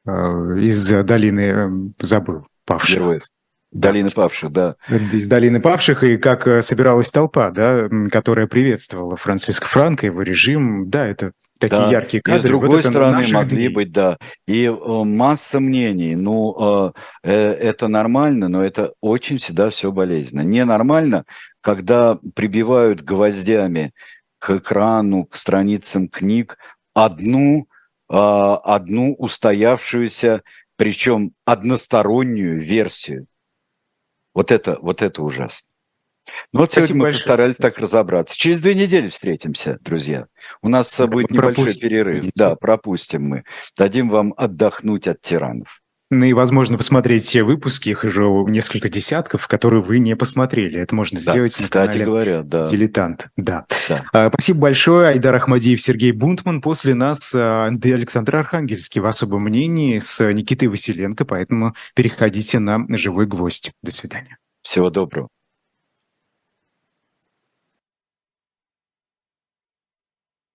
из 0.08 0.90
долины, 1.04 1.42
эм, 1.42 1.94
забыл, 2.00 2.46
павших. 2.66 2.96
Героев. 2.96 3.24
Долины 3.72 4.10
павших, 4.10 4.52
да. 4.52 4.76
Из 4.90 5.28
долины 5.28 5.60
павших, 5.60 6.02
и 6.04 6.18
как 6.18 6.48
э, 6.48 6.62
собиралась 6.62 7.12
толпа, 7.12 7.52
да, 7.52 7.90
которая 8.10 8.48
приветствовала 8.48 9.18
Франциско 9.18 9.68
Франко, 9.68 10.06
его 10.06 10.22
режим, 10.22 10.90
да, 10.90 11.06
это 11.06 11.34
такие 11.60 11.82
да. 11.82 11.92
яркие 11.92 12.24
кадры. 12.24 12.40
И 12.40 12.42
с 12.42 12.50
другой 12.50 12.70
вот 12.70 12.86
стороны 12.86 13.28
могли 13.28 13.58
дней. 13.58 13.68
быть, 13.68 13.92
да, 13.92 14.18
и 14.48 14.64
э, 14.66 15.04
масса 15.04 15.60
мнений. 15.60 16.16
Ну, 16.16 16.94
э, 17.24 17.32
это 17.32 17.90
нормально, 17.90 18.48
но 18.48 18.64
это 18.64 18.94
очень 19.02 19.38
всегда 19.38 19.70
все 19.70 19.92
болезненно. 19.92 20.42
Ненормально, 20.42 21.26
когда 21.60 22.18
прибивают 22.36 23.02
гвоздями 23.02 23.92
к 24.40 24.50
экрану, 24.52 25.26
к 25.26 25.36
страницам 25.36 26.08
книг 26.08 26.58
одну, 26.94 27.68
одну 28.10 29.14
устоявшуюся, 29.14 30.44
причем 30.76 31.34
одностороннюю 31.46 32.60
версию 32.60 33.28
вот 34.34 34.52
это, 34.52 34.78
вот 34.82 35.02
это 35.02 35.24
ужасно. 35.24 35.68
Ну 36.54 36.60
вот 36.60 36.72
Спасибо 36.72 36.88
сегодня 36.88 36.96
мы 36.96 37.04
большое. 37.06 37.24
постарались 37.24 37.56
так 37.56 37.80
разобраться. 37.80 38.38
Через 38.38 38.62
две 38.62 38.76
недели 38.76 39.10
встретимся, 39.10 39.78
друзья. 39.82 40.28
У 40.62 40.70
нас 40.70 40.96
будет 41.00 41.32
небольшой 41.32 41.74
перерыв. 41.74 42.30
Да, 42.36 42.56
пропустим 42.56 43.24
мы. 43.24 43.44
Дадим 43.76 44.10
вам 44.10 44.34
отдохнуть 44.38 45.08
от 45.08 45.22
тиранов. 45.22 45.82
Ну 46.10 46.26
и, 46.26 46.34
возможно, 46.34 46.78
посмотреть 46.78 47.26
все 47.26 47.44
выпуски, 47.44 47.90
их 47.90 48.04
уже 48.06 48.24
несколько 48.48 48.88
десятков, 48.88 49.48
которые 49.48 49.82
вы 49.82 50.00
не 50.00 50.16
посмотрели. 50.16 50.80
Это 50.80 50.96
можно 50.96 51.20
да, 51.20 51.32
сделать 51.32 51.54
кстати 51.54 51.76
на 51.76 51.86
канале 51.86 52.06
говоря, 52.06 52.44
да. 52.44 52.66
«Дилетант». 52.66 53.28
Да. 53.36 53.66
да. 53.90 54.06
А, 54.14 54.30
спасибо 54.30 54.60
большое. 54.60 55.10
Айдар 55.10 55.36
Ахмадиев, 55.36 55.82
Сергей 55.82 56.14
Бунтман. 56.14 56.62
После 56.62 56.96
нас 56.96 57.34
а, 57.36 57.66
Александр 57.68 58.38
Архангельский 58.38 59.02
в 59.02 59.06
особом 59.06 59.44
мнении 59.44 60.00
с 60.00 60.32
Никитой 60.32 60.70
Василенко, 60.70 61.26
поэтому 61.26 61.76
переходите 61.94 62.60
на 62.60 62.86
«Живой 62.98 63.26
гвоздь». 63.26 63.72
До 63.84 63.92
свидания. 63.92 64.38
Всего 64.62 64.90
доброго. 64.90 65.28